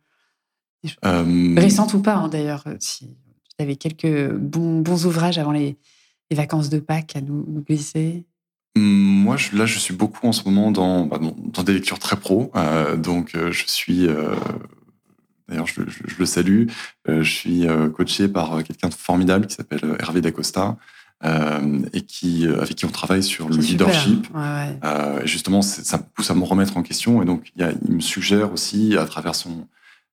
récentes 1.56 1.94
ou 1.94 2.00
pas 2.00 2.16
hein, 2.16 2.28
d'ailleurs 2.28 2.64
Si 2.80 3.06
tu 3.56 3.62
avais 3.62 3.76
quelques 3.76 4.32
bons, 4.32 4.80
bons 4.80 5.06
ouvrages 5.06 5.38
avant 5.38 5.52
les, 5.52 5.76
les 6.30 6.36
vacances 6.36 6.70
de 6.70 6.80
Pâques 6.80 7.14
à 7.14 7.20
nous, 7.20 7.44
nous 7.48 7.62
glisser? 7.62 8.24
Moi, 8.77 9.37
je- 9.37 9.57
là, 9.57 9.66
je 9.66 9.79
suis 9.79 9.95
beaucoup 9.95 10.27
en 10.27 10.33
ce 10.33 10.45
moment 10.45 10.70
dans, 10.72 11.07
bah, 11.07 11.18
dans, 11.18 11.35
dans 11.39 11.62
des 11.62 11.75
lectures 11.75 11.99
très 12.01 12.16
pro. 12.16 12.51
Euh, 12.57 12.97
donc, 12.97 13.35
euh, 13.35 13.53
je 13.53 13.64
suis. 13.66 14.07
euh, 14.09 14.35
D'ailleurs, 15.49 15.66
je, 15.66 15.83
je- 15.87 16.03
je 16.07 16.14
le 16.18 16.25
salue. 16.27 16.66
Euh, 17.09 17.22
je 17.22 17.31
suis 17.31 17.66
coaché 17.95 18.29
par 18.29 18.62
quelqu'un 18.64 18.89
de 18.89 18.95
formidable 18.95 19.47
qui 19.47 19.55
s'appelle 19.55 19.97
Hervé 20.01 20.20
Dacosta 20.22 20.77
et 21.93 22.01
qui, 22.03 22.47
avec 22.47 22.75
qui 22.77 22.85
on 22.87 22.91
travaille 22.91 23.22
sur 23.22 23.49
le 23.49 23.61
super. 23.62 23.87
leadership. 23.87 24.27
Ouais, 24.35 24.41
ouais. 24.83 25.22
Et 25.22 25.27
justement, 25.27 25.61
ça 25.62 25.99
me 25.99 26.03
pousse 26.14 26.31
à 26.31 26.35
me 26.35 26.45
remettre 26.45 26.77
en 26.79 26.83
question. 26.83 27.22
Et 27.22 27.27
donc, 27.27 27.51
il, 27.57 27.61
y 27.62 27.64
a- 27.64 27.72
il 27.87 27.95
me 27.95 28.01
suggère 28.01 28.53
aussi, 28.53 28.97
à 28.97 29.05
travers 29.05 29.35
son, 29.35 29.66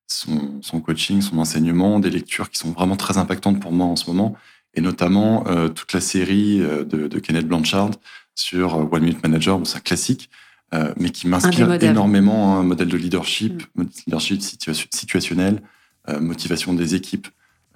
son, 0.08 0.60
son 0.62 0.80
coaching, 0.82 1.22
son 1.22 1.38
enseignement, 1.40 2.00
des 2.00 2.10
lectures 2.10 2.50
qui 2.50 2.60
sont 2.60 2.72
vraiment 2.72 2.98
très 2.98 3.18
impactantes 3.18 3.60
pour 3.62 3.72
moi 3.72 3.86
en 3.88 3.96
ce 3.96 4.08
moment. 4.08 4.36
Et 4.74 4.82
notamment 4.82 5.46
euh, 5.48 5.68
toute 5.70 5.92
la 5.94 6.02
série 6.02 6.60
de, 6.60 7.08
de 7.08 7.20
Kenneth 7.20 7.48
Blanchard 7.48 7.92
sur 8.36 8.76
euh, 8.76 8.88
One 8.92 9.04
Minute 9.04 9.24
Manager, 9.24 9.58
bon, 9.58 9.66
c'est 9.66 9.78
un 9.78 9.82
classique, 9.82 10.30
euh, 10.74 10.94
mais 10.98 11.10
qui 11.10 11.28
m'inspire 11.28 11.72
énormément. 11.84 12.58
Un 12.60 12.64
modèle 12.64 12.88
de 12.88 12.98
leadership, 12.98 13.64
Mm. 13.76 13.84
leadership 14.08 14.42
situa- 14.42 14.88
situationnel, 14.94 15.62
euh, 16.10 16.20
motivation 16.20 16.74
des 16.74 16.96
équipes, 16.96 17.28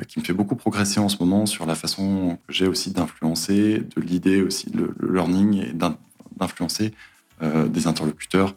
euh, 0.01 0.05
qui 0.05 0.19
me 0.19 0.23
fait 0.25 0.33
beaucoup 0.33 0.55
progresser 0.55 0.99
en 0.99 1.09
ce 1.09 1.17
moment 1.19 1.45
sur 1.45 1.65
la 1.65 1.75
façon 1.75 2.37
que 2.47 2.53
j'ai 2.53 2.67
aussi 2.67 2.91
d'influencer, 2.91 3.79
de 3.95 4.01
l'idée 4.01 4.41
aussi 4.41 4.69
le, 4.71 4.93
le 4.99 5.13
learning 5.13 5.61
et 5.69 5.73
d'in- 5.73 5.97
d'influencer 6.37 6.93
des 7.67 7.85
interlocuteurs 7.85 8.55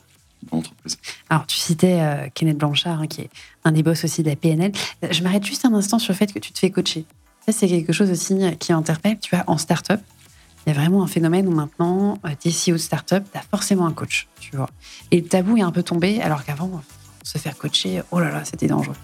dans 0.49 0.59
l'entreprise. 0.59 0.99
Alors, 1.31 1.47
tu 1.47 1.57
citais 1.59 1.99
euh, 2.01 2.29
Kenneth 2.33 2.59
Blanchard, 2.59 3.01
hein, 3.01 3.07
qui 3.09 3.23
est 3.23 3.31
un 3.65 3.73
des 3.73 3.83
boss 3.83 4.05
aussi 4.05 4.23
de 4.23 4.29
la 4.31 4.37
PNL. 4.37 4.71
Je 5.11 5.21
m'arrête 5.25 5.45
juste 5.45 5.65
un 5.65 5.75
instant 5.75 5.99
sur 5.99 6.13
le 6.13 6.17
fait 6.17 6.33
que 6.33 6.39
tu 6.39 6.53
te 6.53 6.59
fais 6.61 6.71
coacher. 6.71 7.05
Ça, 7.45 7.51
c'est 7.51 7.67
quelque 7.67 7.93
chose 7.93 8.09
aussi 8.13 8.37
qui 8.61 8.73
interpelle. 8.73 9.19
Tu 9.19 9.35
vois, 9.35 9.43
en 9.49 9.59
start-up, 9.59 10.01
il 10.67 10.75
y 10.75 10.77
a 10.77 10.79
vraiment 10.79 11.03
un 11.03 11.07
phénomène 11.07 11.47
où 11.49 11.53
maintenant, 11.53 12.19
euh, 12.25 12.31
t'es 12.39 12.51
CEO 12.51 12.73
de 12.73 12.79
start-up, 12.79 13.25
tu 13.33 13.39
as 13.39 13.43
forcément 13.43 13.87
un 13.87 13.93
coach, 13.93 14.29
tu 14.41 14.57
vois. 14.57 14.69
Et 15.11 15.21
le 15.21 15.27
tabou 15.27 15.57
est 15.57 15.63
un 15.63 15.73
peu 15.73 15.83
tombé, 15.83 16.21
alors 16.21 16.45
qu'avant, 16.45 16.83
se 17.23 17.39
faire 17.39 17.57
coacher, 17.57 18.03
oh 18.11 18.21
là 18.21 18.31
là, 18.31 18.45
c'était 18.45 18.67
dangereux. 18.67 18.97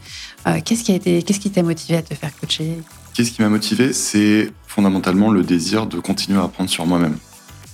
Euh, 0.47 0.61
qu'est-ce 0.65 0.85
qui 0.85 0.93
a 0.93 0.95
été, 0.95 1.23
qu'est-ce 1.23 1.41
qui 1.41 1.51
t'a 1.51 1.63
motivé 1.63 1.99
à 1.99 2.03
te 2.03 2.15
faire 2.15 2.35
coacher? 2.39 2.79
Qu'est-ce 3.15 3.31
qui 3.31 3.43
m'a 3.43 3.49
motivé? 3.49 3.93
C'est 3.93 4.53
fondamentalement 4.67 5.31
le 5.31 5.43
désir 5.43 5.87
de 5.87 6.01
continuer 6.01 6.39
à 6.39 6.45
apprendre 6.45 6.71
sur 6.71 6.87
moi-même. 6.87 7.17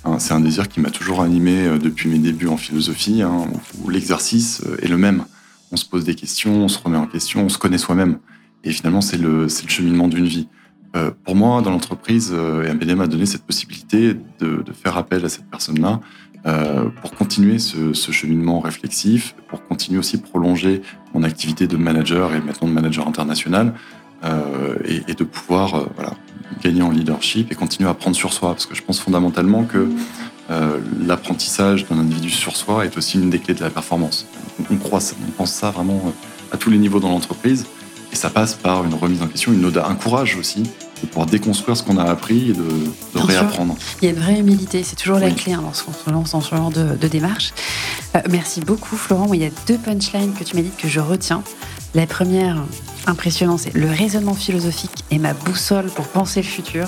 Hein, 0.03 0.19
c'est 0.19 0.33
un 0.33 0.39
désir 0.39 0.67
qui 0.67 0.79
m'a 0.79 0.89
toujours 0.89 1.21
animé 1.21 1.67
euh, 1.67 1.77
depuis 1.77 2.09
mes 2.09 2.19
débuts 2.19 2.47
en 2.47 2.57
philosophie, 2.57 3.21
hein, 3.21 3.47
l'exercice 3.87 4.61
est 4.81 4.87
le 4.87 4.97
même. 4.97 5.25
On 5.71 5.77
se 5.77 5.85
pose 5.85 6.03
des 6.03 6.15
questions, 6.15 6.53
on 6.53 6.67
se 6.67 6.79
remet 6.79 6.97
en 6.97 7.07
question, 7.07 7.45
on 7.45 7.49
se 7.49 7.57
connaît 7.57 7.77
soi-même. 7.77 8.19
Et 8.63 8.71
finalement, 8.71 9.01
c'est 9.01 9.17
le, 9.17 9.43
le 9.43 9.49
cheminement 9.49 10.07
d'une 10.07 10.27
vie. 10.27 10.47
Euh, 10.95 11.11
pour 11.23 11.35
moi, 11.35 11.61
dans 11.61 11.71
l'entreprise, 11.71 12.31
euh, 12.33 12.73
MBD 12.73 12.95
m'a 12.95 13.07
donné 13.07 13.25
cette 13.25 13.43
possibilité 13.43 14.15
de, 14.39 14.63
faire 14.73 14.97
appel 14.97 15.23
à 15.23 15.29
cette 15.29 15.45
personne-là 15.45 16.01
euh, 16.45 16.89
pour 17.01 17.11
continuer 17.11 17.59
ce, 17.59 17.93
cheminement 17.93 18.59
réflexif, 18.59 19.35
pour 19.47 19.65
continuer 19.67 19.99
aussi 19.99 20.17
prolonger 20.17 20.81
mon 21.13 21.23
activité 21.23 21.67
de 21.67 21.77
manager 21.77 22.33
et 22.33 22.41
maintenant 22.41 22.67
de 22.67 22.73
manager 22.73 23.07
international, 23.07 23.73
euh, 24.23 24.75
et, 24.85 25.13
de 25.13 25.23
pouvoir 25.23 25.87
gagner 26.61 26.81
en 26.81 26.91
leadership 26.91 27.51
et 27.51 27.55
continuer 27.55 27.87
à 27.87 27.91
apprendre 27.91 28.15
sur 28.15 28.33
soi. 28.33 28.49
Parce 28.49 28.65
que 28.65 28.75
je 28.75 28.83
pense 28.83 28.99
fondamentalement 28.99 29.63
que 29.63 29.89
l'apprentissage 30.99 31.87
d'un 31.87 31.99
individu 31.99 32.29
sur 32.29 32.57
soi 32.57 32.85
est 32.85 32.97
aussi 32.97 33.17
une 33.17 33.29
des 33.29 33.39
clés 33.39 33.53
de 33.53 33.61
la 33.61 33.69
performance. 33.69 34.27
On, 34.69 34.75
croit 34.75 34.99
ça, 34.99 35.15
on 35.25 35.31
pense 35.31 35.53
ça 35.53 35.71
vraiment 35.71 36.13
à 36.51 36.57
tous 36.57 36.69
les 36.69 36.77
niveaux 36.77 36.99
dans 36.99 37.09
l'entreprise. 37.09 37.65
Et 38.11 38.15
ça 38.15 38.29
passe 38.29 38.55
par 38.55 38.83
une 38.83 38.93
remise 38.93 39.21
en 39.21 39.27
question, 39.27 39.53
une 39.53 39.65
un 39.65 39.95
courage 39.95 40.35
aussi 40.35 40.63
de 41.01 41.07
pouvoir 41.07 41.25
déconstruire 41.25 41.75
ce 41.75 41.83
qu'on 41.83 41.97
a 41.97 42.03
appris 42.03 42.51
et 42.51 42.53
de, 42.53 42.63
de 43.15 43.19
réapprendre. 43.19 43.75
Sûr. 43.77 43.97
Il 44.01 44.05
y 44.05 44.07
a 44.09 44.11
une 44.11 44.19
vraie 44.19 44.39
humilité, 44.39 44.83
c'est 44.83 44.95
toujours 44.95 45.17
oui. 45.17 45.23
la 45.23 45.31
clé 45.31 45.53
hein, 45.53 45.61
lorsqu'on 45.63 45.93
se 45.93 46.09
lance 46.09 46.31
dans 46.31 46.41
ce 46.41 46.55
genre 46.55 46.69
de, 46.69 46.95
de 46.95 47.07
démarche. 47.07 47.53
Euh, 48.15 48.19
merci 48.29 48.61
beaucoup 48.61 48.95
Florent. 48.95 49.33
Il 49.33 49.41
y 49.41 49.45
a 49.45 49.49
deux 49.67 49.77
punchlines 49.77 50.33
que 50.33 50.43
tu 50.43 50.55
m'as 50.55 50.61
dit 50.61 50.71
que 50.77 50.87
je 50.87 50.99
retiens. 50.99 51.43
La 51.93 52.05
première, 52.05 52.57
impressionnant, 53.07 53.57
c'est 53.57 53.73
le 53.73 53.89
raisonnement 53.89 54.33
philosophique 54.33 55.03
est 55.09 55.17
ma 55.17 55.33
boussole 55.33 55.87
pour 55.87 56.07
penser 56.07 56.41
le 56.41 56.47
futur. 56.47 56.87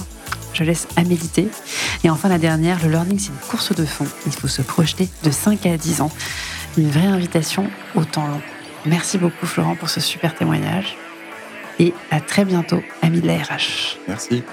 Je 0.53 0.63
laisse 0.63 0.88
à 0.95 1.03
méditer. 1.03 1.47
Et 2.03 2.09
enfin, 2.09 2.30
la 2.30 2.38
dernière, 2.38 2.78
le 2.84 2.91
learning, 2.91 3.17
c'est 3.17 3.30
une 3.30 3.49
course 3.49 3.74
de 3.74 3.86
fond. 3.86 4.05
Il 4.28 4.32
faut 4.32 4.47
se 4.47 4.61
projeter 4.61 5.09
de 5.24 5.32
5 5.32 5.65
à 5.65 5.78
10 5.78 6.01
ans. 6.01 6.11
Une 6.78 6.91
vraie 6.91 7.07
invitation 7.07 7.67
au 7.95 8.05
temps 8.05 8.28
long. 8.28 8.41
Merci 8.86 9.17
beaucoup, 9.17 9.47
Florent, 9.47 9.76
pour 9.76 9.89
ce 9.89 9.99
super 9.99 10.36
témoignage. 10.36 10.95
Et 11.80 11.93
à 12.11 12.19
très 12.19 12.45
bientôt, 12.45 12.82
amis 13.01 13.21
de 13.21 13.28
la 13.28 13.38
RH. 13.38 13.97
Merci. 14.07 14.43